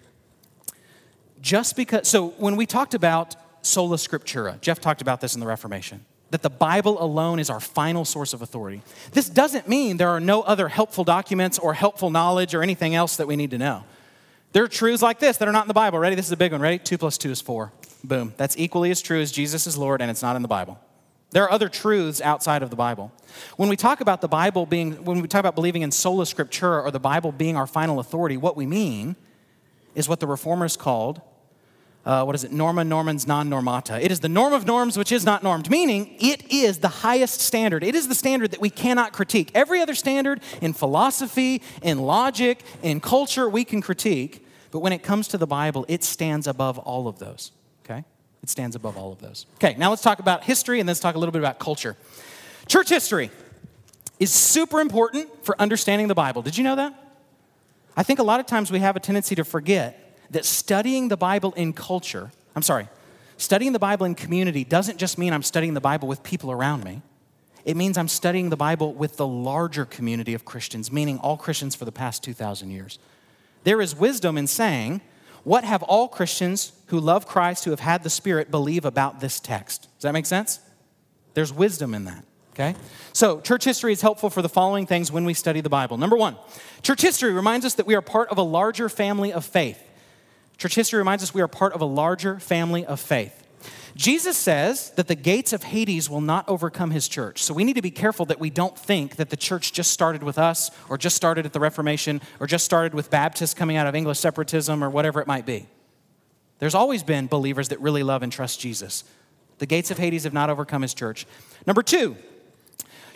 Just 1.41 1.77
because, 1.77 2.09
so 2.09 2.31
when 2.39 2.57
we 2.57 2.67
talked 2.67 2.95
about 2.95 3.37
sola 3.65 3.95
scriptura, 3.95 4.61
Jeff 4.61 4.81
talked 4.81 5.03
about 5.03 5.21
this 5.21 5.35
in 5.35 5.41
the 5.41 5.47
Reformation 5.47 6.05
that 6.33 6.41
the 6.41 6.51
Bible 6.51 7.01
alone 7.01 7.39
is 7.39 7.51
our 7.51 7.61
final 7.61 8.07
source 8.07 8.33
of 8.33 8.41
authority. 8.41 8.81
This 9.13 9.29
doesn't 9.29 9.69
mean 9.69 9.99
there 9.99 10.09
are 10.09 10.19
no 10.19 10.41
other 10.41 10.69
helpful 10.69 11.05
documents 11.05 11.59
or 11.59 11.75
helpful 11.75 12.09
knowledge 12.09 12.55
or 12.55 12.63
anything 12.63 12.95
else 12.95 13.17
that 13.17 13.27
we 13.27 13.37
need 13.37 13.51
to 13.51 13.59
know. 13.59 13.85
There 14.53 14.65
are 14.65 14.69
truths 14.69 15.03
like 15.03 15.19
this 15.19 15.37
that 15.37 15.47
are 15.47 15.53
not 15.53 15.65
in 15.65 15.69
the 15.69 15.75
Bible. 15.75 15.99
Ready? 15.99 16.17
This 16.17 16.27
is 16.27 16.33
a 16.33 16.37
big 16.39 16.53
one. 16.53 16.63
Ready? 16.63 16.79
Two 16.79 16.97
plus 16.97 17.19
two 17.19 17.31
is 17.31 17.43
four. 17.43 17.71
Boom. 18.03 18.33
That's 18.39 18.57
equally 18.57 18.91
as 18.91 19.03
true 19.03 19.21
as 19.21 19.31
Jesus 19.31 19.67
is 19.67 19.77
Lord, 19.77 20.01
and 20.01 20.11
it's 20.11 20.23
not 20.23 20.35
in 20.35 20.41
the 20.41 20.49
Bible. 20.49 20.81
There 21.33 21.45
are 21.45 21.53
other 21.53 21.69
truths 21.69 22.23
outside 22.23 22.63
of 22.63 22.71
the 22.71 22.77
Bible. 22.77 23.13
When 23.59 23.69
we 23.69 23.77
talk 23.77 24.01
about 24.01 24.23
the 24.23 24.29
Bible 24.29 24.65
being, 24.65 25.05
when 25.05 25.21
we 25.21 25.29
talk 25.29 25.41
about 25.41 25.55
believing 25.55 25.83
in 25.83 25.91
sola 25.91 26.25
scriptura 26.25 26.83
or 26.83 26.91
the 26.91 26.99
Bible 26.99 27.31
being 27.31 27.59
our 27.59 27.67
final 27.67 28.01
authority, 28.01 28.39
what 28.39 28.57
we 28.57 28.65
mean 28.65 29.17
is 29.95 30.09
what 30.09 30.21
the 30.21 30.27
reformers 30.27 30.79
called 30.79 31.21
uh, 32.05 32.25
what 32.25 32.35
is 32.35 32.43
it, 32.43 32.53
norma 32.53 32.85
normans 32.85 33.27
non 33.27 33.49
normata. 33.49 34.01
It 34.01 34.11
is 34.11 34.21
the 34.21 34.29
norm 34.29 34.53
of 34.53 34.67
norms 34.67 34.99
which 34.99 35.13
is 35.13 35.25
not 35.25 35.43
normed, 35.43 35.71
meaning 35.71 36.17
it 36.19 36.53
is 36.53 36.79
the 36.79 36.89
highest 36.89 37.41
standard. 37.41 37.85
It 37.85 37.95
is 37.95 38.09
the 38.09 38.15
standard 38.15 38.51
that 38.51 38.61
we 38.61 38.71
cannot 38.71 39.13
critique. 39.13 39.51
Every 39.55 39.81
other 39.81 39.95
standard 39.95 40.41
in 40.61 40.73
philosophy, 40.73 41.63
in 41.81 41.99
logic, 42.01 42.65
in 42.83 43.01
culture, 43.01 43.49
we 43.49 43.65
can 43.65 43.81
critique. 43.81 44.45
But 44.73 44.81
when 44.81 44.93
it 44.93 45.03
comes 45.03 45.29
to 45.29 45.39
the 45.39 45.47
Bible, 45.47 45.85
it 45.89 46.03
stands 46.03 46.47
above 46.47 46.79
all 46.79 47.07
of 47.07 47.19
those. 47.19 47.53
Okay? 47.85 48.05
It 48.43 48.49
stands 48.49 48.75
above 48.75 48.97
all 48.97 49.13
of 49.13 49.21
those. 49.21 49.47
Okay, 49.57 49.77
now 49.79 49.91
let's 49.91 50.03
talk 50.03 50.19
about 50.19 50.45
history 50.45 50.81
and 50.81 50.87
let's 50.89 50.99
talk 50.99 51.15
a 51.15 51.19
little 51.19 51.33
bit 51.33 51.41
about 51.41 51.61
culture. 51.61 51.97
Church 52.67 52.89
history 52.89 53.31
is 54.19 54.33
super 54.33 54.81
important 54.81 55.29
for 55.45 55.61
understanding 55.61 56.09
the 56.09 56.15
Bible. 56.15 56.43
Did 56.43 56.59
you 56.59 56.65
know 56.65 56.77
that? 56.77 56.95
I 57.97 58.03
think 58.03 58.19
a 58.19 58.23
lot 58.23 58.41
of 58.41 58.47
times 58.47 58.73
we 58.73 58.81
have 58.81 58.97
a 58.97 59.01
tendency 59.01 59.35
to 59.37 59.45
forget 59.45 60.02
that 60.33 60.45
studying 60.45 61.09
the 61.09 61.17
Bible 61.17 61.53
in 61.53 61.73
culture, 61.73 62.31
I'm 62.57 62.63
sorry, 62.63 62.89
studying 63.37 63.73
the 63.73 63.79
Bible 63.79 64.05
in 64.05 64.15
community 64.15 64.65
doesn't 64.65 64.99
just 64.99 65.17
mean 65.19 65.33
I'm 65.33 65.43
studying 65.43 65.75
the 65.75 65.81
Bible 65.81 66.09
with 66.09 66.23
people 66.23 66.51
around 66.51 66.85
me. 66.85 67.03
It 67.65 67.77
means 67.77 67.97
I'm 67.97 68.09
studying 68.09 68.51
the 68.51 68.57
Bible 68.57 68.93
with 68.93 69.17
the 69.17 69.27
larger 69.27 69.85
community 69.85 70.35
of 70.35 70.45
Christians, 70.45 70.91
meaning 70.91 71.19
all 71.19 71.37
Christians 71.37 71.75
for 71.75 71.85
the 71.85 71.93
past 71.93 72.25
2,000 72.25 72.71
years. 72.71 72.99
There 73.65 73.81
is 73.81 73.95
wisdom 73.95 74.37
in 74.37 74.49
saying, 74.49 75.01
what 75.45 75.65
have 75.65 75.83
all 75.83 76.09
Christians 76.09 76.73
who 76.87 76.99
love 76.99 77.27
Christ, 77.27 77.65
who 77.65 77.71
have 77.71 77.81
had 77.81 78.03
the 78.03 78.11
Spirit, 78.11 78.51
believe 78.51 78.85
about 78.85 79.21
this 79.21 79.39
text? 79.39 79.83
Does 79.83 80.03
that 80.03 80.13
make 80.13 80.27
sense? 80.27 80.61
There's 81.35 81.53
wisdom 81.53 81.95
in 81.95 82.05
that. 82.05 82.25
Okay? 82.55 82.75
So, 83.13 83.41
church 83.41 83.65
history 83.65 83.93
is 83.93 84.03
helpful 84.03 84.29
for 84.29 84.43
the 84.43 84.49
following 84.49 84.87
things 84.87 85.11
when 85.11 85.25
we 85.25 85.35
study 85.35 85.61
the 85.61 85.71
Bible. 85.71 85.97
Number 85.97 86.17
one, 86.17 86.37
church 86.83 87.01
history 87.01 87.33
reminds 87.33 87.65
us 87.65 87.75
that 87.75 87.87
we 87.87 87.95
are 87.95 88.03
part 88.03 88.29
of 88.29 88.39
a 88.39 88.43
larger 88.43 88.89
family 88.89 89.33
of 89.33 89.45
faith. 89.45 89.83
Church 90.59 90.75
history 90.75 90.99
reminds 90.99 91.23
us 91.23 91.35
we 91.35 91.41
are 91.41 91.49
part 91.49 91.73
of 91.73 91.81
a 91.81 91.87
larger 91.87 92.39
family 92.39 92.87
of 92.87 93.01
faith. 93.01 93.39
Jesus 93.95 94.39
says 94.39 94.91
that 94.93 95.09
the 95.09 95.15
gates 95.15 95.53
of 95.53 95.65
Hades 95.65 96.09
will 96.09 96.23
not 96.23 96.49
overcome 96.49 96.93
his 96.93 97.09
church. 97.09 97.43
So 97.43 97.53
we 97.53 97.63
need 97.63 97.75
to 97.75 97.83
be 97.83 97.91
careful 97.91 98.25
that 98.27 98.41
we 98.41 98.49
don't 98.49 98.79
think 98.79 99.17
that 99.17 99.29
the 99.29 99.37
church 99.37 99.73
just 99.73 99.91
started 99.91 100.23
with 100.23 100.39
us, 100.39 100.71
or 100.89 100.97
just 100.97 101.15
started 101.15 101.45
at 101.45 101.53
the 101.53 101.61
Reformation, 101.61 102.23
or 102.41 102.47
just 102.47 102.65
started 102.65 102.95
with 102.95 103.11
Baptists 103.11 103.53
coming 103.53 103.77
out 103.77 103.87
of 103.87 103.95
English 103.95 104.19
separatism, 104.19 104.83
or 104.83 104.89
whatever 104.89 105.21
it 105.21 105.27
might 105.27 105.45
be. 105.45 105.67
There's 106.59 106.75
always 106.75 107.03
been 107.03 107.27
believers 107.27 107.69
that 107.69 107.81
really 107.81 108.03
love 108.03 108.23
and 108.23 108.33
trust 108.33 108.61
Jesus. 108.61 109.05
The 109.59 109.67
gates 109.67 109.91
of 109.91 109.99
Hades 109.99 110.25
have 110.25 110.33
not 110.33 110.49
overcome 110.49 110.83
his 110.83 110.95
church. 110.95 111.27
Number 111.67 111.83
two, 111.83 112.17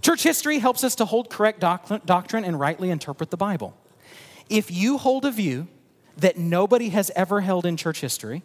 church 0.02 0.22
history 0.24 0.58
helps 0.58 0.84
us 0.84 0.94
to 0.96 1.06
hold 1.06 1.30
correct 1.30 1.60
doctrine 1.60 2.44
and 2.44 2.60
rightly 2.60 2.90
interpret 2.90 3.30
the 3.30 3.36
Bible. 3.36 3.74
If 4.50 4.70
you 4.70 4.98
hold 4.98 5.24
a 5.24 5.30
view 5.30 5.68
that 6.16 6.36
nobody 6.36 6.88
has 6.90 7.10
ever 7.14 7.40
held 7.40 7.66
in 7.66 7.76
church 7.76 8.00
history, 8.00 8.42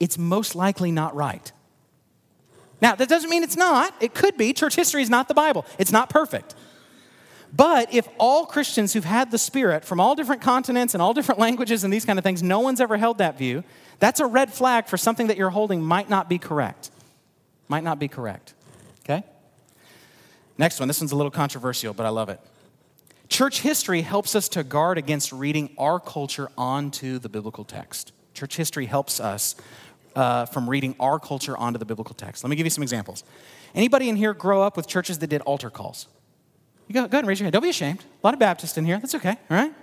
it's 0.00 0.18
most 0.18 0.54
likely 0.54 0.92
not 0.92 1.14
right. 1.14 1.50
Now, 2.80 2.94
that 2.94 3.08
doesn't 3.08 3.30
mean 3.30 3.42
it's 3.42 3.56
not. 3.56 3.94
It 4.00 4.14
could 4.14 4.36
be. 4.36 4.52
Church 4.52 4.76
history 4.76 5.02
is 5.02 5.10
not 5.10 5.28
the 5.28 5.34
Bible, 5.34 5.64
it's 5.78 5.92
not 5.92 6.10
perfect. 6.10 6.54
But 7.54 7.94
if 7.94 8.06
all 8.18 8.44
Christians 8.44 8.92
who've 8.92 9.04
had 9.04 9.30
the 9.30 9.38
Spirit 9.38 9.84
from 9.84 10.00
all 10.00 10.14
different 10.14 10.42
continents 10.42 10.94
and 10.94 11.02
all 11.02 11.14
different 11.14 11.40
languages 11.46 11.82
and 11.82 11.92
these 11.92 12.04
kind 12.04 12.18
of 12.18 12.22
things, 12.22 12.42
no 12.42 12.60
one's 12.60 12.80
ever 12.80 12.98
held 12.98 13.18
that 13.18 13.38
view, 13.38 13.64
that's 14.00 14.20
a 14.20 14.26
red 14.26 14.52
flag 14.52 14.86
for 14.86 14.96
something 14.96 15.28
that 15.28 15.38
you're 15.38 15.50
holding 15.50 15.82
might 15.82 16.10
not 16.10 16.28
be 16.28 16.38
correct. 16.38 16.90
Might 17.68 17.84
not 17.84 17.98
be 17.98 18.06
correct. 18.06 18.54
Okay? 19.04 19.24
Next 20.58 20.78
one. 20.78 20.88
This 20.88 21.00
one's 21.00 21.12
a 21.12 21.16
little 21.16 21.30
controversial, 21.30 21.94
but 21.94 22.04
I 22.04 22.10
love 22.10 22.28
it. 22.28 22.40
Church 23.28 23.60
history 23.60 24.02
helps 24.02 24.34
us 24.34 24.48
to 24.50 24.64
guard 24.64 24.98
against 24.98 25.32
reading 25.32 25.70
our 25.78 26.00
culture 26.00 26.48
onto 26.56 27.18
the 27.18 27.28
biblical 27.28 27.64
text. 27.64 28.12
Church 28.34 28.56
history 28.56 28.86
helps 28.86 29.20
us 29.20 29.54
uh, 30.16 30.46
from 30.46 30.68
reading 30.68 30.96
our 30.98 31.18
culture 31.18 31.56
onto 31.56 31.78
the 31.78 31.84
biblical 31.84 32.14
text. 32.14 32.42
Let 32.42 32.50
me 32.50 32.56
give 32.56 32.66
you 32.66 32.70
some 32.70 32.82
examples. 32.82 33.24
Anybody 33.74 34.08
in 34.08 34.16
here 34.16 34.32
grow 34.32 34.62
up 34.62 34.76
with 34.76 34.86
churches 34.86 35.18
that 35.18 35.26
did 35.28 35.42
altar 35.42 35.70
calls? 35.70 36.08
You 36.88 36.94
go, 36.94 37.02
go 37.02 37.06
ahead 37.06 37.14
and 37.20 37.28
raise 37.28 37.38
your 37.38 37.44
hand. 37.44 37.52
Don't 37.52 37.62
be 37.62 37.68
ashamed. 37.68 38.00
A 38.00 38.26
lot 38.26 38.34
of 38.34 38.40
Baptists 38.40 38.78
in 38.78 38.86
here. 38.86 38.98
That's 38.98 39.14
okay, 39.14 39.36
all 39.50 39.56
right? 39.56 39.74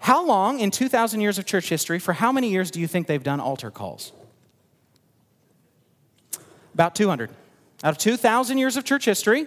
How 0.00 0.24
long 0.24 0.60
in 0.60 0.70
2,000 0.70 1.20
years 1.20 1.38
of 1.38 1.46
church 1.46 1.68
history, 1.68 1.98
for 1.98 2.12
how 2.12 2.30
many 2.30 2.50
years 2.50 2.70
do 2.70 2.80
you 2.80 2.86
think 2.86 3.06
they've 3.06 3.22
done 3.22 3.40
altar 3.40 3.70
calls? 3.70 4.12
About 6.74 6.94
200. 6.94 7.30
Out 7.82 7.90
of 7.90 7.98
2,000 7.98 8.58
years 8.58 8.76
of 8.76 8.84
church 8.84 9.04
history, 9.04 9.46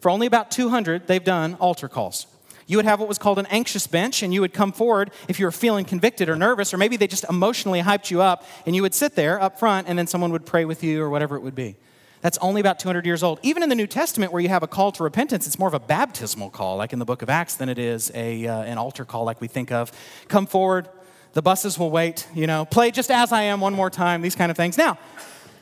for 0.00 0.10
only 0.10 0.26
about 0.26 0.50
200, 0.50 1.06
they've 1.06 1.22
done 1.22 1.54
altar 1.54 1.88
calls. 1.88 2.26
You 2.66 2.76
would 2.76 2.86
have 2.86 3.00
what 3.00 3.08
was 3.08 3.18
called 3.18 3.38
an 3.38 3.46
anxious 3.46 3.86
bench, 3.86 4.22
and 4.22 4.32
you 4.32 4.40
would 4.40 4.54
come 4.54 4.70
forward 4.70 5.10
if 5.28 5.40
you 5.40 5.46
were 5.46 5.52
feeling 5.52 5.84
convicted 5.84 6.28
or 6.28 6.36
nervous, 6.36 6.72
or 6.72 6.76
maybe 6.76 6.96
they 6.96 7.08
just 7.08 7.24
emotionally 7.28 7.82
hyped 7.82 8.10
you 8.10 8.22
up, 8.22 8.44
and 8.64 8.76
you 8.76 8.82
would 8.82 8.94
sit 8.94 9.16
there 9.16 9.42
up 9.42 9.58
front, 9.58 9.88
and 9.88 9.98
then 9.98 10.06
someone 10.06 10.30
would 10.30 10.46
pray 10.46 10.64
with 10.64 10.84
you 10.84 11.02
or 11.02 11.10
whatever 11.10 11.36
it 11.36 11.40
would 11.40 11.56
be. 11.56 11.76
That's 12.20 12.38
only 12.38 12.60
about 12.60 12.78
200 12.78 13.06
years 13.06 13.22
old. 13.22 13.40
Even 13.42 13.62
in 13.62 13.70
the 13.70 13.74
New 13.74 13.86
Testament, 13.86 14.32
where 14.32 14.40
you 14.40 14.50
have 14.50 14.62
a 14.62 14.68
call 14.68 14.92
to 14.92 15.02
repentance, 15.02 15.46
it's 15.46 15.58
more 15.58 15.68
of 15.68 15.74
a 15.74 15.80
baptismal 15.80 16.50
call, 16.50 16.76
like 16.76 16.92
in 16.92 16.98
the 16.98 17.04
book 17.04 17.22
of 17.22 17.28
Acts, 17.30 17.56
than 17.56 17.68
it 17.68 17.78
is 17.78 18.12
a, 18.14 18.46
uh, 18.46 18.62
an 18.62 18.78
altar 18.78 19.04
call, 19.04 19.24
like 19.24 19.40
we 19.40 19.48
think 19.48 19.72
of. 19.72 19.90
Come 20.28 20.46
forward, 20.46 20.88
the 21.32 21.42
buses 21.42 21.78
will 21.78 21.90
wait, 21.90 22.28
you 22.34 22.46
know, 22.46 22.66
play 22.66 22.90
just 22.90 23.10
as 23.10 23.32
I 23.32 23.42
am 23.42 23.60
one 23.60 23.74
more 23.74 23.90
time, 23.90 24.22
these 24.22 24.36
kind 24.36 24.50
of 24.50 24.56
things. 24.56 24.78
Now, 24.78 24.98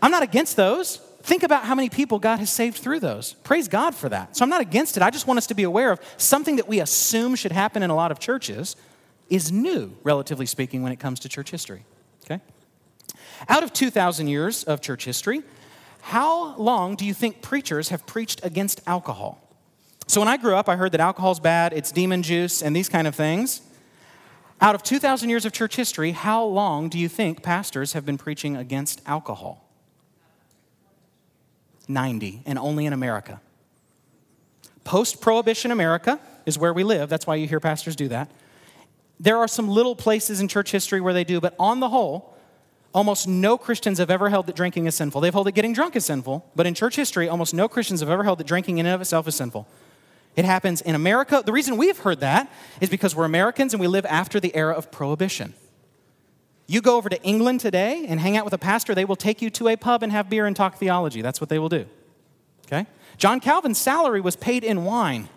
I'm 0.03 0.11
not 0.11 0.23
against 0.23 0.57
those. 0.57 1.01
Think 1.29 1.43
about 1.43 1.65
how 1.65 1.75
many 1.75 1.91
people 1.91 2.19
God 2.19 2.39
has 2.39 2.49
saved 2.49 2.79
through 2.79 3.01
those. 3.01 3.35
Praise 3.45 3.69
God 3.69 3.95
for 3.95 4.09
that. 4.09 4.35
So 4.35 4.45
I'm 4.45 4.49
not 4.49 4.63
against 4.63 4.97
it. 4.97 5.03
I 5.03 5.11
just 5.11 5.27
want 5.27 5.37
us 5.37 5.47
to 5.49 5.55
be 5.55 5.65
aware 5.65 5.93
of 5.93 6.01
something 6.17 6.57
that 6.57 6.67
we 6.67 6.81
assume 6.81 7.35
should 7.35 7.53
happen 7.53 7.83
in 7.83 7.91
a 7.91 7.95
lot 7.95 8.11
of 8.11 8.19
churches 8.19 8.77
is 9.29 9.53
new, 9.53 9.95
relatively 10.03 10.47
speaking, 10.47 10.83
when 10.83 10.91
it 10.91 10.99
comes 10.99 11.21
to 11.21 11.29
church 11.29 11.51
history. 11.51 11.85
Okay? 12.25 12.41
Out 13.47 13.63
of 13.63 13.75
2,000 13.75 14.27
years 14.27 14.65
of 14.65 14.81
church 14.81 15.05
history, 15.05 15.43
how 16.01 16.57
long 16.57 16.97
do 16.97 17.05
you 17.05 17.13
think 17.13 17.43
preachers 17.43 17.91
have 17.91 18.07
preached 18.07 18.43
against 18.43 18.81
alcohol? 18.87 19.39
So 20.07 20.23
when 20.23 20.29
I 20.29 20.39
grew 20.39 20.57
up, 20.57 20.67
I 20.67 20.77
heard 20.77 20.93
that 20.93 21.01
alcohol's 21.01 21.41
bad, 21.41 21.75
it's 21.75 21.93
demon 21.93 22.23
juice, 22.23 22.63
and 22.63 22.75
these 22.75 22.89
kind 22.89 23.07
of 23.07 23.15
things. 23.15 23.61
Out 24.63 24.75
of 24.75 24.83
2,000 24.83 25.29
years 25.29 25.45
of 25.45 25.53
church 25.53 25.77
history, 25.77 26.13
how 26.13 26.43
long 26.43 26.89
do 26.89 26.99
you 26.99 27.07
think 27.07 27.43
pastors 27.43 27.93
have 27.93 28.07
been 28.07 28.17
preaching 28.17 28.57
against 28.57 29.03
alcohol? 29.05 29.68
90, 31.89 32.43
and 32.47 32.59
only 32.59 32.87
in 32.87 32.93
America. 32.93 33.41
Post 34.85 35.21
prohibition 35.21 35.71
America 35.71 36.21
is 36.47 36.59
where 36.59 36.73
we 36.73 36.85
live. 36.85 37.09
That's 37.09 37.27
why 37.27 37.37
you 37.37 37.47
hear 37.47 37.61
pastors 37.61 37.97
do 37.97 38.09
that. 38.09 38.31
There 39.21 39.37
are 39.37 39.49
some 39.49 39.69
little 39.69 39.97
places 39.97 40.41
in 40.41 40.49
church 40.49 40.71
history 40.71 41.01
where 41.01 41.13
they 41.13 41.25
do, 41.25 41.41
but 41.41 41.55
on 41.59 41.81
the 41.81 41.89
whole, 41.89 42.35
almost 42.95 43.27
no 43.27 43.59
Christians 43.59 43.99
have 43.99 44.11
ever 44.11 44.29
held 44.29 44.47
that 44.47 44.57
drinking 44.57 44.87
is 44.87 44.95
sinful. 44.95 45.21
They've 45.21 45.33
held 45.33 45.47
that 45.47 45.53
getting 45.53 45.73
drunk 45.73 45.97
is 45.97 46.05
sinful, 46.05 46.51
but 46.55 46.67
in 46.67 46.75
church 46.75 46.97
history, 46.97 47.29
almost 47.29 47.53
no 47.53 47.69
Christians 47.69 48.01
have 48.01 48.09
ever 48.11 48.25
held 48.25 48.39
that 48.39 48.47
drinking 48.47 48.79
in 48.79 48.87
and 48.87 48.95
of 48.95 49.01
itself 49.01 49.27
is 49.27 49.35
sinful. 49.35 49.67
It 50.37 50.45
happens 50.45 50.81
in 50.81 50.95
America. 50.95 51.43
The 51.45 51.53
reason 51.53 51.77
we've 51.77 51.99
heard 51.99 52.21
that 52.21 52.51
is 52.81 52.89
because 52.89 53.15
we're 53.17 53.25
Americans 53.25 53.75
and 53.75 53.81
we 53.81 53.89
live 53.89 54.07
after 54.07 54.39
the 54.39 54.55
era 54.55 54.73
of 54.73 54.91
prohibition. 54.93 55.55
You 56.71 56.83
go 56.83 56.97
over 56.97 57.09
to 57.09 57.21
England 57.23 57.61
today 57.61 58.05
and 58.07 58.21
hang 58.21 58.37
out 58.37 58.45
with 58.45 58.53
a 58.53 58.59
pastor, 58.59 58.95
they 58.95 59.07
will 59.07 59.17
take 59.17 59.41
you 59.41 59.49
to 59.51 59.69
a 59.69 59.77
pub 59.77 60.03
and 60.03 60.13
have 60.13 60.29
beer 60.29 60.45
and 60.45 60.55
talk 60.55 60.77
theology. 60.77 61.23
That's 61.23 61.41
what 61.41 61.49
they 61.49 61.59
will 61.59 61.71
do. 61.71 61.87
Okay? 62.67 62.87
John 63.17 63.41
Calvin's 63.41 63.79
salary 63.79 64.21
was 64.21 64.37
paid 64.37 64.63
in 64.63 64.85
wine. 64.85 65.31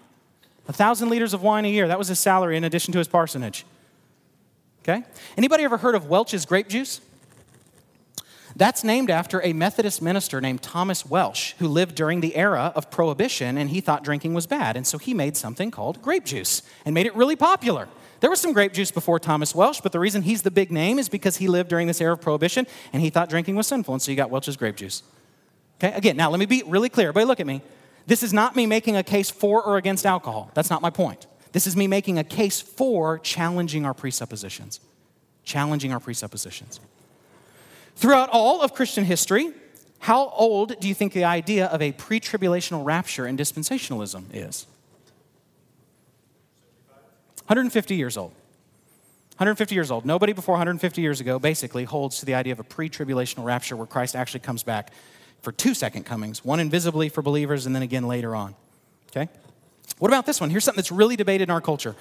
A 0.68 0.74
thousand 0.74 1.10
liters 1.10 1.34
of 1.34 1.42
wine 1.42 1.64
a 1.64 1.70
year. 1.70 1.88
That 1.88 1.98
was 1.98 2.10
his 2.10 2.20
salary 2.20 2.58
in 2.58 2.66
addition 2.66 2.92
to 2.92 2.98
his 2.98 3.08
parsonage. 3.08 3.66
Okay? 4.84 5.04
Anybody 5.38 5.64
ever 5.64 5.78
heard 5.78 5.96
of 5.96 6.08
Welch's 6.08 6.46
grape 6.46 6.68
juice? 6.68 7.00
That's 8.54 8.84
named 8.84 9.10
after 9.10 9.42
a 9.42 9.54
Methodist 9.54 10.02
minister 10.02 10.42
named 10.42 10.62
Thomas 10.62 11.06
Welch, 11.06 11.56
who 11.60 11.68
lived 11.70 11.96
during 11.96 12.20
the 12.20 12.36
era 12.36 12.74
of 12.76 12.92
Prohibition 12.92 13.58
and 13.58 13.70
he 13.70 13.80
thought 13.80 14.04
drinking 14.04 14.34
was 14.34 14.48
bad. 14.48 14.76
And 14.76 14.86
so 14.86 14.98
he 14.98 15.14
made 15.14 15.38
something 15.38 15.72
called 15.72 16.02
grape 16.02 16.26
juice 16.26 16.62
and 16.84 16.94
made 16.94 17.06
it 17.06 17.16
really 17.16 17.38
popular. 17.38 17.88
There 18.22 18.30
was 18.30 18.40
some 18.40 18.54
grape 18.54 18.72
juice 18.72 18.92
before 18.92 19.20
Thomas 19.20 19.54
Welch, 19.54 19.82
but 19.82 19.92
the 19.92 20.00
reason 20.00 20.22
he's 20.22 20.44
the 20.44 20.52
big 20.52 20.72
name 20.72 21.00
is 21.00 21.10
because 21.10 21.38
he 21.38 21.48
lived 21.48 21.70
during 21.70 21.88
this 21.88 22.00
era 22.00 22.14
of 22.14 22.22
Prohibition 22.22 22.68
and 22.94 23.02
he 23.02 23.10
thought 23.10 23.30
drinking 23.30 23.56
was 23.56 23.66
sinful. 23.66 23.96
And 23.96 24.02
so 24.02 24.12
you 24.12 24.18
got 24.18 24.30
Welch's 24.30 24.56
grape 24.56 24.76
juice. 24.76 25.02
Okay, 25.80 25.92
again, 25.94 26.16
now 26.16 26.30
let 26.30 26.40
me 26.40 26.46
be 26.46 26.62
really 26.68 26.88
clear. 26.88 27.10
Everybody, 27.10 27.26
look 27.26 27.40
at 27.40 27.48
me. 27.48 27.62
This 28.06 28.22
is 28.22 28.32
not 28.32 28.56
me 28.56 28.68
making 28.68 28.96
a 28.96 29.04
case 29.04 29.32
for 29.32 29.64
or 29.64 29.78
against 29.78 30.06
alcohol. 30.06 30.52
That's 30.54 30.70
not 30.70 30.84
my 30.84 30.92
point. 30.92 31.26
This 31.52 31.66
is 31.66 31.76
me 31.76 31.88
making 31.88 32.20
a 32.20 32.24
case 32.24 32.62
for 32.62 33.18
challenging 33.20 33.86
our 33.86 33.94
presuppositions. 33.94 34.80
Challenging 35.44 35.92
our 35.92 36.00
presuppositions. 36.00 36.80
Throughout 37.96 38.30
all 38.32 38.62
of 38.62 38.76
Christian 38.76 39.04
history, 39.04 39.52
how 39.98 40.30
old 40.30 40.80
do 40.80 40.88
you 40.88 40.94
think 40.94 41.14
the 41.14 41.24
idea 41.24 41.66
of 41.66 41.82
a 41.82 41.92
pre 41.92 42.20
tribulational 42.20 42.86
rapture 42.86 43.26
and 43.26 43.38
dispensationalism 43.38 44.26
is? 44.32 44.68
150 47.48 47.96
years 47.96 48.18
old. 48.18 48.32
150 49.38 49.74
years 49.74 49.90
old. 49.90 50.06
Nobody 50.06 50.34
before 50.34 50.54
150 50.54 51.02
years 51.02 51.20
ago 51.20 51.40
basically 51.40 51.84
holds 51.84 52.20
to 52.20 52.26
the 52.26 52.36
idea 52.36 52.54
of 52.54 52.60
a 52.60 52.64
pre 52.64 52.90
tribulational 52.90 53.44
rapture 53.44 53.76
where 53.76 53.88
Christ 53.88 54.16
actually 54.16 54.42
comes 54.42 54.62
back 54.64 54.92
for 55.42 55.52
two 55.52 55.74
second 55.74 56.06
comings, 56.06 56.46
one 56.46 56.60
invisibly 56.60 57.10
for 57.10 57.22
believers 57.22 57.66
and 57.66 57.76
then 57.76 57.82
again 57.82 58.08
later 58.08 58.36
on. 58.36 58.54
Okay? 59.10 59.30
What 59.98 60.10
about 60.10 60.26
this 60.26 60.40
one? 60.40 60.50
Here's 60.50 60.64
something 60.64 60.78
that's 60.78 60.92
really 60.92 61.16
debated 61.16 61.46
in 61.46 61.50
our 61.50 61.62
culture. 61.62 61.96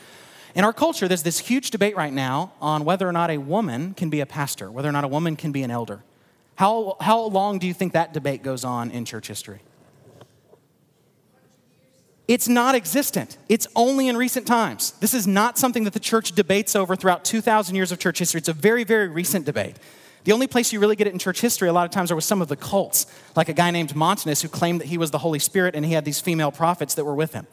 In 0.54 0.64
our 0.64 0.72
culture, 0.72 1.08
there's 1.08 1.22
this 1.22 1.38
huge 1.38 1.70
debate 1.70 1.96
right 1.96 2.12
now 2.12 2.52
on 2.60 2.84
whether 2.84 3.08
or 3.08 3.12
not 3.12 3.30
a 3.30 3.38
woman 3.38 3.94
can 3.94 4.10
be 4.10 4.20
a 4.20 4.26
pastor, 4.26 4.70
whether 4.70 4.88
or 4.88 4.92
not 4.92 5.04
a 5.04 5.08
woman 5.08 5.36
can 5.36 5.52
be 5.52 5.62
an 5.62 5.70
elder. 5.70 6.02
How, 6.56 6.96
how 7.00 7.22
long 7.22 7.58
do 7.58 7.66
you 7.66 7.72
think 7.72 7.92
that 7.94 8.12
debate 8.12 8.42
goes 8.42 8.64
on 8.64 8.90
in 8.90 9.04
church 9.04 9.28
history? 9.28 9.60
It's 12.30 12.46
not 12.46 12.76
existent. 12.76 13.38
It's 13.48 13.66
only 13.74 14.06
in 14.06 14.16
recent 14.16 14.46
times. 14.46 14.92
This 15.00 15.14
is 15.14 15.26
not 15.26 15.58
something 15.58 15.82
that 15.82 15.94
the 15.94 15.98
church 15.98 16.30
debates 16.30 16.76
over 16.76 16.94
throughout 16.94 17.24
2,000 17.24 17.74
years 17.74 17.90
of 17.90 17.98
church 17.98 18.20
history. 18.20 18.38
It's 18.38 18.48
a 18.48 18.52
very, 18.52 18.84
very 18.84 19.08
recent 19.08 19.46
debate. 19.46 19.74
The 20.22 20.30
only 20.30 20.46
place 20.46 20.72
you 20.72 20.78
really 20.78 20.94
get 20.94 21.08
it 21.08 21.12
in 21.12 21.18
church 21.18 21.40
history, 21.40 21.68
a 21.68 21.72
lot 21.72 21.86
of 21.86 21.90
times, 21.90 22.12
are 22.12 22.14
with 22.14 22.22
some 22.22 22.40
of 22.40 22.46
the 22.46 22.54
cults, 22.54 23.06
like 23.34 23.48
a 23.48 23.52
guy 23.52 23.72
named 23.72 23.96
Montanus 23.96 24.42
who 24.42 24.48
claimed 24.48 24.80
that 24.80 24.86
he 24.86 24.96
was 24.96 25.10
the 25.10 25.18
Holy 25.18 25.40
Spirit 25.40 25.74
and 25.74 25.84
he 25.84 25.92
had 25.92 26.04
these 26.04 26.20
female 26.20 26.52
prophets 26.52 26.94
that 26.94 27.04
were 27.04 27.16
with 27.16 27.32
him. 27.32 27.48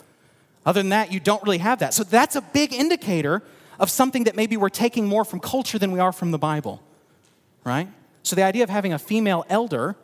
Other 0.63 0.79
than 0.79 0.89
that, 0.89 1.11
you 1.11 1.19
don't 1.19 1.41
really 1.41 1.57
have 1.57 1.79
that. 1.79 1.95
So 1.95 2.03
that's 2.03 2.35
a 2.35 2.41
big 2.41 2.71
indicator 2.71 3.41
of 3.79 3.89
something 3.89 4.25
that 4.25 4.35
maybe 4.35 4.57
we're 4.57 4.69
taking 4.69 5.07
more 5.07 5.25
from 5.25 5.39
culture 5.39 5.79
than 5.79 5.91
we 5.91 5.97
are 5.97 6.11
from 6.11 6.29
the 6.29 6.37
Bible, 6.37 6.83
right? 7.63 7.87
So 8.21 8.35
the 8.35 8.43
idea 8.43 8.61
of 8.61 8.69
having 8.69 8.93
a 8.93 8.99
female 8.99 9.43
elder 9.49 9.95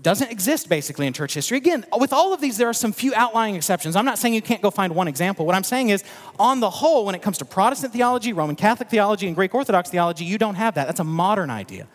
doesn't 0.00 0.30
exist 0.30 0.68
basically 0.68 1.06
in 1.06 1.12
church 1.12 1.34
history. 1.34 1.56
Again, 1.56 1.84
with 1.98 2.12
all 2.12 2.32
of 2.32 2.40
these, 2.40 2.56
there 2.56 2.68
are 2.68 2.74
some 2.74 2.92
few 2.92 3.12
outlying 3.14 3.56
exceptions. 3.56 3.96
I'm 3.96 4.04
not 4.04 4.18
saying 4.18 4.34
you 4.34 4.42
can't 4.42 4.62
go 4.62 4.70
find 4.70 4.94
one 4.94 5.08
example. 5.08 5.44
What 5.44 5.54
I'm 5.54 5.64
saying 5.64 5.88
is, 5.88 6.04
on 6.38 6.60
the 6.60 6.70
whole, 6.70 7.04
when 7.04 7.14
it 7.14 7.22
comes 7.22 7.38
to 7.38 7.44
Protestant 7.44 7.92
theology, 7.92 8.32
Roman 8.32 8.56
Catholic 8.56 8.90
theology, 8.90 9.26
and 9.26 9.34
Greek 9.34 9.54
Orthodox 9.54 9.90
theology, 9.90 10.24
you 10.24 10.38
don't 10.38 10.54
have 10.54 10.74
that. 10.74 10.86
That's 10.86 11.00
a 11.00 11.04
modern 11.04 11.50
idea. 11.50 11.88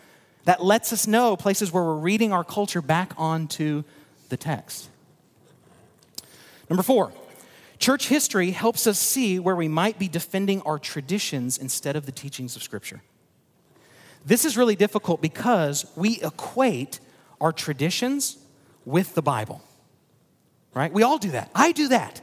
That 0.46 0.64
lets 0.64 0.92
us 0.92 1.08
know 1.08 1.38
places 1.38 1.72
where 1.72 1.84
we're 1.84 1.96
reading 1.96 2.34
our 2.34 2.44
culture 2.44 2.82
back 2.82 3.14
onto 3.18 3.84
the 4.30 4.36
text. 4.36 4.90
Number 6.70 6.84
four, 6.84 7.14
Church 7.84 8.08
history 8.08 8.52
helps 8.52 8.88
us 8.88 8.98
see 8.98 9.40
where 9.40 9.58
we 9.58 9.68
might 9.68 10.00
be 10.00 10.08
defending 10.08 10.62
our 10.62 10.80
traditions 10.80 11.58
instead 11.58 11.98
of 11.98 12.06
the 12.06 12.14
teachings 12.14 12.56
of 12.56 12.64
Scripture. 12.64 13.02
This 14.26 14.46
is 14.46 14.56
really 14.56 14.78
difficult 14.78 15.22
because 15.22 15.86
we 15.98 16.22
equate 16.22 17.02
our 17.44 17.52
traditions 17.52 18.38
with 18.86 19.14
the 19.16 19.22
Bible, 19.22 19.62
right? 20.74 20.92
We 20.94 21.04
all 21.04 21.18
do 21.18 21.32
that. 21.32 21.52
I 21.54 21.74
do 21.74 21.90
that. 21.90 22.22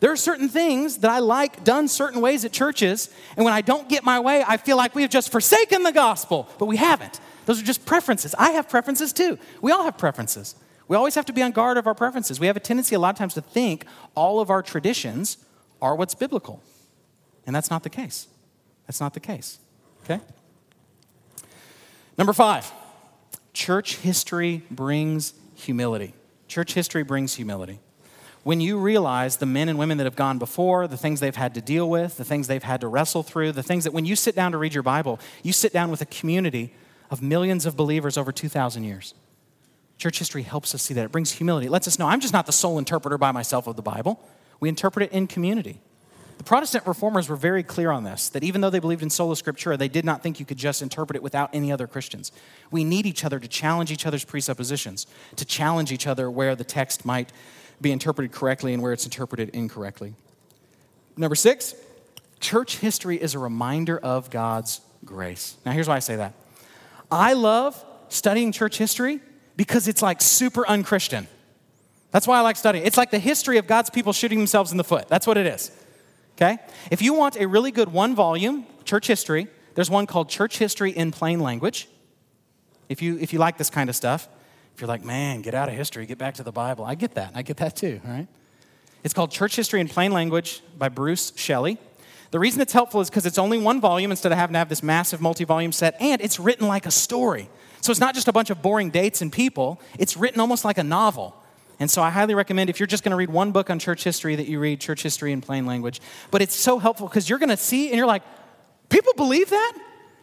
There 0.00 0.12
are 0.12 0.16
certain 0.16 0.50
things 0.50 0.98
that 0.98 1.10
I 1.10 1.18
like 1.18 1.64
done 1.64 1.88
certain 1.88 2.20
ways 2.20 2.44
at 2.44 2.52
churches, 2.52 3.08
and 3.36 3.44
when 3.44 3.54
I 3.54 3.62
don't 3.62 3.88
get 3.88 4.04
my 4.04 4.20
way, 4.20 4.44
I 4.46 4.58
feel 4.58 4.76
like 4.76 4.94
we 4.94 5.00
have 5.02 5.10
just 5.10 5.32
forsaken 5.32 5.82
the 5.82 5.92
gospel, 5.92 6.46
but 6.58 6.66
we 6.66 6.76
haven't. 6.76 7.20
Those 7.46 7.60
are 7.60 7.64
just 7.64 7.86
preferences. 7.86 8.34
I 8.38 8.50
have 8.50 8.68
preferences 8.68 9.14
too. 9.14 9.38
We 9.62 9.72
all 9.72 9.84
have 9.84 9.96
preferences. 9.96 10.54
We 10.88 10.96
always 10.96 11.14
have 11.14 11.24
to 11.26 11.32
be 11.32 11.42
on 11.42 11.52
guard 11.52 11.78
of 11.78 11.86
our 11.86 11.94
preferences. 11.94 12.38
We 12.38 12.46
have 12.46 12.56
a 12.56 12.60
tendency 12.60 12.94
a 12.94 12.98
lot 12.98 13.14
of 13.14 13.18
times 13.18 13.34
to 13.34 13.40
think 13.40 13.86
all 14.14 14.40
of 14.40 14.50
our 14.50 14.62
traditions 14.62 15.38
are 15.80 15.96
what's 15.96 16.14
biblical. 16.14 16.62
And 17.46 17.56
that's 17.56 17.70
not 17.70 17.82
the 17.82 17.90
case. 17.90 18.28
That's 18.86 19.00
not 19.00 19.14
the 19.14 19.20
case. 19.20 19.58
Okay? 20.04 20.20
Number 22.18 22.34
five, 22.34 22.70
church 23.60 23.96
history 23.96 24.62
brings 24.70 25.34
humility. 25.54 26.14
Church 26.48 26.72
history 26.72 27.02
brings 27.02 27.34
humility. 27.34 27.78
When 28.42 28.58
you 28.58 28.78
realize 28.78 29.36
the 29.36 29.44
men 29.44 29.68
and 29.68 29.78
women 29.78 29.98
that 29.98 30.04
have 30.04 30.16
gone 30.16 30.38
before, 30.38 30.88
the 30.88 30.96
things 30.96 31.20
they've 31.20 31.36
had 31.36 31.52
to 31.56 31.60
deal 31.60 31.90
with, 31.90 32.16
the 32.16 32.24
things 32.24 32.46
they've 32.46 32.62
had 32.62 32.80
to 32.80 32.88
wrestle 32.88 33.22
through, 33.22 33.52
the 33.52 33.62
things 33.62 33.84
that 33.84 33.92
when 33.92 34.06
you 34.06 34.16
sit 34.16 34.34
down 34.34 34.52
to 34.52 34.58
read 34.58 34.72
your 34.72 34.82
Bible, 34.82 35.20
you 35.42 35.52
sit 35.52 35.74
down 35.74 35.90
with 35.90 36.00
a 36.00 36.06
community 36.06 36.72
of 37.10 37.20
millions 37.20 37.66
of 37.66 37.76
believers 37.76 38.16
over 38.16 38.32
2,000 38.32 38.82
years. 38.82 39.12
Church 39.98 40.18
history 40.18 40.40
helps 40.40 40.74
us 40.74 40.80
see 40.80 40.94
that. 40.94 41.04
It 41.04 41.12
brings 41.12 41.32
humility. 41.32 41.66
It 41.66 41.70
lets 41.70 41.86
us 41.86 41.98
know 41.98 42.06
I'm 42.06 42.20
just 42.20 42.32
not 42.32 42.46
the 42.46 42.52
sole 42.52 42.78
interpreter 42.78 43.18
by 43.18 43.30
myself 43.30 43.66
of 43.66 43.76
the 43.76 43.82
Bible. 43.82 44.26
We 44.58 44.70
interpret 44.70 45.04
it 45.04 45.12
in 45.12 45.26
community. 45.26 45.82
The 46.40 46.44
Protestant 46.44 46.86
reformers 46.86 47.28
were 47.28 47.36
very 47.36 47.62
clear 47.62 47.90
on 47.90 48.04
this 48.04 48.30
that 48.30 48.42
even 48.42 48.62
though 48.62 48.70
they 48.70 48.78
believed 48.78 49.02
in 49.02 49.10
sola 49.10 49.34
scriptura, 49.34 49.76
they 49.76 49.88
did 49.88 50.06
not 50.06 50.22
think 50.22 50.40
you 50.40 50.46
could 50.46 50.56
just 50.56 50.80
interpret 50.80 51.16
it 51.16 51.22
without 51.22 51.50
any 51.52 51.70
other 51.70 51.86
Christians. 51.86 52.32
We 52.70 52.82
need 52.82 53.04
each 53.04 53.26
other 53.26 53.38
to 53.38 53.46
challenge 53.46 53.92
each 53.92 54.06
other's 54.06 54.24
presuppositions, 54.24 55.06
to 55.36 55.44
challenge 55.44 55.92
each 55.92 56.06
other 56.06 56.30
where 56.30 56.56
the 56.56 56.64
text 56.64 57.04
might 57.04 57.30
be 57.82 57.92
interpreted 57.92 58.32
correctly 58.32 58.72
and 58.72 58.82
where 58.82 58.94
it's 58.94 59.04
interpreted 59.04 59.50
incorrectly. 59.50 60.14
Number 61.14 61.34
six, 61.34 61.74
church 62.40 62.78
history 62.78 63.20
is 63.20 63.34
a 63.34 63.38
reminder 63.38 63.98
of 63.98 64.30
God's 64.30 64.80
grace. 65.04 65.58
Now, 65.66 65.72
here's 65.72 65.88
why 65.88 65.96
I 65.96 65.98
say 65.98 66.16
that. 66.16 66.32
I 67.10 67.34
love 67.34 67.84
studying 68.08 68.50
church 68.52 68.78
history 68.78 69.20
because 69.56 69.88
it's 69.88 70.00
like 70.00 70.22
super 70.22 70.66
unchristian. 70.66 71.28
That's 72.12 72.26
why 72.26 72.38
I 72.38 72.40
like 72.40 72.56
studying. 72.56 72.86
It's 72.86 72.96
like 72.96 73.10
the 73.10 73.18
history 73.18 73.58
of 73.58 73.66
God's 73.66 73.90
people 73.90 74.14
shooting 74.14 74.38
themselves 74.38 74.72
in 74.72 74.78
the 74.78 74.84
foot. 74.84 75.06
That's 75.06 75.26
what 75.26 75.36
it 75.36 75.44
is. 75.44 75.70
Okay? 76.40 76.58
If 76.90 77.02
you 77.02 77.14
want 77.14 77.36
a 77.36 77.46
really 77.46 77.70
good 77.70 77.92
one 77.92 78.14
volume 78.14 78.66
church 78.84 79.06
history, 79.06 79.48
there's 79.74 79.90
one 79.90 80.06
called 80.06 80.28
Church 80.28 80.58
History 80.58 80.90
in 80.90 81.12
Plain 81.12 81.40
Language. 81.40 81.88
If 82.88 83.02
you, 83.02 83.18
if 83.18 83.32
you 83.32 83.38
like 83.38 83.58
this 83.58 83.70
kind 83.70 83.90
of 83.90 83.96
stuff, 83.96 84.28
if 84.74 84.80
you're 84.80 84.88
like, 84.88 85.04
man, 85.04 85.42
get 85.42 85.54
out 85.54 85.68
of 85.68 85.74
history, 85.74 86.06
get 86.06 86.18
back 86.18 86.34
to 86.34 86.42
the 86.42 86.52
Bible, 86.52 86.84
I 86.84 86.94
get 86.94 87.14
that. 87.14 87.32
I 87.34 87.42
get 87.42 87.58
that 87.58 87.76
too, 87.76 88.00
all 88.04 88.10
right? 88.10 88.26
It's 89.04 89.14
called 89.14 89.30
Church 89.30 89.56
History 89.56 89.80
in 89.80 89.88
Plain 89.88 90.12
Language 90.12 90.62
by 90.78 90.88
Bruce 90.88 91.32
Shelley. 91.36 91.78
The 92.30 92.38
reason 92.38 92.60
it's 92.60 92.72
helpful 92.72 93.00
is 93.00 93.10
because 93.10 93.26
it's 93.26 93.38
only 93.38 93.58
one 93.58 93.80
volume 93.80 94.10
instead 94.10 94.32
of 94.32 94.38
having 94.38 94.52
to 94.54 94.58
have 94.58 94.68
this 94.68 94.82
massive 94.82 95.20
multi 95.20 95.44
volume 95.44 95.72
set, 95.72 96.00
and 96.00 96.20
it's 96.20 96.38
written 96.38 96.68
like 96.68 96.86
a 96.86 96.90
story. 96.90 97.48
So 97.80 97.90
it's 97.90 98.00
not 98.00 98.14
just 98.14 98.28
a 98.28 98.32
bunch 98.32 98.50
of 98.50 98.62
boring 98.62 98.90
dates 98.90 99.22
and 99.22 99.32
people, 99.32 99.80
it's 99.98 100.16
written 100.16 100.40
almost 100.40 100.64
like 100.64 100.78
a 100.78 100.84
novel. 100.84 101.39
And 101.80 101.90
so 101.90 102.02
I 102.02 102.10
highly 102.10 102.34
recommend 102.34 102.70
if 102.70 102.78
you're 102.78 102.86
just 102.86 103.02
going 103.02 103.10
to 103.10 103.16
read 103.16 103.30
one 103.30 103.52
book 103.52 103.70
on 103.70 103.78
church 103.78 104.04
history 104.04 104.36
that 104.36 104.46
you 104.46 104.60
read 104.60 104.80
church 104.80 105.02
history 105.02 105.32
in 105.32 105.40
plain 105.40 105.66
language. 105.66 106.00
But 106.30 106.42
it's 106.42 106.54
so 106.54 106.78
helpful 106.78 107.08
because 107.08 107.28
you're 107.28 107.38
going 107.38 107.48
to 107.48 107.56
see 107.56 107.88
and 107.88 107.96
you're 107.96 108.06
like, 108.06 108.22
people 108.88 109.12
believe 109.16 109.50
that? 109.50 109.78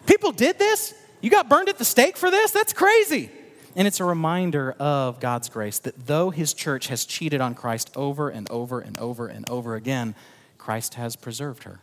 People 0.06 0.32
did 0.32 0.60
this? 0.60 0.94
You 1.20 1.30
got 1.30 1.50
burned 1.50 1.68
at 1.68 1.78
the 1.78 1.86
stake 1.86 2.16
for 2.16 2.32
this? 2.32 2.52
That's 2.52 2.74
crazy. 2.74 3.32
And 3.76 3.88
it's 3.88 4.00
a 4.00 4.06
reminder 4.06 4.72
of 4.80 5.20
God's 5.20 5.50
grace 5.50 5.80
that 5.80 6.08
though 6.08 6.30
his 6.30 6.54
church 6.54 6.88
has 6.88 7.06
cheated 7.06 7.42
on 7.42 7.56
Christ 7.56 7.92
over 7.96 8.30
and 8.30 8.50
over 8.50 8.80
and 8.80 8.98
over 9.00 9.28
and 9.28 9.50
over 9.50 9.76
again, 9.76 10.16
Christ 10.58 10.94
has 10.94 11.16
preserved 11.16 11.64
her. 11.64 11.82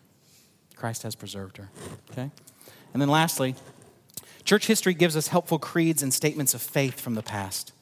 Christ 0.77 1.03
has 1.03 1.15
preserved 1.15 1.57
her. 1.57 1.69
Okay? 2.11 2.31
And 2.93 3.03
then 3.03 3.09
lastly, 3.09 3.57
Church 4.45 4.67
history 4.67 4.93
gives 4.93 5.17
us 5.17 5.29
helpful 5.29 5.59
creeds 5.59 6.03
and 6.03 6.13
statements 6.13 6.53
of 6.53 6.61
faith 6.61 7.01
from 7.01 7.15
the 7.15 7.23
past. 7.23 7.73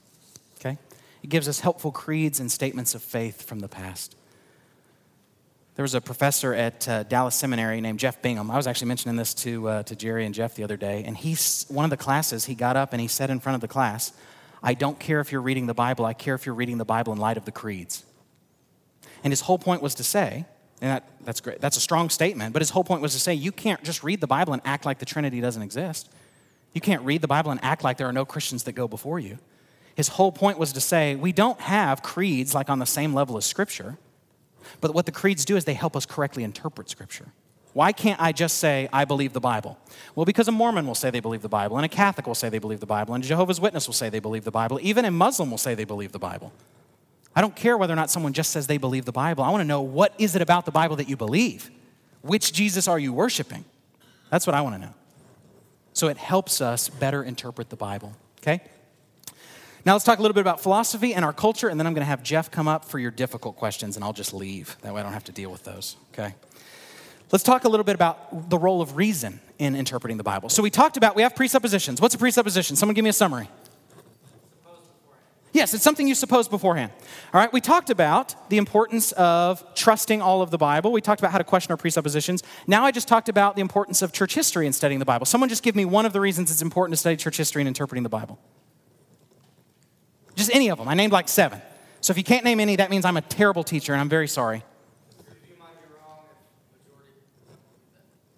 It 1.22 1.30
gives 1.30 1.48
us 1.48 1.60
helpful 1.60 1.92
creeds 1.92 2.40
and 2.40 2.50
statements 2.50 2.94
of 2.94 3.02
faith 3.02 3.42
from 3.42 3.60
the 3.60 3.68
past. 3.68 4.16
There 5.74 5.82
was 5.82 5.94
a 5.94 6.00
professor 6.00 6.52
at 6.52 6.86
uh, 6.86 7.02
Dallas 7.04 7.34
Seminary 7.34 7.80
named 7.80 7.98
Jeff 7.98 8.20
Bingham. 8.20 8.50
I 8.50 8.56
was 8.56 8.66
actually 8.66 8.88
mentioning 8.88 9.16
this 9.16 9.32
to, 9.34 9.68
uh, 9.68 9.82
to 9.84 9.96
Jerry 9.96 10.26
and 10.26 10.34
Jeff 10.34 10.54
the 10.54 10.64
other 10.64 10.76
day. 10.76 11.02
And 11.06 11.16
he's, 11.16 11.64
one 11.68 11.84
of 11.84 11.90
the 11.90 11.96
classes, 11.96 12.44
he 12.44 12.54
got 12.54 12.76
up 12.76 12.92
and 12.92 13.00
he 13.00 13.08
said 13.08 13.30
in 13.30 13.40
front 13.40 13.54
of 13.54 13.62
the 13.62 13.68
class, 13.68 14.12
I 14.62 14.74
don't 14.74 14.98
care 15.00 15.20
if 15.20 15.32
you're 15.32 15.40
reading 15.40 15.66
the 15.66 15.74
Bible, 15.74 16.04
I 16.04 16.12
care 16.12 16.34
if 16.34 16.44
you're 16.44 16.54
reading 16.54 16.78
the 16.78 16.84
Bible 16.84 17.12
in 17.12 17.18
light 17.18 17.36
of 17.36 17.46
the 17.46 17.52
creeds. 17.52 18.04
And 19.24 19.32
his 19.32 19.40
whole 19.40 19.58
point 19.58 19.82
was 19.82 19.94
to 19.96 20.04
say, 20.04 20.44
and 20.80 20.90
that, 20.90 21.08
that's 21.24 21.40
great, 21.40 21.60
that's 21.60 21.76
a 21.76 21.80
strong 21.80 22.10
statement, 22.10 22.52
but 22.52 22.60
his 22.60 22.70
whole 22.70 22.84
point 22.84 23.00
was 23.00 23.12
to 23.14 23.20
say, 23.20 23.32
you 23.32 23.50
can't 23.50 23.82
just 23.82 24.02
read 24.02 24.20
the 24.20 24.26
Bible 24.26 24.52
and 24.52 24.62
act 24.64 24.84
like 24.84 24.98
the 24.98 25.06
Trinity 25.06 25.40
doesn't 25.40 25.62
exist. 25.62 26.10
You 26.74 26.80
can't 26.80 27.02
read 27.02 27.22
the 27.22 27.28
Bible 27.28 27.50
and 27.50 27.62
act 27.62 27.82
like 27.82 27.96
there 27.96 28.08
are 28.08 28.12
no 28.12 28.24
Christians 28.24 28.64
that 28.64 28.72
go 28.72 28.86
before 28.86 29.18
you. 29.18 29.38
His 29.94 30.08
whole 30.08 30.32
point 30.32 30.58
was 30.58 30.72
to 30.72 30.80
say 30.80 31.14
we 31.16 31.32
don't 31.32 31.60
have 31.60 32.02
creeds 32.02 32.54
like 32.54 32.70
on 32.70 32.78
the 32.78 32.86
same 32.86 33.12
level 33.14 33.36
as 33.36 33.44
Scripture, 33.44 33.98
but 34.80 34.94
what 34.94 35.06
the 35.06 35.12
creeds 35.12 35.44
do 35.44 35.56
is 35.56 35.64
they 35.64 35.74
help 35.74 35.96
us 35.96 36.06
correctly 36.06 36.44
interpret 36.44 36.88
Scripture. 36.88 37.28
Why 37.74 37.92
can't 37.92 38.20
I 38.20 38.32
just 38.32 38.58
say, 38.58 38.88
I 38.92 39.06
believe 39.06 39.32
the 39.32 39.40
Bible? 39.40 39.78
Well, 40.14 40.26
because 40.26 40.46
a 40.46 40.52
Mormon 40.52 40.86
will 40.86 40.94
say 40.94 41.10
they 41.10 41.20
believe 41.20 41.40
the 41.40 41.48
Bible, 41.48 41.76
and 41.76 41.86
a 41.86 41.88
Catholic 41.88 42.26
will 42.26 42.34
say 42.34 42.50
they 42.50 42.58
believe 42.58 42.80
the 42.80 42.86
Bible, 42.86 43.14
and 43.14 43.24
a 43.24 43.26
Jehovah's 43.26 43.60
Witness 43.60 43.86
will 43.86 43.94
say 43.94 44.10
they 44.10 44.20
believe 44.20 44.44
the 44.44 44.50
Bible, 44.50 44.78
even 44.82 45.04
a 45.04 45.10
Muslim 45.10 45.50
will 45.50 45.58
say 45.58 45.74
they 45.74 45.84
believe 45.84 46.12
the 46.12 46.18
Bible. 46.18 46.52
I 47.34 47.40
don't 47.40 47.56
care 47.56 47.78
whether 47.78 47.94
or 47.94 47.96
not 47.96 48.10
someone 48.10 48.34
just 48.34 48.50
says 48.50 48.66
they 48.66 48.76
believe 48.76 49.06
the 49.06 49.12
Bible. 49.12 49.42
I 49.42 49.50
want 49.50 49.62
to 49.62 49.66
know 49.66 49.80
what 49.80 50.14
is 50.18 50.36
it 50.36 50.42
about 50.42 50.66
the 50.66 50.70
Bible 50.70 50.96
that 50.96 51.08
you 51.08 51.16
believe? 51.16 51.70
Which 52.20 52.52
Jesus 52.52 52.86
are 52.88 52.98
you 52.98 53.12
worshiping? 53.12 53.64
That's 54.30 54.46
what 54.46 54.54
I 54.54 54.60
want 54.60 54.74
to 54.74 54.80
know. 54.80 54.94
So 55.94 56.08
it 56.08 56.18
helps 56.18 56.60
us 56.60 56.90
better 56.90 57.22
interpret 57.22 57.70
the 57.70 57.76
Bible, 57.76 58.14
okay? 58.40 58.60
Now 59.84 59.94
let's 59.94 60.04
talk 60.04 60.20
a 60.20 60.22
little 60.22 60.34
bit 60.34 60.42
about 60.42 60.60
philosophy 60.60 61.12
and 61.12 61.24
our 61.24 61.32
culture, 61.32 61.68
and 61.68 61.78
then 61.78 61.86
I'm 61.88 61.94
going 61.94 62.02
to 62.02 62.08
have 62.08 62.22
Jeff 62.22 62.50
come 62.50 62.68
up 62.68 62.84
for 62.84 63.00
your 63.00 63.10
difficult 63.10 63.56
questions, 63.56 63.96
and 63.96 64.04
I'll 64.04 64.12
just 64.12 64.32
leave. 64.32 64.76
That 64.82 64.94
way 64.94 65.00
I 65.00 65.02
don't 65.02 65.12
have 65.12 65.24
to 65.24 65.32
deal 65.32 65.50
with 65.50 65.64
those, 65.64 65.96
okay? 66.12 66.34
Let's 67.32 67.42
talk 67.42 67.64
a 67.64 67.68
little 67.68 67.82
bit 67.82 67.96
about 67.96 68.50
the 68.50 68.58
role 68.58 68.80
of 68.80 68.96
reason 68.96 69.40
in 69.58 69.74
interpreting 69.74 70.18
the 70.18 70.22
Bible. 70.22 70.50
So 70.50 70.62
we 70.62 70.70
talked 70.70 70.96
about, 70.96 71.16
we 71.16 71.22
have 71.22 71.34
presuppositions. 71.34 72.00
What's 72.00 72.14
a 72.14 72.18
presupposition? 72.18 72.76
Someone 72.76 72.94
give 72.94 73.02
me 73.02 73.10
a 73.10 73.14
summary. 73.14 73.48
Yes, 75.52 75.74
it's 75.74 75.82
something 75.82 76.08
you 76.08 76.14
suppose 76.14 76.48
beforehand. 76.48 76.92
All 77.34 77.40
right, 77.40 77.52
we 77.52 77.60
talked 77.60 77.90
about 77.90 78.48
the 78.50 78.58
importance 78.58 79.12
of 79.12 79.64
trusting 79.74 80.22
all 80.22 80.42
of 80.42 80.50
the 80.50 80.58
Bible. 80.58 80.92
We 80.92 81.00
talked 81.00 81.20
about 81.20 81.32
how 81.32 81.38
to 81.38 81.44
question 81.44 81.72
our 81.72 81.76
presuppositions. 81.76 82.42
Now 82.66 82.84
I 82.84 82.90
just 82.90 83.08
talked 83.08 83.28
about 83.28 83.56
the 83.56 83.60
importance 83.60 84.00
of 84.00 84.12
church 84.12 84.34
history 84.34 84.66
in 84.66 84.72
studying 84.72 84.98
the 84.98 85.04
Bible. 85.04 85.26
Someone 85.26 85.50
just 85.50 85.62
give 85.62 85.74
me 85.74 85.84
one 85.84 86.06
of 86.06 86.12
the 86.12 86.20
reasons 86.20 86.50
it's 86.50 86.62
important 86.62 86.94
to 86.94 87.00
study 87.00 87.16
church 87.16 87.36
history 87.36 87.60
and 87.60 87.68
interpreting 87.68 88.02
the 88.02 88.08
Bible. 88.08 88.38
Just 90.46 90.56
any 90.56 90.70
of 90.70 90.78
them. 90.78 90.88
I 90.88 90.94
named 90.94 91.12
like 91.12 91.28
seven. 91.28 91.62
So 92.00 92.10
if 92.10 92.18
you 92.18 92.24
can't 92.24 92.44
name 92.44 92.58
any, 92.58 92.76
that 92.76 92.90
means 92.90 93.04
I'm 93.04 93.16
a 93.16 93.22
terrible 93.22 93.62
teacher 93.62 93.92
and 93.92 94.00
I'm 94.00 94.08
very 94.08 94.28
sorry. 94.28 94.64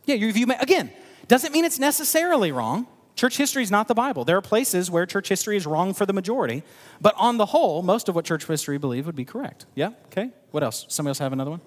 Yeah, 0.05 0.17
your 0.17 0.31
view, 0.33 0.47
again, 0.61 0.93
doesn't 1.29 1.53
mean 1.53 1.65
it's 1.65 1.79
necessarily 1.79 2.53
wrong. 2.53 2.87
Church 3.17 3.39
history 3.39 3.63
is 3.63 3.71
not 3.71 3.89
the 3.89 3.95
Bible. 3.95 4.27
There 4.27 4.37
are 4.37 4.43
places 4.43 4.91
where 4.91 5.07
church 5.07 5.29
history 5.29 5.57
is 5.57 5.67
wrong 5.67 5.95
for 5.95 6.05
the 6.05 6.13
majority, 6.13 6.63
but 7.01 7.15
on 7.17 7.39
the 7.39 7.47
whole, 7.47 7.83
most 7.83 8.11
of 8.11 8.15
what 8.15 8.27
church 8.27 8.45
history 8.45 8.77
believe 8.77 9.07
would 9.07 9.17
be 9.17 9.25
correct. 9.25 9.65
Yeah? 9.75 9.93
Okay. 10.07 10.31
What 10.51 10.63
else? 10.63 10.85
Somebody 10.89 11.11
else 11.11 11.21
have 11.21 11.33
another 11.33 11.53
one? 11.53 11.63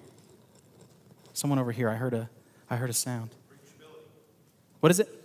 Someone 1.32 1.58
over 1.58 1.72
here. 1.72 1.88
I 1.88 1.94
heard 1.94 2.14
a 2.14 2.30
I 2.70 2.76
heard 2.76 2.90
a 2.90 2.94
sound. 2.94 3.34
What 4.80 4.92
is 4.92 5.00
it? 5.00 5.17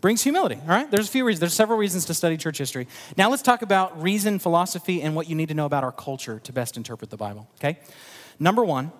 Brings 0.00 0.22
humility. 0.22 0.56
All 0.62 0.68
right. 0.68 0.90
There's 0.90 1.08
a 1.08 1.10
few 1.10 1.24
reasons. 1.24 1.40
There's 1.40 1.54
several 1.54 1.78
reasons 1.78 2.04
to 2.04 2.14
study 2.14 2.36
church 2.36 2.58
history. 2.58 2.86
Now 3.16 3.30
let's 3.30 3.42
talk 3.42 3.62
about 3.62 4.00
reason, 4.00 4.38
philosophy, 4.38 5.02
and 5.02 5.16
what 5.16 5.28
you 5.28 5.34
need 5.34 5.48
to 5.48 5.54
know 5.54 5.66
about 5.66 5.82
our 5.82 5.92
culture 5.92 6.38
to 6.40 6.52
best 6.52 6.76
interpret 6.76 7.10
the 7.10 7.16
Bible. 7.16 7.48
Okay. 7.58 7.80
Number 8.38 8.64
one, 8.64 8.92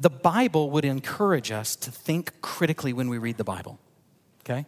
the 0.00 0.10
Bible 0.10 0.70
would 0.70 0.84
encourage 0.84 1.52
us 1.52 1.76
to 1.76 1.92
think 1.92 2.40
critically 2.40 2.92
when 2.92 3.08
we 3.08 3.18
read 3.18 3.36
the 3.36 3.44
Bible. 3.44 3.78
Okay. 4.40 4.66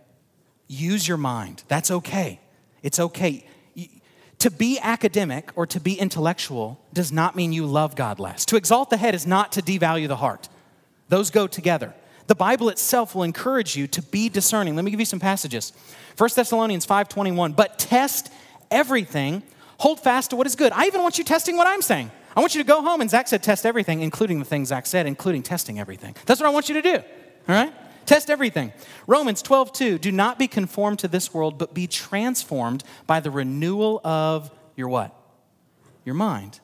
Use 0.69 1.09
your 1.09 1.17
mind. 1.17 1.65
That's 1.67 1.91
okay. 1.91 2.41
It's 2.83 3.01
okay. 3.01 3.47
To 4.41 4.51
be 4.51 4.79
academic 4.81 5.51
or 5.57 5.67
to 5.67 5.81
be 5.81 5.99
intellectual 5.99 6.81
does 6.93 7.11
not 7.11 7.35
mean 7.35 7.53
you 7.53 7.67
love 7.67 7.97
God 7.97 8.21
less. 8.21 8.45
To 8.47 8.57
exalt 8.57 8.91
the 8.91 8.97
head 8.99 9.15
is 9.15 9.27
not 9.27 9.53
to 9.53 9.63
devalue 9.63 10.09
the 10.09 10.17
heart. 10.17 10.49
Those 11.09 11.31
go 11.31 11.47
together. 11.47 11.95
The 12.27 12.35
Bible 12.35 12.69
itself 12.69 13.15
will 13.15 13.23
encourage 13.23 13.77
you 13.77 13.87
to 13.89 14.03
be 14.03 14.29
discerning. 14.29 14.77
Let 14.77 14.85
me 14.85 14.91
give 14.91 15.01
you 15.01 15.07
some 15.07 15.21
passages. 15.21 15.73
1 16.17 16.35
Thessalonians 16.35 16.85
5:21, 16.85 17.53
"But 17.53 17.79
test 17.79 18.31
everything, 18.71 19.43
hold 19.79 20.01
fast 20.01 20.31
to 20.31 20.37
what 20.37 20.47
is 20.47 20.57
good." 20.57 20.73
I 20.73 20.87
even 20.87 21.03
want 21.03 21.19
you 21.19 21.25
testing 21.25 21.57
what 21.57 21.67
I'm 21.67 21.83
saying. 21.83 22.11
I 22.37 22.41
want 22.41 22.55
you 22.55 22.63
to 22.63 22.67
go 22.67 22.83
home 22.83 23.01
and 23.01 23.09
Zach 23.09 23.29
said 23.29 23.43
test 23.43 23.65
everything, 23.65 24.03
including 24.03 24.39
the 24.39 24.45
things 24.45 24.69
Zach 24.69 24.87
said, 24.87 25.07
including 25.07 25.43
testing 25.43 25.79
everything. 25.79 26.15
That's 26.27 26.41
what 26.41 26.47
I 26.47 26.53
want 26.53 26.69
you 26.69 26.75
to 26.75 26.83
do. 26.83 26.97
All 27.49 27.55
right? 27.55 27.73
Test 28.07 28.29
everything. 28.31 28.73
Romans 29.07 29.43
12, 29.43 29.73
2. 29.73 29.99
Do 29.99 30.13
not 30.13 30.39
be 30.39 30.47
conformed 30.47 30.99
to 31.01 31.09
this 31.09 31.33
world, 31.33 31.59
but 31.59 31.75
be 31.75 31.87
transformed 31.87 32.85
by 33.07 33.21
the 33.21 33.31
renewal 33.31 34.01
of 34.05 34.51
your 34.77 34.89
what? 34.89 35.13
Your 36.05 36.15
mind. 36.15 36.61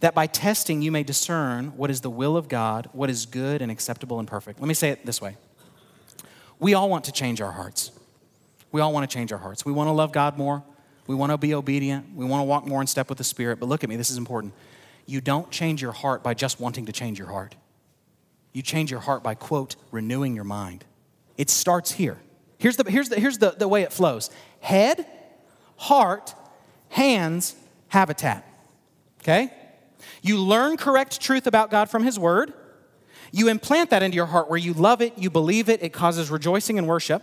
That 0.00 0.14
by 0.14 0.26
testing 0.26 0.82
you 0.82 0.92
may 0.92 1.02
discern 1.02 1.76
what 1.76 1.90
is 1.90 2.00
the 2.00 2.10
will 2.10 2.36
of 2.36 2.48
God, 2.48 2.88
what 2.92 3.10
is 3.10 3.26
good 3.26 3.62
and 3.62 3.70
acceptable 3.70 4.18
and 4.18 4.28
perfect. 4.28 4.60
Let 4.60 4.68
me 4.68 4.74
say 4.74 4.90
it 4.90 5.06
this 5.06 5.20
way. 5.20 5.36
We 6.58 6.74
all 6.74 6.88
want 6.88 7.04
to 7.04 7.12
change 7.12 7.40
our 7.40 7.52
hearts. 7.52 7.92
We 8.72 8.80
all 8.80 8.92
want 8.92 9.08
to 9.08 9.14
change 9.14 9.32
our 9.32 9.38
hearts. 9.38 9.64
We 9.64 9.72
want 9.72 9.88
to 9.88 9.92
love 9.92 10.12
God 10.12 10.36
more. 10.36 10.62
We 11.06 11.14
want 11.14 11.32
to 11.32 11.38
be 11.38 11.54
obedient. 11.54 12.14
We 12.14 12.24
want 12.24 12.40
to 12.40 12.44
walk 12.44 12.66
more 12.66 12.80
in 12.80 12.86
step 12.86 13.08
with 13.08 13.18
the 13.18 13.24
Spirit. 13.24 13.60
But 13.60 13.66
look 13.68 13.84
at 13.84 13.90
me, 13.90 13.96
this 13.96 14.10
is 14.10 14.16
important. 14.16 14.52
You 15.06 15.20
don't 15.20 15.50
change 15.50 15.80
your 15.80 15.92
heart 15.92 16.22
by 16.22 16.34
just 16.34 16.60
wanting 16.60 16.86
to 16.86 16.92
change 16.92 17.18
your 17.18 17.28
heart 17.28 17.54
you 18.56 18.62
change 18.62 18.90
your 18.90 19.00
heart 19.00 19.22
by, 19.22 19.34
quote, 19.34 19.76
renewing 19.90 20.34
your 20.34 20.42
mind. 20.42 20.82
It 21.36 21.50
starts 21.50 21.92
here. 21.92 22.16
Here's 22.56 22.78
the, 22.78 22.90
here's 22.90 23.10
the, 23.10 23.20
here's 23.20 23.36
the, 23.36 23.50
the 23.50 23.68
way 23.68 23.82
it 23.82 23.92
flows 23.92 24.30
head, 24.60 25.06
heart, 25.76 26.34
hands, 26.88 27.54
habitat. 27.88 28.50
Okay? 29.20 29.52
You 30.22 30.38
learn 30.38 30.76
correct 30.76 31.20
truth 31.20 31.46
about 31.46 31.70
God 31.70 31.90
from 31.90 32.04
His 32.04 32.18
Word. 32.18 32.52
You 33.32 33.48
implant 33.48 33.90
that 33.90 34.02
into 34.02 34.16
your 34.16 34.26
heart 34.26 34.48
where 34.48 34.58
you 34.58 34.72
love 34.72 35.02
it, 35.02 35.18
you 35.18 35.30
believe 35.30 35.68
it, 35.68 35.82
it 35.82 35.92
causes 35.92 36.30
rejoicing 36.30 36.78
and 36.78 36.86
worship. 36.86 37.22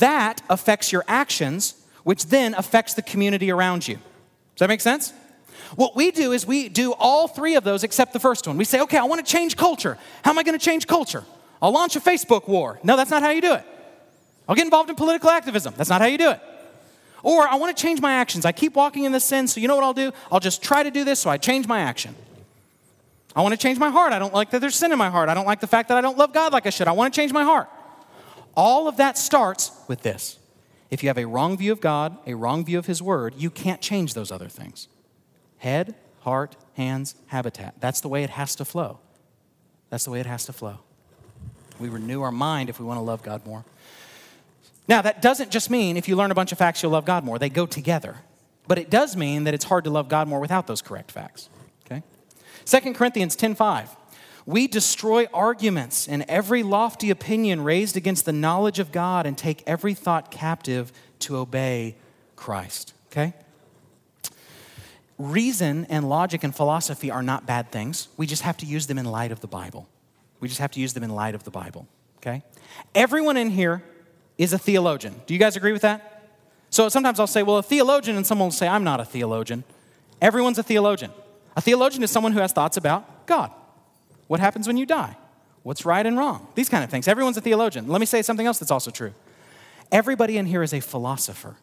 That 0.00 0.42
affects 0.48 0.92
your 0.92 1.04
actions, 1.06 1.74
which 2.02 2.26
then 2.26 2.54
affects 2.54 2.94
the 2.94 3.02
community 3.02 3.50
around 3.50 3.86
you. 3.86 3.96
Does 3.96 4.60
that 4.60 4.68
make 4.68 4.80
sense? 4.80 5.12
What 5.76 5.96
we 5.96 6.10
do 6.10 6.32
is 6.32 6.46
we 6.46 6.68
do 6.68 6.92
all 6.92 7.26
three 7.26 7.56
of 7.56 7.64
those 7.64 7.84
except 7.84 8.12
the 8.12 8.20
first 8.20 8.46
one. 8.46 8.56
We 8.56 8.64
say, 8.64 8.80
okay, 8.82 8.98
I 8.98 9.04
want 9.04 9.24
to 9.24 9.30
change 9.30 9.56
culture. 9.56 9.98
How 10.22 10.30
am 10.30 10.38
I 10.38 10.42
going 10.42 10.58
to 10.58 10.64
change 10.64 10.86
culture? 10.86 11.24
I'll 11.60 11.72
launch 11.72 11.96
a 11.96 12.00
Facebook 12.00 12.46
war. 12.46 12.78
No, 12.82 12.96
that's 12.96 13.10
not 13.10 13.22
how 13.22 13.30
you 13.30 13.40
do 13.40 13.54
it. 13.54 13.64
I'll 14.48 14.54
get 14.54 14.64
involved 14.64 14.90
in 14.90 14.96
political 14.96 15.30
activism. 15.30 15.74
That's 15.76 15.90
not 15.90 16.00
how 16.00 16.06
you 16.06 16.18
do 16.18 16.30
it. 16.30 16.40
Or 17.24 17.48
I 17.48 17.56
want 17.56 17.76
to 17.76 17.82
change 17.82 18.00
my 18.00 18.12
actions. 18.12 18.44
I 18.44 18.52
keep 18.52 18.76
walking 18.76 19.04
in 19.04 19.10
this 19.10 19.24
sin, 19.24 19.48
so 19.48 19.58
you 19.58 19.66
know 19.66 19.74
what 19.74 19.82
I'll 19.82 19.94
do? 19.94 20.12
I'll 20.30 20.40
just 20.40 20.62
try 20.62 20.82
to 20.82 20.90
do 20.90 21.04
this, 21.04 21.18
so 21.18 21.30
I 21.30 21.38
change 21.38 21.66
my 21.66 21.80
action. 21.80 22.14
I 23.34 23.40
want 23.40 23.52
to 23.52 23.58
change 23.58 23.78
my 23.78 23.88
heart. 23.88 24.12
I 24.12 24.18
don't 24.18 24.32
like 24.34 24.50
that 24.50 24.60
there's 24.60 24.76
sin 24.76 24.92
in 24.92 24.98
my 24.98 25.08
heart. 25.08 25.30
I 25.30 25.34
don't 25.34 25.46
like 25.46 25.60
the 25.60 25.66
fact 25.66 25.88
that 25.88 25.96
I 25.96 26.02
don't 26.02 26.18
love 26.18 26.34
God 26.34 26.52
like 26.52 26.66
I 26.66 26.70
should. 26.70 26.86
I 26.86 26.92
want 26.92 27.12
to 27.12 27.20
change 27.20 27.32
my 27.32 27.42
heart. 27.42 27.68
All 28.54 28.86
of 28.86 28.98
that 28.98 29.16
starts 29.16 29.72
with 29.88 30.02
this. 30.02 30.38
If 30.90 31.02
you 31.02 31.08
have 31.08 31.18
a 31.18 31.24
wrong 31.24 31.56
view 31.56 31.72
of 31.72 31.80
God, 31.80 32.16
a 32.26 32.34
wrong 32.34 32.64
view 32.64 32.78
of 32.78 32.86
His 32.86 33.02
Word, 33.02 33.34
you 33.36 33.50
can't 33.50 33.80
change 33.80 34.12
those 34.12 34.30
other 34.30 34.48
things. 34.48 34.86
Head, 35.56 35.94
heart, 36.20 36.56
hands, 36.74 37.14
habitat. 37.28 37.74
That's 37.80 38.02
the 38.02 38.08
way 38.08 38.22
it 38.22 38.30
has 38.30 38.54
to 38.56 38.66
flow. 38.66 39.00
That's 39.88 40.04
the 40.04 40.10
way 40.10 40.20
it 40.20 40.26
has 40.26 40.44
to 40.44 40.52
flow. 40.52 40.80
We 41.80 41.88
renew 41.88 42.20
our 42.20 42.30
mind 42.30 42.68
if 42.68 42.78
we 42.78 42.84
want 42.84 42.98
to 42.98 43.02
love 43.02 43.22
God 43.22 43.46
more. 43.46 43.64
Now, 44.86 45.02
that 45.02 45.22
doesn't 45.22 45.50
just 45.50 45.70
mean 45.70 45.96
if 45.96 46.08
you 46.08 46.16
learn 46.16 46.30
a 46.30 46.34
bunch 46.34 46.52
of 46.52 46.58
facts, 46.58 46.82
you'll 46.82 46.92
love 46.92 47.04
God 47.04 47.24
more. 47.24 47.38
They 47.38 47.48
go 47.48 47.66
together. 47.66 48.16
But 48.66 48.78
it 48.78 48.90
does 48.90 49.16
mean 49.16 49.44
that 49.44 49.54
it's 49.54 49.64
hard 49.64 49.84
to 49.84 49.90
love 49.90 50.08
God 50.08 50.28
more 50.28 50.40
without 50.40 50.66
those 50.66 50.82
correct 50.82 51.10
facts. 51.10 51.48
Okay? 51.86 52.02
2 52.64 52.94
Corinthians 52.94 53.36
10:5. 53.36 53.96
We 54.46 54.66
destroy 54.66 55.26
arguments 55.32 56.06
and 56.06 56.22
every 56.28 56.62
lofty 56.62 57.10
opinion 57.10 57.62
raised 57.62 57.96
against 57.96 58.26
the 58.26 58.32
knowledge 58.32 58.78
of 58.78 58.92
God 58.92 59.24
and 59.24 59.38
take 59.38 59.62
every 59.66 59.94
thought 59.94 60.30
captive 60.30 60.92
to 61.20 61.38
obey 61.38 61.96
Christ. 62.36 62.92
Okay? 63.10 63.32
reason 65.18 65.86
and 65.88 66.08
logic 66.08 66.44
and 66.44 66.54
philosophy 66.54 67.10
are 67.10 67.22
not 67.22 67.46
bad 67.46 67.70
things. 67.70 68.08
We 68.16 68.26
just 68.26 68.42
have 68.42 68.56
to 68.58 68.66
use 68.66 68.86
them 68.86 68.98
in 68.98 69.04
light 69.04 69.32
of 69.32 69.40
the 69.40 69.46
Bible. 69.46 69.88
We 70.40 70.48
just 70.48 70.60
have 70.60 70.72
to 70.72 70.80
use 70.80 70.92
them 70.92 71.02
in 71.02 71.10
light 71.10 71.34
of 71.34 71.44
the 71.44 71.50
Bible, 71.50 71.86
okay? 72.18 72.42
Everyone 72.94 73.36
in 73.36 73.50
here 73.50 73.82
is 74.38 74.52
a 74.52 74.58
theologian. 74.58 75.20
Do 75.26 75.34
you 75.34 75.40
guys 75.40 75.56
agree 75.56 75.72
with 75.72 75.82
that? 75.82 76.22
So 76.70 76.88
sometimes 76.88 77.20
I'll 77.20 77.26
say, 77.26 77.42
well, 77.42 77.58
a 77.58 77.62
theologian, 77.62 78.16
and 78.16 78.26
someone 78.26 78.46
will 78.46 78.52
say, 78.52 78.66
I'm 78.66 78.84
not 78.84 79.00
a 79.00 79.04
theologian. 79.04 79.64
Everyone's 80.20 80.58
a 80.58 80.62
theologian. 80.62 81.12
A 81.56 81.60
theologian 81.60 82.02
is 82.02 82.10
someone 82.10 82.32
who 82.32 82.40
has 82.40 82.52
thoughts 82.52 82.76
about 82.76 83.26
God. 83.26 83.52
What 84.26 84.40
happens 84.40 84.66
when 84.66 84.76
you 84.76 84.86
die? 84.86 85.16
What's 85.62 85.86
right 85.86 86.04
and 86.04 86.18
wrong? 86.18 86.48
These 86.54 86.68
kind 86.68 86.82
of 86.82 86.90
things. 86.90 87.06
Everyone's 87.06 87.36
a 87.36 87.40
theologian. 87.40 87.88
Let 87.88 88.00
me 88.00 88.06
say 88.06 88.22
something 88.22 88.46
else 88.46 88.58
that's 88.58 88.70
also 88.70 88.90
true. 88.90 89.14
Everybody 89.92 90.36
in 90.36 90.46
here 90.46 90.62
is 90.62 90.74
a 90.74 90.80
philosopher. 90.80 91.56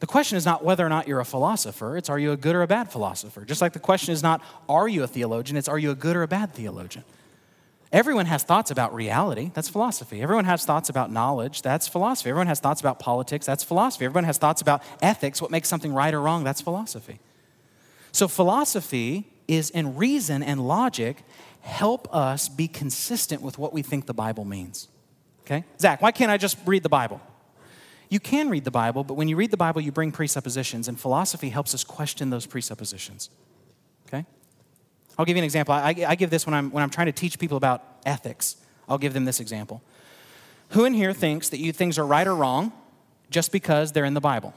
The 0.00 0.06
question 0.06 0.36
is 0.36 0.44
not 0.44 0.62
whether 0.62 0.84
or 0.84 0.90
not 0.90 1.08
you're 1.08 1.20
a 1.20 1.24
philosopher, 1.24 1.96
it's 1.96 2.10
are 2.10 2.18
you 2.18 2.32
a 2.32 2.36
good 2.36 2.54
or 2.54 2.62
a 2.62 2.66
bad 2.66 2.92
philosopher? 2.92 3.44
Just 3.44 3.62
like 3.62 3.72
the 3.72 3.78
question 3.78 4.12
is 4.12 4.22
not 4.22 4.42
are 4.68 4.86
you 4.86 5.02
a 5.02 5.06
theologian, 5.06 5.56
it's 5.56 5.68
are 5.68 5.78
you 5.78 5.90
a 5.90 5.94
good 5.94 6.16
or 6.16 6.22
a 6.22 6.28
bad 6.28 6.52
theologian? 6.52 7.04
Everyone 7.92 8.26
has 8.26 8.42
thoughts 8.42 8.70
about 8.70 8.94
reality, 8.94 9.50
that's 9.54 9.68
philosophy. 9.68 10.20
Everyone 10.20 10.44
has 10.44 10.64
thoughts 10.64 10.88
about 10.88 11.12
knowledge, 11.12 11.62
that's 11.62 11.86
philosophy. 11.86 12.30
Everyone 12.30 12.48
has 12.48 12.58
thoughts 12.58 12.80
about 12.80 12.98
politics, 12.98 13.46
that's 13.46 13.62
philosophy. 13.62 14.04
Everyone 14.04 14.24
has 14.24 14.38
thoughts 14.38 14.60
about 14.60 14.82
ethics, 15.00 15.40
what 15.40 15.50
makes 15.50 15.68
something 15.68 15.92
right 15.92 16.12
or 16.12 16.20
wrong, 16.20 16.42
that's 16.42 16.60
philosophy. 16.60 17.20
So, 18.10 18.26
philosophy 18.28 19.30
is 19.46 19.70
in 19.70 19.96
reason 19.96 20.42
and 20.42 20.66
logic 20.66 21.18
help 21.60 22.12
us 22.14 22.48
be 22.48 22.68
consistent 22.68 23.42
with 23.42 23.58
what 23.58 23.72
we 23.72 23.82
think 23.82 24.06
the 24.06 24.14
Bible 24.14 24.44
means. 24.44 24.88
Okay? 25.44 25.64
Zach, 25.80 26.02
why 26.02 26.12
can't 26.12 26.30
I 26.30 26.36
just 26.36 26.56
read 26.64 26.82
the 26.82 26.88
Bible? 26.88 27.20
You 28.08 28.20
can 28.20 28.48
read 28.48 28.64
the 28.64 28.70
Bible, 28.70 29.04
but 29.04 29.14
when 29.14 29.28
you 29.28 29.36
read 29.36 29.50
the 29.50 29.56
Bible, 29.56 29.80
you 29.80 29.90
bring 29.92 30.12
presuppositions, 30.12 30.86
and 30.88 30.98
philosophy 30.98 31.50
helps 31.50 31.74
us 31.74 31.82
question 31.82 32.30
those 32.30 32.46
presuppositions. 32.46 33.30
Okay? 34.06 34.24
I'll 35.18 35.24
give 35.24 35.36
you 35.36 35.40
an 35.40 35.44
example. 35.44 35.74
I, 35.74 35.94
I 36.06 36.14
give 36.14 36.30
this 36.30 36.46
when 36.46 36.54
I'm, 36.54 36.70
when 36.70 36.82
I'm 36.82 36.90
trying 36.90 37.06
to 37.06 37.12
teach 37.12 37.38
people 37.38 37.56
about 37.56 37.82
ethics. 38.04 38.56
I'll 38.88 38.98
give 38.98 39.14
them 39.14 39.24
this 39.24 39.40
example. 39.40 39.82
Who 40.70 40.84
in 40.84 40.94
here 40.94 41.12
thinks 41.12 41.48
that 41.50 41.58
you 41.58 41.72
things 41.72 41.98
are 41.98 42.06
right 42.06 42.26
or 42.26 42.34
wrong 42.34 42.72
just 43.30 43.52
because 43.52 43.92
they're 43.92 44.04
in 44.04 44.14
the 44.14 44.20
Bible? 44.20 44.54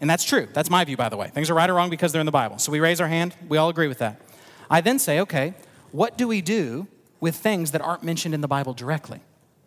And 0.00 0.10
that's 0.10 0.24
true. 0.24 0.48
That's 0.52 0.70
my 0.70 0.84
view, 0.84 0.96
by 0.96 1.08
the 1.08 1.16
way. 1.16 1.28
Things 1.28 1.48
are 1.50 1.54
right 1.54 1.70
or 1.70 1.74
wrong 1.74 1.90
because 1.90 2.10
they're 2.12 2.20
in 2.20 2.26
the 2.26 2.32
Bible. 2.32 2.58
So 2.58 2.72
we 2.72 2.80
raise 2.80 3.00
our 3.00 3.06
hand. 3.06 3.34
We 3.48 3.58
all 3.58 3.68
agree 3.68 3.86
with 3.86 3.98
that. 3.98 4.20
I 4.68 4.80
then 4.80 4.98
say, 4.98 5.20
okay, 5.20 5.54
what 5.92 6.18
do 6.18 6.26
we 6.26 6.40
do 6.40 6.88
with 7.20 7.36
things 7.36 7.70
that 7.70 7.80
aren't 7.80 8.02
mentioned 8.02 8.34
in 8.34 8.40
the 8.40 8.48
Bible 8.48 8.74
directly? 8.74 9.20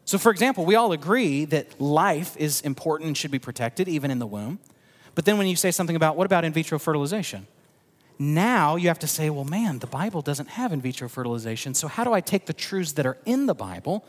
So, 0.03 0.17
for 0.17 0.31
example, 0.31 0.65
we 0.65 0.75
all 0.75 0.91
agree 0.91 1.45
that 1.45 1.79
life 1.79 2.35
is 2.37 2.61
important 2.61 3.07
and 3.07 3.17
should 3.17 3.31
be 3.31 3.39
protected, 3.39 3.87
even 3.87 4.11
in 4.11 4.19
the 4.19 4.27
womb. 4.27 4.59
But 5.15 5.25
then 5.25 5.37
when 5.37 5.47
you 5.47 5.55
say 5.55 5.71
something 5.71 5.95
about, 5.95 6.15
what 6.17 6.25
about 6.25 6.43
in 6.43 6.53
vitro 6.53 6.77
fertilization? 6.77 7.47
Now 8.17 8.75
you 8.75 8.87
have 8.87 8.99
to 8.99 9.07
say, 9.07 9.29
well, 9.29 9.43
man, 9.43 9.79
the 9.79 9.87
Bible 9.87 10.21
doesn't 10.21 10.49
have 10.49 10.71
in 10.71 10.81
vitro 10.81 11.09
fertilization. 11.09 11.73
So, 11.73 11.87
how 11.87 12.03
do 12.03 12.13
I 12.13 12.21
take 12.21 12.45
the 12.45 12.53
truths 12.53 12.93
that 12.93 13.05
are 13.05 13.17
in 13.25 13.45
the 13.45 13.55
Bible 13.55 14.05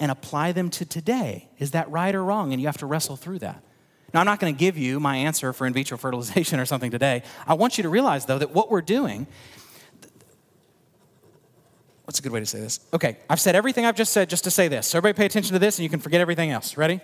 and 0.00 0.10
apply 0.10 0.52
them 0.52 0.70
to 0.70 0.84
today? 0.84 1.48
Is 1.58 1.70
that 1.70 1.88
right 1.90 2.14
or 2.14 2.24
wrong? 2.24 2.52
And 2.52 2.60
you 2.60 2.66
have 2.66 2.78
to 2.78 2.86
wrestle 2.86 3.16
through 3.16 3.40
that. 3.40 3.62
Now, 4.12 4.20
I'm 4.20 4.26
not 4.26 4.40
going 4.40 4.54
to 4.54 4.58
give 4.58 4.76
you 4.76 4.98
my 4.98 5.16
answer 5.16 5.52
for 5.52 5.66
in 5.66 5.72
vitro 5.72 5.96
fertilization 5.98 6.58
or 6.58 6.66
something 6.66 6.90
today. 6.90 7.22
I 7.46 7.54
want 7.54 7.78
you 7.78 7.82
to 7.82 7.88
realize, 7.88 8.26
though, 8.26 8.38
that 8.38 8.52
what 8.52 8.70
we're 8.70 8.82
doing 8.82 9.26
what's 12.04 12.18
a 12.18 12.22
good 12.22 12.32
way 12.32 12.40
to 12.40 12.46
say 12.46 12.60
this? 12.60 12.80
Okay, 12.92 13.16
I've 13.28 13.40
said 13.40 13.56
everything 13.56 13.86
I've 13.86 13.96
just 13.96 14.12
said 14.12 14.30
just 14.30 14.44
to 14.44 14.50
say 14.50 14.68
this. 14.68 14.86
So 14.86 14.98
everybody 14.98 15.16
pay 15.16 15.26
attention 15.26 15.52
to 15.54 15.58
this 15.58 15.78
and 15.78 15.84
you 15.84 15.90
can 15.90 16.00
forget 16.00 16.20
everything 16.20 16.50
else. 16.50 16.76
Ready? 16.76 17.00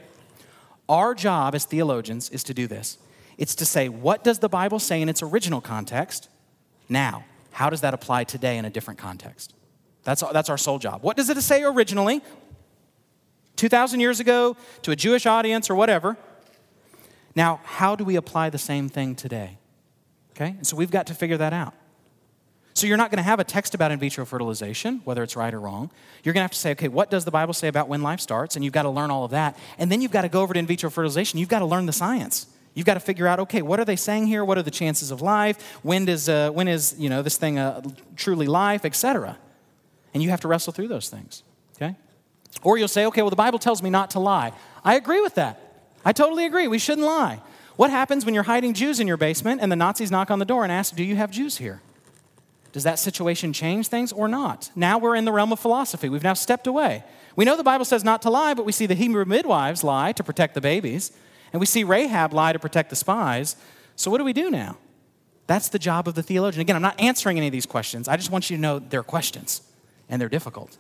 Our 0.88 1.14
job 1.14 1.54
as 1.54 1.64
theologians 1.64 2.30
is 2.30 2.44
to 2.44 2.54
do 2.54 2.66
this. 2.66 2.98
It's 3.38 3.54
to 3.56 3.64
say, 3.64 3.88
what 3.88 4.22
does 4.22 4.40
the 4.40 4.48
Bible 4.48 4.78
say 4.78 5.00
in 5.00 5.08
its 5.08 5.22
original 5.22 5.60
context? 5.60 6.28
Now, 6.90 7.24
how 7.52 7.70
does 7.70 7.80
that 7.80 7.94
apply 7.94 8.24
today 8.24 8.58
in 8.58 8.66
a 8.66 8.70
different 8.70 8.98
context? 8.98 9.54
That's, 10.02 10.22
that's 10.32 10.50
our 10.50 10.58
sole 10.58 10.78
job. 10.78 11.02
What 11.02 11.16
does 11.16 11.30
it 11.30 11.40
say 11.40 11.62
originally? 11.62 12.20
2,000 13.56 14.00
years 14.00 14.20
ago 14.20 14.56
to 14.82 14.90
a 14.90 14.96
Jewish 14.96 15.24
audience 15.24 15.70
or 15.70 15.74
whatever. 15.74 16.16
Now, 17.36 17.60
how 17.64 17.94
do 17.94 18.04
we 18.04 18.16
apply 18.16 18.50
the 18.50 18.58
same 18.58 18.88
thing 18.88 19.14
today? 19.14 19.58
Okay? 20.32 20.54
And 20.56 20.66
so 20.66 20.76
we've 20.76 20.90
got 20.90 21.06
to 21.08 21.14
figure 21.14 21.36
that 21.36 21.52
out. 21.52 21.74
So 22.74 22.86
you're 22.86 22.96
not 22.96 23.10
going 23.10 23.18
to 23.18 23.22
have 23.22 23.40
a 23.40 23.44
text 23.44 23.74
about 23.74 23.90
in 23.90 23.98
vitro 23.98 24.24
fertilization, 24.24 25.02
whether 25.04 25.22
it's 25.22 25.36
right 25.36 25.52
or 25.52 25.60
wrong. 25.60 25.90
You're 26.24 26.32
going 26.32 26.40
to 26.40 26.44
have 26.44 26.52
to 26.52 26.58
say, 26.58 26.70
okay, 26.72 26.88
what 26.88 27.10
does 27.10 27.24
the 27.24 27.30
Bible 27.30 27.52
say 27.52 27.68
about 27.68 27.88
when 27.88 28.02
life 28.02 28.20
starts? 28.20 28.56
And 28.56 28.64
you've 28.64 28.72
got 28.72 28.84
to 28.84 28.90
learn 28.90 29.10
all 29.10 29.24
of 29.24 29.32
that. 29.32 29.56
And 29.76 29.92
then 29.92 30.00
you've 30.00 30.12
got 30.12 30.22
to 30.22 30.28
go 30.28 30.40
over 30.40 30.54
to 30.54 30.58
in 30.58 30.66
vitro 30.66 30.88
fertilization. 30.88 31.38
You've 31.38 31.48
got 31.48 31.58
to 31.58 31.66
learn 31.66 31.86
the 31.86 31.92
science. 31.92 32.46
You've 32.74 32.86
got 32.86 32.94
to 32.94 33.00
figure 33.00 33.26
out, 33.26 33.40
okay, 33.40 33.62
what 33.62 33.80
are 33.80 33.84
they 33.84 33.96
saying 33.96 34.26
here? 34.26 34.44
What 34.44 34.56
are 34.56 34.62
the 34.62 34.70
chances 34.70 35.10
of 35.10 35.20
life? 35.20 35.78
When 35.82 36.04
does 36.04 36.28
uh, 36.28 36.50
when 36.50 36.68
is 36.68 36.94
you 36.98 37.08
know 37.08 37.22
this 37.22 37.36
thing 37.36 37.58
uh, 37.58 37.82
truly 38.16 38.46
life, 38.46 38.84
etc. 38.84 39.36
And 40.14 40.22
you 40.22 40.30
have 40.30 40.40
to 40.42 40.48
wrestle 40.48 40.72
through 40.72 40.88
those 40.88 41.08
things. 41.08 41.42
Okay, 41.76 41.96
or 42.62 42.78
you'll 42.78 42.88
say, 42.88 43.06
okay, 43.06 43.22
well 43.22 43.30
the 43.30 43.36
Bible 43.36 43.58
tells 43.58 43.82
me 43.82 43.90
not 43.90 44.10
to 44.10 44.20
lie. 44.20 44.52
I 44.84 44.96
agree 44.96 45.20
with 45.20 45.34
that. 45.34 45.60
I 46.04 46.12
totally 46.12 46.46
agree. 46.46 46.68
We 46.68 46.78
shouldn't 46.78 47.06
lie. 47.06 47.42
What 47.76 47.90
happens 47.90 48.24
when 48.24 48.34
you're 48.34 48.42
hiding 48.42 48.74
Jews 48.74 49.00
in 49.00 49.06
your 49.06 49.16
basement 49.16 49.60
and 49.62 49.72
the 49.72 49.76
Nazis 49.76 50.10
knock 50.10 50.30
on 50.30 50.38
the 50.38 50.44
door 50.44 50.64
and 50.64 50.72
ask, 50.72 50.94
do 50.94 51.02
you 51.02 51.16
have 51.16 51.30
Jews 51.30 51.56
here? 51.56 51.80
Does 52.72 52.84
that 52.84 52.98
situation 52.98 53.52
change 53.52 53.88
things 53.88 54.12
or 54.12 54.28
not? 54.28 54.70
Now 54.76 54.98
we're 54.98 55.16
in 55.16 55.24
the 55.24 55.32
realm 55.32 55.52
of 55.52 55.58
philosophy. 55.58 56.08
We've 56.08 56.22
now 56.22 56.34
stepped 56.34 56.66
away. 56.66 57.04
We 57.36 57.44
know 57.44 57.56
the 57.56 57.64
Bible 57.64 57.84
says 57.84 58.04
not 58.04 58.22
to 58.22 58.30
lie, 58.30 58.54
but 58.54 58.64
we 58.64 58.72
see 58.72 58.86
the 58.86 58.94
Hebrew 58.94 59.24
midwives 59.24 59.82
lie 59.82 60.12
to 60.12 60.22
protect 60.22 60.54
the 60.54 60.60
babies, 60.60 61.12
and 61.52 61.60
we 61.60 61.66
see 61.66 61.84
Rahab 61.84 62.32
lie 62.32 62.52
to 62.52 62.58
protect 62.58 62.90
the 62.90 62.96
spies. 62.96 63.56
So 63.96 64.10
what 64.10 64.18
do 64.18 64.24
we 64.24 64.32
do 64.32 64.50
now? 64.50 64.76
That's 65.46 65.68
the 65.68 65.78
job 65.78 66.06
of 66.06 66.14
the 66.14 66.22
theologian. 66.22 66.60
Again, 66.60 66.76
I'm 66.76 66.82
not 66.82 67.00
answering 67.00 67.36
any 67.36 67.48
of 67.48 67.52
these 67.52 67.66
questions. 67.66 68.06
I 68.06 68.16
just 68.16 68.30
want 68.30 68.50
you 68.50 68.56
to 68.56 68.60
know 68.60 68.78
they're 68.78 69.02
questions, 69.02 69.62
and 70.08 70.20
they're 70.20 70.28
difficult. 70.28 70.78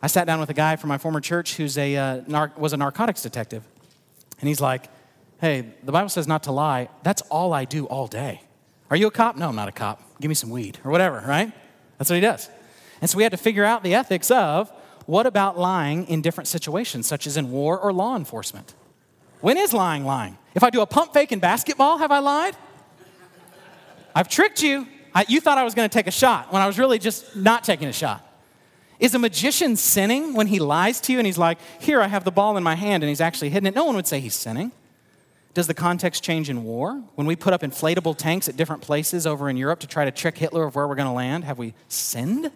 I 0.00 0.06
sat 0.06 0.26
down 0.26 0.40
with 0.40 0.50
a 0.50 0.54
guy 0.54 0.76
from 0.76 0.88
my 0.88 0.98
former 0.98 1.20
church 1.20 1.56
who's 1.56 1.76
a, 1.78 1.96
uh, 1.96 2.22
nar- 2.26 2.52
was 2.56 2.72
a 2.72 2.76
narcotics 2.76 3.22
detective, 3.22 3.62
and 4.40 4.48
he's 4.48 4.60
like, 4.60 4.86
hey, 5.40 5.74
the 5.82 5.92
Bible 5.92 6.08
says 6.08 6.26
not 6.26 6.42
to 6.44 6.52
lie. 6.52 6.88
That's 7.02 7.22
all 7.22 7.52
I 7.52 7.64
do 7.64 7.86
all 7.86 8.06
day. 8.06 8.42
Are 8.90 8.96
you 8.96 9.06
a 9.06 9.10
cop? 9.10 9.36
No, 9.36 9.48
I'm 9.48 9.56
not 9.56 9.68
a 9.68 9.72
cop. 9.72 10.02
Give 10.20 10.28
me 10.28 10.34
some 10.34 10.50
weed 10.50 10.78
or 10.84 10.90
whatever, 10.90 11.22
right? 11.26 11.52
That's 11.98 12.10
what 12.10 12.16
he 12.16 12.20
does. 12.20 12.48
And 13.00 13.10
so 13.10 13.16
we 13.16 13.22
had 13.22 13.32
to 13.32 13.38
figure 13.38 13.64
out 13.64 13.82
the 13.82 13.94
ethics 13.94 14.30
of 14.30 14.70
what 15.06 15.26
about 15.26 15.58
lying 15.58 16.06
in 16.06 16.22
different 16.22 16.48
situations, 16.48 17.06
such 17.06 17.26
as 17.26 17.36
in 17.36 17.50
war 17.50 17.78
or 17.78 17.92
law 17.92 18.16
enforcement? 18.16 18.74
When 19.44 19.58
is 19.58 19.74
lying 19.74 20.06
lying? 20.06 20.38
If 20.54 20.62
I 20.62 20.70
do 20.70 20.80
a 20.80 20.86
pump 20.86 21.12
fake 21.12 21.30
in 21.30 21.38
basketball, 21.38 21.98
have 21.98 22.10
I 22.10 22.18
lied? 22.20 22.56
I've 24.14 24.26
tricked 24.26 24.62
you. 24.62 24.88
I, 25.14 25.26
you 25.28 25.38
thought 25.38 25.58
I 25.58 25.64
was 25.64 25.74
going 25.74 25.86
to 25.86 25.92
take 25.92 26.06
a 26.06 26.10
shot 26.10 26.50
when 26.50 26.62
I 26.62 26.66
was 26.66 26.78
really 26.78 26.98
just 26.98 27.36
not 27.36 27.62
taking 27.62 27.86
a 27.86 27.92
shot. 27.92 28.26
Is 28.98 29.14
a 29.14 29.18
magician 29.18 29.76
sinning 29.76 30.32
when 30.32 30.46
he 30.46 30.60
lies 30.60 30.98
to 31.02 31.12
you 31.12 31.18
and 31.18 31.26
he's 31.26 31.36
like, 31.36 31.58
Here, 31.78 32.00
I 32.00 32.06
have 32.06 32.24
the 32.24 32.30
ball 32.30 32.56
in 32.56 32.62
my 32.62 32.74
hand, 32.74 33.02
and 33.02 33.08
he's 33.10 33.20
actually 33.20 33.50
hidden 33.50 33.66
it? 33.66 33.74
No 33.74 33.84
one 33.84 33.96
would 33.96 34.06
say 34.06 34.18
he's 34.18 34.34
sinning. 34.34 34.72
Does 35.52 35.66
the 35.66 35.74
context 35.74 36.24
change 36.24 36.48
in 36.48 36.64
war? 36.64 37.02
When 37.14 37.26
we 37.26 37.36
put 37.36 37.52
up 37.52 37.60
inflatable 37.60 38.16
tanks 38.16 38.48
at 38.48 38.56
different 38.56 38.80
places 38.80 39.26
over 39.26 39.50
in 39.50 39.58
Europe 39.58 39.80
to 39.80 39.86
try 39.86 40.06
to 40.06 40.10
trick 40.10 40.38
Hitler 40.38 40.64
of 40.64 40.74
where 40.74 40.88
we're 40.88 40.94
going 40.94 41.04
to 41.04 41.12
land, 41.12 41.44
have 41.44 41.58
we 41.58 41.74
sinned? 41.88 42.50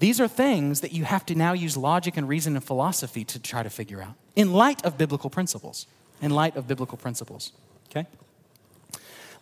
These 0.00 0.20
are 0.20 0.26
things 0.26 0.80
that 0.80 0.90
you 0.90 1.04
have 1.04 1.24
to 1.26 1.36
now 1.36 1.52
use 1.52 1.76
logic 1.76 2.16
and 2.16 2.28
reason 2.28 2.56
and 2.56 2.64
philosophy 2.64 3.24
to 3.26 3.38
try 3.38 3.62
to 3.62 3.70
figure 3.70 4.02
out 4.02 4.16
in 4.36 4.52
light 4.52 4.84
of 4.84 4.96
biblical 4.98 5.30
principles. 5.30 5.86
In 6.20 6.30
light 6.30 6.56
of 6.56 6.66
biblical 6.68 6.98
principles. 6.98 7.52
Okay? 7.90 8.06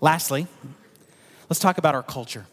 Lastly, 0.00 0.46
let's 1.48 1.60
talk 1.60 1.78
about 1.78 1.94
our 1.94 2.02
culture. 2.02 2.46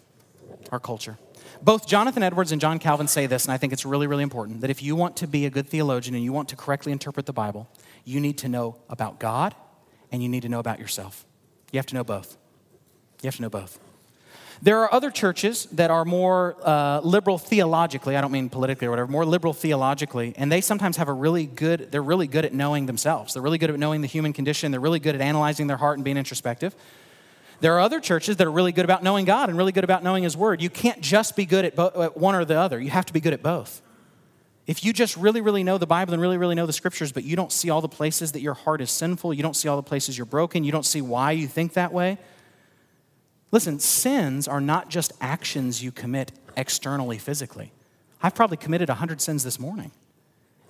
Our 0.71 0.79
culture. 0.79 1.17
Both 1.61 1.87
Jonathan 1.87 2.23
Edwards 2.23 2.51
and 2.51 2.59
John 2.59 2.79
Calvin 2.79 3.07
say 3.07 3.27
this, 3.27 3.45
and 3.45 3.53
I 3.53 3.57
think 3.57 3.71
it's 3.71 3.85
really, 3.85 4.07
really 4.07 4.23
important 4.23 4.61
that 4.61 4.69
if 4.69 4.83
you 4.83 4.95
want 4.95 5.17
to 5.17 5.27
be 5.27 5.45
a 5.45 5.49
good 5.49 5.67
theologian 5.67 6.15
and 6.15 6.23
you 6.23 6.33
want 6.33 6.49
to 6.49 6.55
correctly 6.55 6.91
interpret 6.91 7.25
the 7.25 7.33
Bible, 7.33 7.67
you 8.03 8.19
need 8.19 8.37
to 8.39 8.49
know 8.49 8.77
about 8.89 9.19
God 9.19 9.55
and 10.11 10.21
you 10.21 10.29
need 10.29 10.41
to 10.43 10.49
know 10.49 10.59
about 10.59 10.79
yourself. 10.79 11.25
You 11.71 11.77
have 11.79 11.85
to 11.87 11.95
know 11.95 12.03
both. 12.03 12.37
You 13.21 13.27
have 13.27 13.35
to 13.37 13.41
know 13.41 13.49
both. 13.49 13.79
There 14.61 14.79
are 14.79 14.93
other 14.93 15.11
churches 15.11 15.65
that 15.73 15.91
are 15.91 16.05
more 16.05 16.55
uh, 16.63 17.01
liberal 17.01 17.37
theologically, 17.37 18.15
I 18.15 18.21
don't 18.21 18.31
mean 18.31 18.49
politically 18.49 18.87
or 18.87 18.89
whatever, 18.89 19.11
more 19.11 19.25
liberal 19.25 19.53
theologically, 19.53 20.33
and 20.37 20.51
they 20.51 20.61
sometimes 20.61 20.97
have 20.97 21.07
a 21.07 21.13
really 21.13 21.45
good, 21.45 21.91
they're 21.91 22.01
really 22.01 22.27
good 22.27 22.45
at 22.45 22.53
knowing 22.53 22.85
themselves. 22.85 23.33
They're 23.33 23.43
really 23.43 23.57
good 23.57 23.69
at 23.69 23.77
knowing 23.77 24.01
the 24.01 24.07
human 24.07 24.33
condition. 24.33 24.71
They're 24.71 24.79
really 24.79 24.99
good 24.99 25.15
at 25.15 25.21
analyzing 25.21 25.67
their 25.67 25.77
heart 25.77 25.97
and 25.97 26.05
being 26.05 26.17
introspective. 26.17 26.75
There 27.61 27.73
are 27.73 27.79
other 27.79 27.99
churches 27.99 28.37
that 28.37 28.47
are 28.47 28.51
really 28.51 28.71
good 28.71 28.85
about 28.85 29.03
knowing 29.03 29.25
God 29.25 29.49
and 29.49 29.57
really 29.57 29.71
good 29.71 29.83
about 29.83 30.03
knowing 30.03 30.23
His 30.23 30.35
Word. 30.35 30.61
You 30.61 30.69
can't 30.69 31.01
just 31.01 31.35
be 31.35 31.45
good 31.45 31.65
at, 31.65 31.75
bo- 31.75 31.91
at 32.01 32.17
one 32.17 32.35
or 32.35 32.45
the 32.45 32.57
other, 32.57 32.79
you 32.79 32.89
have 32.89 33.05
to 33.05 33.13
be 33.13 33.19
good 33.19 33.33
at 33.33 33.43
both. 33.43 33.81
If 34.67 34.83
you 34.83 34.93
just 34.93 35.15
really, 35.15 35.41
really 35.41 35.63
know 35.63 35.77
the 35.77 35.85
Bible 35.85 36.13
and 36.13 36.21
really, 36.21 36.37
really 36.37 36.55
know 36.55 36.65
the 36.65 36.73
scriptures, 36.73 37.11
but 37.11 37.23
you 37.23 37.35
don't 37.35 37.51
see 37.51 37.69
all 37.69 37.81
the 37.81 37.87
places 37.87 38.31
that 38.31 38.41
your 38.41 38.55
heart 38.55 38.81
is 38.81 38.89
sinful, 38.89 39.33
you 39.33 39.43
don't 39.43 39.55
see 39.55 39.67
all 39.67 39.75
the 39.75 39.83
places 39.83 40.17
you're 40.17 40.25
broken, 40.25 40.63
you 40.63 40.71
don't 40.71 40.85
see 40.85 41.01
why 41.01 41.31
you 41.31 41.47
think 41.47 41.73
that 41.73 41.93
way. 41.93 42.17
Listen, 43.51 43.79
sins 43.79 44.47
are 44.47 44.61
not 44.61 44.89
just 44.89 45.13
actions 45.21 45.83
you 45.83 45.91
commit 45.91 46.31
externally, 46.57 47.17
physically. 47.17 47.71
I've 48.21 48.35
probably 48.35 48.57
committed 48.57 48.89
100 48.89 49.21
sins 49.21 49.43
this 49.43 49.59
morning. 49.59 49.91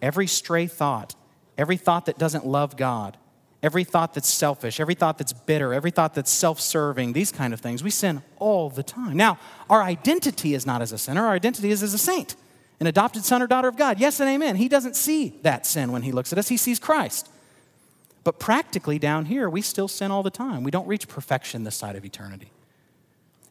Every 0.01 0.27
stray 0.27 0.67
thought, 0.67 1.15
every 1.57 1.77
thought 1.77 2.05
that 2.05 2.17
doesn't 2.17 2.45
love 2.45 2.75
God, 2.77 3.17
every 3.63 3.83
thought 3.83 4.13
that's 4.13 4.31
selfish, 4.31 4.79
every 4.79 4.95
thought 4.95 5.17
that's 5.17 5.33
bitter, 5.33 5.73
every 5.73 5.91
thought 5.91 6.13
that's 6.13 6.31
self 6.31 6.59
serving, 6.59 7.13
these 7.13 7.31
kind 7.31 7.53
of 7.53 7.59
things, 7.59 7.83
we 7.83 7.89
sin 7.89 8.21
all 8.37 8.69
the 8.69 8.83
time. 8.83 9.15
Now, 9.15 9.39
our 9.69 9.81
identity 9.81 10.53
is 10.53 10.65
not 10.65 10.81
as 10.81 10.91
a 10.91 10.97
sinner, 10.97 11.25
our 11.25 11.33
identity 11.33 11.71
is 11.71 11.81
as 11.81 11.93
a 11.93 11.97
saint 11.97 12.35
an 12.79 12.87
adopted 12.87 13.23
son 13.23 13.41
or 13.41 13.47
daughter 13.47 13.67
of 13.67 13.77
God. 13.77 13.99
Yes 13.99 14.19
and 14.19 14.29
amen. 14.29 14.57
He 14.57 14.67
doesn't 14.67 14.95
see 14.95 15.39
that 15.43 15.65
sin 15.65 15.91
when 15.91 16.01
he 16.01 16.11
looks 16.11 16.33
at 16.33 16.39
us, 16.39 16.49
he 16.49 16.57
sees 16.57 16.79
Christ. 16.79 17.29
But 18.23 18.39
practically 18.39 18.99
down 18.99 19.25
here, 19.25 19.49
we 19.49 19.61
still 19.61 19.87
sin 19.87 20.11
all 20.11 20.23
the 20.23 20.31
time. 20.31 20.63
We 20.63 20.71
don't 20.71 20.87
reach 20.87 21.07
perfection 21.07 21.63
this 21.63 21.75
side 21.75 21.95
of 21.95 22.03
eternity. 22.03 22.51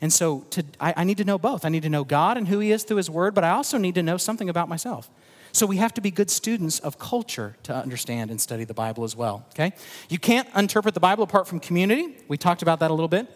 And 0.04 0.12
so 0.12 0.40
to, 0.50 0.62
I, 0.78 0.92
I 0.98 1.04
need 1.04 1.16
to 1.16 1.24
know 1.24 1.38
both. 1.38 1.64
I 1.64 1.70
need 1.70 1.84
to 1.84 1.88
know 1.88 2.04
God 2.04 2.36
and 2.36 2.46
who 2.46 2.58
He 2.58 2.72
is 2.72 2.84
through 2.84 2.98
His 2.98 3.08
Word, 3.08 3.34
but 3.34 3.42
I 3.42 3.52
also 3.52 3.78
need 3.78 3.94
to 3.94 4.02
know 4.02 4.18
something 4.18 4.50
about 4.50 4.68
myself. 4.68 5.08
So 5.52 5.64
we 5.64 5.78
have 5.78 5.94
to 5.94 6.02
be 6.02 6.10
good 6.10 6.30
students 6.30 6.78
of 6.78 6.98
culture 6.98 7.56
to 7.62 7.74
understand 7.74 8.30
and 8.30 8.38
study 8.38 8.64
the 8.64 8.74
Bible 8.74 9.04
as 9.04 9.16
well, 9.16 9.46
okay? 9.52 9.72
You 10.10 10.18
can't 10.18 10.46
interpret 10.54 10.92
the 10.92 11.00
Bible 11.00 11.24
apart 11.24 11.48
from 11.48 11.58
community. 11.58 12.18
We 12.28 12.36
talked 12.36 12.60
about 12.60 12.80
that 12.80 12.90
a 12.90 12.92
little 12.92 13.08
bit. 13.08 13.28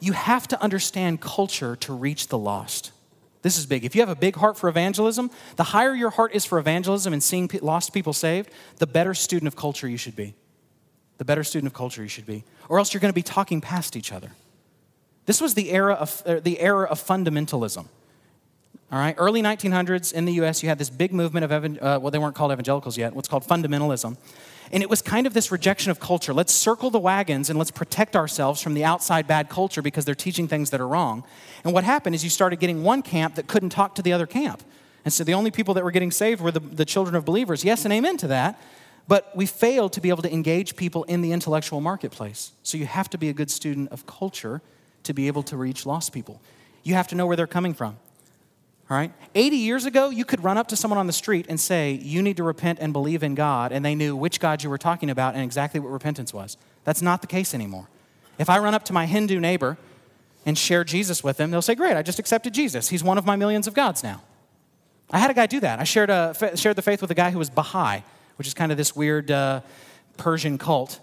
You 0.00 0.12
have 0.12 0.48
to 0.48 0.60
understand 0.60 1.20
culture 1.20 1.76
to 1.76 1.94
reach 1.94 2.26
the 2.26 2.38
lost. 2.38 2.90
This 3.42 3.56
is 3.56 3.64
big. 3.64 3.84
If 3.84 3.94
you 3.94 4.02
have 4.02 4.08
a 4.08 4.16
big 4.16 4.34
heart 4.34 4.56
for 4.56 4.68
evangelism, 4.68 5.30
the 5.54 5.62
higher 5.62 5.94
your 5.94 6.10
heart 6.10 6.34
is 6.34 6.44
for 6.44 6.58
evangelism 6.58 7.12
and 7.12 7.22
seeing 7.22 7.48
lost 7.62 7.94
people 7.94 8.12
saved, 8.12 8.50
the 8.78 8.88
better 8.88 9.14
student 9.14 9.46
of 9.46 9.54
culture 9.54 9.86
you 9.86 9.98
should 9.98 10.16
be. 10.16 10.34
The 11.18 11.24
better 11.24 11.44
student 11.44 11.68
of 11.68 11.74
culture 11.74 12.02
you 12.02 12.08
should 12.08 12.26
be. 12.26 12.42
Or 12.68 12.80
else 12.80 12.92
you're 12.92 13.00
going 13.00 13.12
to 13.12 13.14
be 13.14 13.22
talking 13.22 13.60
past 13.60 13.94
each 13.94 14.10
other. 14.10 14.32
This 15.26 15.40
was 15.40 15.54
the 15.54 15.70
era 15.70 15.94
of, 15.94 16.22
uh, 16.26 16.40
the 16.40 16.60
era 16.60 16.86
of 16.86 17.02
fundamentalism. 17.02 17.86
All 18.92 18.98
right, 18.98 19.14
early 19.18 19.42
1900s 19.42 20.12
in 20.12 20.24
the 20.24 20.34
US, 20.34 20.62
you 20.62 20.68
had 20.68 20.78
this 20.78 20.90
big 20.90 21.12
movement 21.12 21.50
of, 21.50 21.52
uh, 21.52 21.98
well, 22.00 22.10
they 22.10 22.18
weren't 22.18 22.34
called 22.36 22.52
evangelicals 22.52 22.96
yet, 22.96 23.14
what's 23.14 23.28
called 23.28 23.44
fundamentalism. 23.44 24.16
And 24.70 24.82
it 24.82 24.90
was 24.90 25.02
kind 25.02 25.26
of 25.26 25.34
this 25.34 25.50
rejection 25.50 25.90
of 25.90 26.00
culture. 26.00 26.32
Let's 26.32 26.52
circle 26.52 26.90
the 26.90 26.98
wagons 26.98 27.50
and 27.50 27.58
let's 27.58 27.70
protect 27.70 28.16
ourselves 28.16 28.60
from 28.60 28.74
the 28.74 28.84
outside 28.84 29.26
bad 29.26 29.48
culture 29.48 29.82
because 29.82 30.04
they're 30.04 30.14
teaching 30.14 30.48
things 30.48 30.70
that 30.70 30.80
are 30.80 30.88
wrong. 30.88 31.24
And 31.64 31.72
what 31.72 31.84
happened 31.84 32.14
is 32.14 32.24
you 32.24 32.30
started 32.30 32.60
getting 32.60 32.82
one 32.82 33.02
camp 33.02 33.34
that 33.34 33.46
couldn't 33.46 33.70
talk 33.70 33.94
to 33.96 34.02
the 34.02 34.12
other 34.12 34.26
camp. 34.26 34.62
And 35.04 35.12
so 35.12 35.24
the 35.24 35.34
only 35.34 35.50
people 35.50 35.74
that 35.74 35.84
were 35.84 35.90
getting 35.90 36.10
saved 36.10 36.40
were 36.40 36.50
the, 36.50 36.60
the 36.60 36.84
children 36.84 37.14
of 37.14 37.24
believers. 37.24 37.64
Yes, 37.64 37.84
and 37.84 37.92
amen 37.92 38.16
to 38.18 38.28
that. 38.28 38.60
But 39.06 39.36
we 39.36 39.44
failed 39.44 39.92
to 39.94 40.00
be 40.00 40.08
able 40.08 40.22
to 40.22 40.32
engage 40.32 40.76
people 40.76 41.04
in 41.04 41.20
the 41.20 41.32
intellectual 41.32 41.80
marketplace. 41.80 42.52
So 42.62 42.78
you 42.78 42.86
have 42.86 43.10
to 43.10 43.18
be 43.18 43.28
a 43.28 43.34
good 43.34 43.50
student 43.50 43.90
of 43.90 44.06
culture 44.06 44.62
to 45.04 45.14
be 45.14 45.26
able 45.26 45.42
to 45.44 45.56
reach 45.56 45.86
lost 45.86 46.12
people. 46.12 46.40
You 46.82 46.94
have 46.94 47.08
to 47.08 47.14
know 47.14 47.26
where 47.26 47.36
they're 47.36 47.46
coming 47.46 47.74
from. 47.74 47.96
All 48.90 48.96
right? 48.96 49.12
80 49.34 49.56
years 49.56 49.86
ago, 49.86 50.10
you 50.10 50.24
could 50.24 50.44
run 50.44 50.58
up 50.58 50.68
to 50.68 50.76
someone 50.76 50.98
on 50.98 51.06
the 51.06 51.12
street 51.12 51.46
and 51.48 51.58
say, 51.58 51.92
You 51.92 52.22
need 52.22 52.36
to 52.36 52.42
repent 52.42 52.78
and 52.80 52.92
believe 52.92 53.22
in 53.22 53.34
God, 53.34 53.72
and 53.72 53.84
they 53.84 53.94
knew 53.94 54.14
which 54.14 54.40
God 54.40 54.62
you 54.62 54.68
were 54.68 54.78
talking 54.78 55.08
about 55.08 55.34
and 55.34 55.42
exactly 55.42 55.80
what 55.80 55.90
repentance 55.90 56.34
was. 56.34 56.58
That's 56.84 57.00
not 57.00 57.22
the 57.22 57.26
case 57.26 57.54
anymore. 57.54 57.88
If 58.38 58.50
I 58.50 58.58
run 58.58 58.74
up 58.74 58.84
to 58.86 58.92
my 58.92 59.06
Hindu 59.06 59.40
neighbor 59.40 59.78
and 60.44 60.58
share 60.58 60.84
Jesus 60.84 61.24
with 61.24 61.38
them, 61.38 61.50
they'll 61.50 61.62
say, 61.62 61.74
Great, 61.74 61.96
I 61.96 62.02
just 62.02 62.18
accepted 62.18 62.52
Jesus. 62.52 62.90
He's 62.90 63.02
one 63.02 63.16
of 63.16 63.24
my 63.24 63.36
millions 63.36 63.66
of 63.66 63.72
gods 63.72 64.02
now. 64.02 64.22
I 65.10 65.18
had 65.18 65.30
a 65.30 65.34
guy 65.34 65.46
do 65.46 65.60
that. 65.60 65.80
I 65.80 65.84
shared, 65.84 66.10
shared 66.58 66.76
the 66.76 66.82
faith 66.82 67.00
with 67.00 67.10
a 67.10 67.14
guy 67.14 67.30
who 67.30 67.38
was 67.38 67.48
Baha'i, 67.48 68.02
which 68.36 68.46
is 68.46 68.52
kind 68.52 68.70
of 68.70 68.76
this 68.76 68.94
weird 68.94 69.30
uh, 69.30 69.60
Persian 70.18 70.58
cult. 70.58 71.00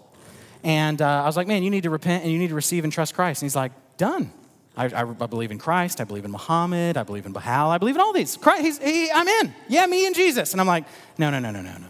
And 0.62 1.02
uh, 1.02 1.22
I 1.22 1.26
was 1.26 1.36
like, 1.36 1.48
Man, 1.48 1.64
you 1.64 1.70
need 1.70 1.82
to 1.82 1.90
repent 1.90 2.22
and 2.22 2.32
you 2.32 2.38
need 2.38 2.50
to 2.50 2.54
receive 2.54 2.84
and 2.84 2.92
trust 2.92 3.14
Christ. 3.14 3.42
And 3.42 3.46
he's 3.46 3.56
like, 3.56 3.72
Done. 4.02 4.32
I, 4.76 4.86
I, 4.86 5.02
I, 5.02 5.26
believe 5.26 5.52
in 5.52 5.58
Christ. 5.58 6.00
I 6.00 6.04
believe 6.04 6.24
in 6.24 6.32
Muhammad. 6.32 6.96
I 6.96 7.04
believe 7.04 7.24
in 7.24 7.32
Bahal. 7.32 7.68
I 7.68 7.78
believe 7.78 7.94
in 7.94 8.00
all 8.00 8.12
these. 8.12 8.36
Christ, 8.36 8.82
he, 8.82 9.08
I'm 9.12 9.28
in. 9.28 9.54
Yeah, 9.68 9.86
me 9.86 10.06
and 10.06 10.14
Jesus. 10.16 10.50
And 10.50 10.60
I'm 10.60 10.66
like, 10.66 10.86
no, 11.18 11.30
no, 11.30 11.38
no, 11.38 11.52
no, 11.52 11.62
no, 11.62 11.78
no. 11.78 11.86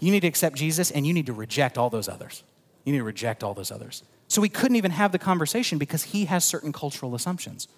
You 0.00 0.10
need 0.10 0.22
to 0.22 0.26
accept 0.26 0.56
Jesus 0.56 0.90
and 0.90 1.06
you 1.06 1.12
need 1.12 1.26
to 1.26 1.32
reject 1.32 1.78
all 1.78 1.88
those 1.88 2.08
others. 2.08 2.42
You 2.84 2.90
need 2.90 2.98
to 2.98 3.04
reject 3.04 3.44
all 3.44 3.54
those 3.54 3.70
others. 3.70 4.02
So 4.26 4.40
we 4.40 4.48
couldn't 4.48 4.74
even 4.74 4.90
have 4.90 5.12
the 5.12 5.20
conversation 5.20 5.78
because 5.78 6.02
he 6.02 6.24
has 6.24 6.44
certain 6.44 6.72
cultural 6.72 7.14
assumptions. 7.14 7.68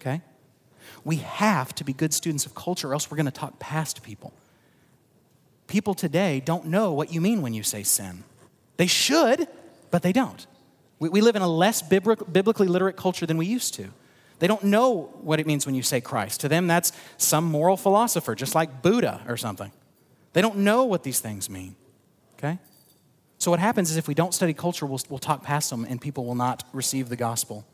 Okay? 0.00 0.20
We 1.04 1.18
have 1.18 1.72
to 1.76 1.84
be 1.84 1.92
good 1.92 2.12
students 2.12 2.44
of 2.44 2.56
culture, 2.56 2.90
or 2.90 2.92
else 2.92 3.08
we're 3.08 3.18
going 3.18 3.26
to 3.26 3.30
talk 3.30 3.60
past 3.60 4.02
people. 4.02 4.32
People 5.68 5.94
today 5.94 6.42
don't 6.44 6.66
know 6.66 6.92
what 6.92 7.12
you 7.12 7.20
mean 7.20 7.40
when 7.40 7.54
you 7.54 7.62
say 7.62 7.84
sin. 7.84 8.24
They 8.78 8.88
should, 8.88 9.46
but 9.92 10.02
they 10.02 10.12
don't. 10.12 10.44
We, 10.98 11.08
we 11.08 11.20
live 11.20 11.36
in 11.36 11.42
a 11.42 11.48
less 11.48 11.82
biblically 11.82 12.68
literate 12.68 12.96
culture 12.96 13.26
than 13.26 13.36
we 13.36 13.46
used 13.46 13.74
to. 13.74 13.88
They 14.38 14.46
don't 14.46 14.64
know 14.64 15.12
what 15.22 15.40
it 15.40 15.46
means 15.46 15.64
when 15.64 15.74
you 15.74 15.82
say 15.82 16.00
Christ. 16.00 16.40
To 16.42 16.48
them, 16.48 16.66
that's 16.66 16.92
some 17.16 17.44
moral 17.44 17.76
philosopher, 17.76 18.34
just 18.34 18.54
like 18.54 18.82
Buddha 18.82 19.22
or 19.28 19.36
something. 19.36 19.72
They 20.34 20.42
don't 20.42 20.58
know 20.58 20.84
what 20.84 21.02
these 21.02 21.20
things 21.20 21.48
mean. 21.48 21.74
Okay? 22.38 22.58
So, 23.38 23.50
what 23.50 23.60
happens 23.60 23.90
is 23.90 23.96
if 23.96 24.08
we 24.08 24.14
don't 24.14 24.34
study 24.34 24.52
culture, 24.52 24.84
we'll, 24.84 25.00
we'll 25.08 25.18
talk 25.18 25.42
past 25.42 25.70
them 25.70 25.86
and 25.88 26.00
people 26.00 26.26
will 26.26 26.34
not 26.34 26.64
receive 26.72 27.08
the 27.08 27.16
gospel. 27.16 27.66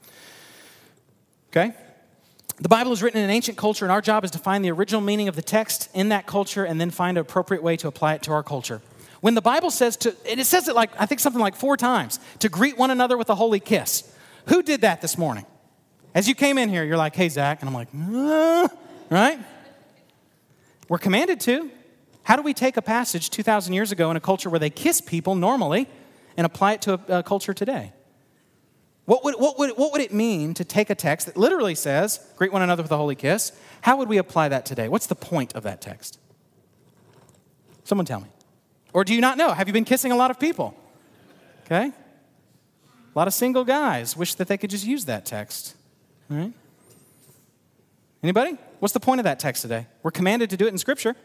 Okay? 1.50 1.74
The 2.58 2.68
Bible 2.68 2.92
is 2.92 3.02
written 3.02 3.18
in 3.18 3.24
an 3.24 3.30
ancient 3.30 3.58
culture, 3.58 3.84
and 3.84 3.90
our 3.90 4.00
job 4.00 4.24
is 4.24 4.30
to 4.32 4.38
find 4.38 4.64
the 4.64 4.70
original 4.70 5.00
meaning 5.00 5.26
of 5.26 5.34
the 5.34 5.42
text 5.42 5.88
in 5.94 6.10
that 6.10 6.26
culture 6.26 6.64
and 6.64 6.80
then 6.80 6.90
find 6.90 7.16
an 7.16 7.22
appropriate 7.22 7.62
way 7.62 7.76
to 7.78 7.88
apply 7.88 8.14
it 8.14 8.22
to 8.22 8.32
our 8.32 8.42
culture. 8.42 8.80
When 9.22 9.34
the 9.34 9.40
Bible 9.40 9.70
says 9.70 9.96
to, 9.98 10.16
and 10.28 10.40
it 10.40 10.46
says 10.46 10.66
it 10.66 10.74
like, 10.74 10.90
I 11.00 11.06
think 11.06 11.20
something 11.20 11.40
like 11.40 11.54
four 11.54 11.76
times, 11.76 12.18
to 12.40 12.48
greet 12.48 12.76
one 12.76 12.90
another 12.90 13.16
with 13.16 13.30
a 13.30 13.36
holy 13.36 13.60
kiss. 13.60 14.12
Who 14.46 14.64
did 14.64 14.80
that 14.80 15.00
this 15.00 15.16
morning? 15.16 15.46
As 16.12 16.26
you 16.26 16.34
came 16.34 16.58
in 16.58 16.68
here, 16.68 16.82
you're 16.82 16.96
like, 16.96 17.14
hey, 17.14 17.28
Zach. 17.28 17.62
And 17.62 17.68
I'm 17.68 17.74
like, 17.74 17.86
uh, 17.94 18.68
right? 19.10 19.38
We're 20.88 20.98
commanded 20.98 21.38
to. 21.42 21.70
How 22.24 22.34
do 22.34 22.42
we 22.42 22.52
take 22.52 22.76
a 22.76 22.82
passage 22.82 23.30
2,000 23.30 23.72
years 23.72 23.92
ago 23.92 24.10
in 24.10 24.16
a 24.16 24.20
culture 24.20 24.50
where 24.50 24.58
they 24.58 24.70
kiss 24.70 25.00
people 25.00 25.36
normally 25.36 25.88
and 26.36 26.44
apply 26.44 26.72
it 26.72 26.82
to 26.82 26.94
a, 26.94 27.18
a 27.18 27.22
culture 27.22 27.54
today? 27.54 27.92
What 29.04 29.22
would, 29.22 29.36
what, 29.36 29.56
would, 29.56 29.70
what 29.76 29.92
would 29.92 30.00
it 30.00 30.12
mean 30.12 30.52
to 30.54 30.64
take 30.64 30.90
a 30.90 30.96
text 30.96 31.26
that 31.26 31.36
literally 31.36 31.76
says, 31.76 32.18
greet 32.34 32.52
one 32.52 32.62
another 32.62 32.82
with 32.82 32.90
a 32.90 32.96
holy 32.96 33.14
kiss? 33.14 33.52
How 33.82 33.96
would 33.98 34.08
we 34.08 34.18
apply 34.18 34.48
that 34.48 34.66
today? 34.66 34.88
What's 34.88 35.06
the 35.06 35.14
point 35.14 35.54
of 35.54 35.62
that 35.62 35.80
text? 35.80 36.18
Someone 37.84 38.04
tell 38.04 38.20
me. 38.20 38.28
Or 38.92 39.04
do 39.04 39.14
you 39.14 39.20
not 39.20 39.38
know? 39.38 39.52
Have 39.52 39.68
you 39.68 39.72
been 39.72 39.84
kissing 39.84 40.12
a 40.12 40.16
lot 40.16 40.30
of 40.30 40.38
people? 40.38 40.74
Okay? 41.64 41.92
A 43.14 43.18
lot 43.18 43.26
of 43.26 43.34
single 43.34 43.64
guys 43.64 44.16
wish 44.16 44.34
that 44.34 44.48
they 44.48 44.56
could 44.56 44.70
just 44.70 44.86
use 44.86 45.04
that 45.06 45.24
text. 45.24 45.74
All 46.30 46.36
right? 46.36 46.52
Anybody? 48.22 48.56
What's 48.78 48.94
the 48.94 49.00
point 49.00 49.20
of 49.20 49.24
that 49.24 49.38
text 49.38 49.62
today? 49.62 49.86
We're 50.02 50.10
commanded 50.10 50.50
to 50.50 50.56
do 50.56 50.66
it 50.66 50.68
in 50.68 50.78
Scripture. 50.78 51.16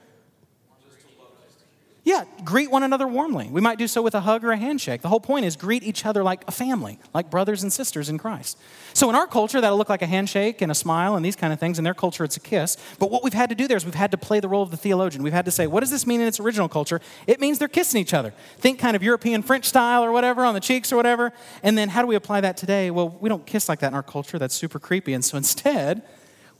Yeah, 2.07 2.23
greet 2.45 2.71
one 2.71 2.83
another 2.83 3.05
warmly. 3.05 3.49
We 3.51 3.59
might 3.59 3.77
do 3.77 3.85
so 3.85 4.01
with 4.01 4.15
a 4.15 4.21
hug 4.21 4.45
or 4.45 4.53
a 4.53 4.57
handshake. 4.57 5.01
The 5.01 5.09
whole 5.09 5.19
point 5.19 5.43
is 5.43 5.57
greet 5.57 5.83
each 5.83 6.05
other 6.05 6.23
like 6.23 6.41
a 6.47 6.53
family, 6.53 6.99
like 7.13 7.29
brothers 7.29 7.63
and 7.63 7.73
sisters 7.73 8.07
in 8.07 8.17
Christ. 8.17 8.57
So 8.93 9.09
in 9.09 9.15
our 9.17 9.27
culture, 9.27 9.59
that'll 9.59 9.77
look 9.77 9.89
like 9.89 10.01
a 10.01 10.05
handshake 10.05 10.61
and 10.61 10.71
a 10.71 10.73
smile 10.73 11.17
and 11.17 11.25
these 11.25 11.35
kind 11.35 11.51
of 11.51 11.59
things. 11.59 11.77
In 11.77 11.83
their 11.83 11.93
culture, 11.93 12.23
it's 12.23 12.37
a 12.37 12.39
kiss. 12.39 12.77
But 12.97 13.11
what 13.11 13.25
we've 13.25 13.33
had 13.33 13.49
to 13.49 13.55
do 13.55 13.67
there 13.67 13.75
is 13.75 13.83
we've 13.83 13.93
had 13.93 14.11
to 14.11 14.17
play 14.17 14.39
the 14.39 14.47
role 14.47 14.63
of 14.63 14.71
the 14.71 14.77
theologian. 14.77 15.21
We've 15.21 15.33
had 15.33 15.43
to 15.43 15.51
say, 15.51 15.67
what 15.67 15.81
does 15.81 15.91
this 15.91 16.07
mean 16.07 16.21
in 16.21 16.29
its 16.29 16.39
original 16.39 16.69
culture? 16.69 17.01
It 17.27 17.41
means 17.41 17.59
they're 17.59 17.67
kissing 17.67 17.99
each 17.99 18.13
other. 18.13 18.33
Think 18.57 18.79
kind 18.79 18.95
of 18.95 19.03
European 19.03 19.41
French 19.41 19.65
style 19.65 20.01
or 20.01 20.13
whatever 20.13 20.45
on 20.45 20.53
the 20.53 20.61
cheeks 20.61 20.93
or 20.93 20.95
whatever. 20.95 21.33
And 21.61 21.77
then 21.77 21.89
how 21.89 22.01
do 22.01 22.07
we 22.07 22.15
apply 22.15 22.39
that 22.39 22.55
today? 22.55 22.89
Well, 22.89 23.17
we 23.19 23.27
don't 23.27 23.45
kiss 23.45 23.67
like 23.67 23.79
that 23.79 23.89
in 23.89 23.95
our 23.95 24.01
culture. 24.01 24.39
That's 24.39 24.55
super 24.55 24.79
creepy. 24.79 25.11
And 25.11 25.25
so 25.25 25.35
instead, 25.35 26.03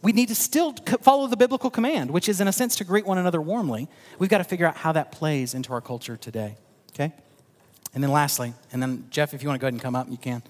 we 0.08 0.14
need 0.14 0.30
to 0.30 0.36
still 0.36 0.72
follow 1.02 1.28
the 1.28 1.36
biblical 1.36 1.70
command, 1.70 2.12
which 2.12 2.30
is, 2.30 2.40
in 2.40 2.48
a 2.48 2.54
sense, 2.54 2.78
to 2.78 2.86
greet 2.86 3.06
one 3.06 3.18
another 3.18 3.42
warmly. 3.42 3.90
We've 4.20 4.30
got 4.30 4.38
to 4.38 4.46
figure 4.46 4.66
out 4.66 4.78
how 4.78 4.94
that 4.94 5.12
plays 5.12 5.54
into 5.54 5.74
our 5.74 5.82
culture 5.82 6.16
today. 6.16 6.56
Okay? 6.94 7.12
And 7.94 8.02
then, 8.02 8.14
lastly, 8.14 8.54
and 8.72 8.82
then, 8.82 9.08
Jeff, 9.10 9.34
if 9.34 9.44
you 9.44 9.50
want 9.50 9.60
to 9.60 9.62
go 9.62 9.68
ahead 9.68 9.74
and 9.74 9.82
come 9.82 9.98
up, 9.98 10.10
you 10.10 10.16
can. 10.16 10.44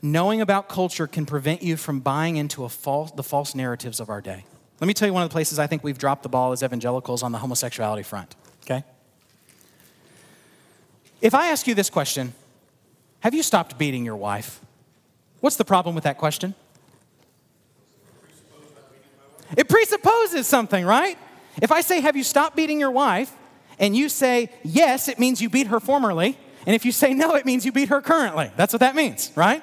Knowing 0.00 0.40
about 0.40 0.70
culture 0.70 1.06
can 1.06 1.26
prevent 1.26 1.62
you 1.62 1.76
from 1.76 2.00
buying 2.00 2.38
into 2.38 2.66
false, 2.66 3.10
the 3.10 3.22
false 3.22 3.54
narratives 3.54 4.00
of 4.00 4.08
our 4.08 4.22
day. 4.22 4.46
Let 4.80 4.86
me 4.86 4.94
tell 4.94 5.06
you 5.06 5.12
one 5.12 5.22
of 5.22 5.28
the 5.28 5.34
places 5.34 5.58
I 5.58 5.66
think 5.66 5.84
we've 5.84 5.98
dropped 5.98 6.22
the 6.22 6.30
ball 6.30 6.52
as 6.52 6.62
evangelicals 6.62 7.22
on 7.22 7.30
the 7.30 7.38
homosexuality 7.40 8.04
front. 8.04 8.36
Okay? 8.64 8.84
If 11.20 11.34
I 11.34 11.48
ask 11.48 11.66
you 11.66 11.74
this 11.74 11.90
question, 11.90 12.32
have 13.20 13.34
you 13.34 13.42
stopped 13.42 13.76
beating 13.76 14.06
your 14.06 14.16
wife? 14.16 14.62
What's 15.40 15.56
the 15.56 15.66
problem 15.66 15.94
with 15.94 16.04
that 16.04 16.16
question? 16.16 16.54
It 19.56 19.68
presupposes 19.68 20.46
something, 20.46 20.84
right? 20.84 21.18
If 21.60 21.72
I 21.72 21.80
say, 21.80 22.00
Have 22.00 22.16
you 22.16 22.24
stopped 22.24 22.56
beating 22.56 22.80
your 22.80 22.90
wife? 22.90 23.32
and 23.78 23.96
you 23.96 24.08
say 24.08 24.48
yes, 24.62 25.08
it 25.08 25.18
means 25.18 25.42
you 25.42 25.50
beat 25.50 25.66
her 25.66 25.80
formerly. 25.80 26.38
And 26.66 26.76
if 26.76 26.84
you 26.84 26.92
say 26.92 27.14
no, 27.14 27.34
it 27.34 27.44
means 27.44 27.66
you 27.66 27.72
beat 27.72 27.88
her 27.88 28.00
currently. 28.00 28.50
That's 28.56 28.72
what 28.72 28.80
that 28.80 28.94
means, 28.94 29.32
right? 29.34 29.62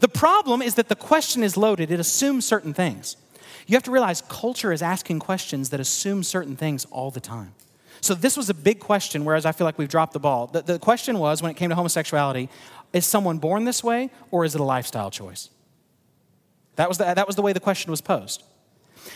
The 0.00 0.08
problem 0.08 0.62
is 0.62 0.76
that 0.76 0.88
the 0.88 0.96
question 0.96 1.42
is 1.42 1.58
loaded, 1.58 1.90
it 1.90 2.00
assumes 2.00 2.46
certain 2.46 2.72
things. 2.72 3.16
You 3.66 3.76
have 3.76 3.82
to 3.82 3.90
realize 3.90 4.22
culture 4.22 4.72
is 4.72 4.80
asking 4.80 5.18
questions 5.20 5.68
that 5.70 5.78
assume 5.78 6.22
certain 6.22 6.56
things 6.56 6.86
all 6.86 7.10
the 7.10 7.20
time. 7.20 7.52
So, 8.00 8.14
this 8.14 8.34
was 8.34 8.48
a 8.48 8.54
big 8.54 8.80
question, 8.80 9.26
whereas 9.26 9.44
I 9.44 9.52
feel 9.52 9.66
like 9.66 9.76
we've 9.76 9.86
dropped 9.86 10.14
the 10.14 10.18
ball. 10.20 10.46
The, 10.46 10.62
the 10.62 10.78
question 10.78 11.18
was 11.18 11.42
when 11.42 11.50
it 11.50 11.58
came 11.58 11.68
to 11.68 11.76
homosexuality 11.76 12.48
is 12.94 13.04
someone 13.04 13.38
born 13.38 13.64
this 13.64 13.84
way 13.84 14.10
or 14.30 14.46
is 14.46 14.54
it 14.54 14.60
a 14.62 14.64
lifestyle 14.64 15.10
choice? 15.10 15.50
That 16.76 16.88
was 16.88 16.96
the, 16.96 17.04
that 17.04 17.26
was 17.26 17.36
the 17.36 17.42
way 17.42 17.52
the 17.52 17.60
question 17.60 17.90
was 17.90 18.00
posed. 18.00 18.42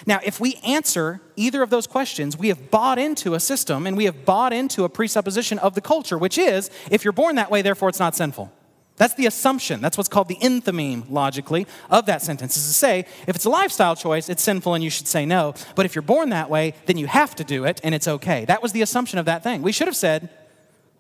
Now, 0.07 0.21
if 0.25 0.41
we 0.41 0.55
answer 0.67 1.21
either 1.37 1.63
of 1.63 1.71
those 1.71 1.87
questions, 1.87 2.37
we 2.37 2.49
have 2.49 2.71
bought 2.71 2.99
into 2.99 3.35
a 3.35 3.41
system 3.41 3.87
and 3.87 3.97
we 3.97 4.05
have 4.05 4.25
bought 4.25 4.53
into 4.53 4.85
a 4.85 4.89
presupposition 4.89 5.59
of 5.59 5.75
the 5.75 5.81
culture, 5.81 6.19
which 6.19 6.39
is 6.39 6.71
if 6.91 7.05
you're 7.05 7.13
born 7.13 7.37
that 7.37 7.51
way, 7.51 7.63
therefore 7.63 7.89
it's 7.89 7.99
not 7.99 8.15
sinful. 8.15 8.53
That's 8.97 9.15
the 9.15 9.27
assumption. 9.27 9.81
That's 9.81 9.99
what's 9.99 10.09
called 10.09 10.29
the 10.29 10.37
enthymeme, 10.37 11.11
logically, 11.11 11.67
of 11.91 12.07
that 12.07 12.23
sentence, 12.23 12.57
is 12.57 12.67
to 12.69 12.73
say, 12.73 13.07
if 13.27 13.35
it's 13.35 13.45
a 13.45 13.51
lifestyle 13.51 13.97
choice, 13.97 14.29
it's 14.29 14.43
sinful 14.43 14.75
and 14.75 14.85
you 14.85 14.91
should 14.91 15.09
say 15.09 15.27
no. 15.27 15.55
But 15.75 15.85
if 15.85 15.97
you're 15.97 16.03
born 16.03 16.31
that 16.31 16.49
way, 16.49 16.75
then 16.87 16.97
you 16.97 17.09
have 17.09 17.35
to 17.37 17.45
do 17.45 17.65
it 17.65 17.81
and 17.83 17.95
it's 17.95 18.07
okay. 18.07 18.45
That 18.45 18.63
was 18.63 18.73
the 18.73 18.83
assumption 18.83 19.19
of 19.19 19.27
that 19.27 19.43
thing. 19.43 19.63
We 19.63 19.73
should 19.73 19.89
have 19.89 19.97
said, 19.97 20.29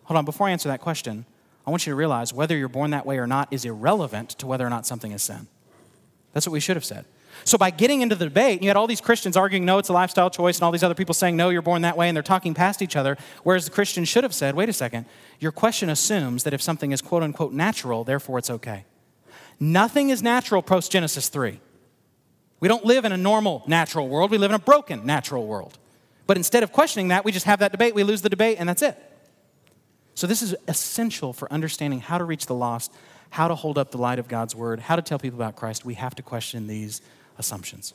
hold 0.04 0.18
on, 0.18 0.24
before 0.24 0.48
I 0.48 0.50
answer 0.50 0.68
that 0.70 0.80
question, 0.80 1.24
I 1.66 1.70
want 1.70 1.86
you 1.86 1.92
to 1.92 1.96
realize 1.96 2.32
whether 2.32 2.56
you're 2.56 2.68
born 2.68 2.90
that 2.90 3.06
way 3.06 3.18
or 3.18 3.26
not 3.26 3.48
is 3.52 3.64
irrelevant 3.64 4.30
to 4.30 4.46
whether 4.46 4.66
or 4.66 4.70
not 4.70 4.86
something 4.86 5.12
is 5.12 5.22
sin. 5.22 5.46
That's 6.32 6.46
what 6.46 6.52
we 6.52 6.60
should 6.60 6.76
have 6.76 6.84
said. 6.84 7.04
So, 7.42 7.58
by 7.58 7.70
getting 7.70 8.00
into 8.00 8.14
the 8.14 8.24
debate, 8.24 8.62
you 8.62 8.68
had 8.68 8.76
all 8.76 8.86
these 8.86 9.00
Christians 9.00 9.36
arguing, 9.36 9.64
no, 9.64 9.78
it's 9.78 9.88
a 9.88 9.92
lifestyle 9.92 10.30
choice, 10.30 10.56
and 10.56 10.64
all 10.64 10.70
these 10.70 10.84
other 10.84 10.94
people 10.94 11.14
saying, 11.14 11.36
no, 11.36 11.50
you're 11.50 11.62
born 11.62 11.82
that 11.82 11.96
way, 11.96 12.08
and 12.08 12.16
they're 12.16 12.22
talking 12.22 12.54
past 12.54 12.80
each 12.80 12.94
other. 12.96 13.18
Whereas 13.42 13.64
the 13.64 13.70
Christian 13.70 14.04
should 14.04 14.22
have 14.22 14.34
said, 14.34 14.54
wait 14.54 14.68
a 14.68 14.72
second, 14.72 15.06
your 15.40 15.52
question 15.52 15.88
assumes 15.88 16.44
that 16.44 16.54
if 16.54 16.62
something 16.62 16.92
is 16.92 17.02
quote 17.02 17.22
unquote 17.22 17.52
natural, 17.52 18.04
therefore 18.04 18.38
it's 18.38 18.50
okay. 18.50 18.84
Nothing 19.58 20.10
is 20.10 20.22
natural 20.22 20.62
post 20.62 20.92
Genesis 20.92 21.28
3. 21.28 21.60
We 22.60 22.68
don't 22.68 22.84
live 22.84 23.04
in 23.04 23.12
a 23.12 23.16
normal 23.16 23.62
natural 23.66 24.08
world, 24.08 24.30
we 24.30 24.38
live 24.38 24.50
in 24.50 24.54
a 24.54 24.60
broken 24.60 25.04
natural 25.04 25.46
world. 25.46 25.78
But 26.26 26.36
instead 26.36 26.62
of 26.62 26.72
questioning 26.72 27.08
that, 27.08 27.24
we 27.24 27.32
just 27.32 27.46
have 27.46 27.58
that 27.58 27.72
debate, 27.72 27.94
we 27.94 28.02
lose 28.02 28.22
the 28.22 28.30
debate, 28.30 28.56
and 28.58 28.68
that's 28.68 28.82
it. 28.82 28.98
So, 30.14 30.26
this 30.26 30.42
is 30.42 30.54
essential 30.68 31.32
for 31.32 31.52
understanding 31.52 32.00
how 32.00 32.18
to 32.18 32.24
reach 32.24 32.46
the 32.46 32.54
lost, 32.54 32.92
how 33.30 33.48
to 33.48 33.54
hold 33.54 33.78
up 33.78 33.90
the 33.90 33.98
light 33.98 34.18
of 34.18 34.28
God's 34.28 34.54
word, 34.54 34.80
how 34.80 34.96
to 34.96 35.02
tell 35.02 35.18
people 35.18 35.38
about 35.38 35.56
Christ. 35.56 35.84
We 35.84 35.94
have 35.94 36.14
to 36.14 36.22
question 36.22 36.66
these 36.66 37.02
assumptions. 37.38 37.94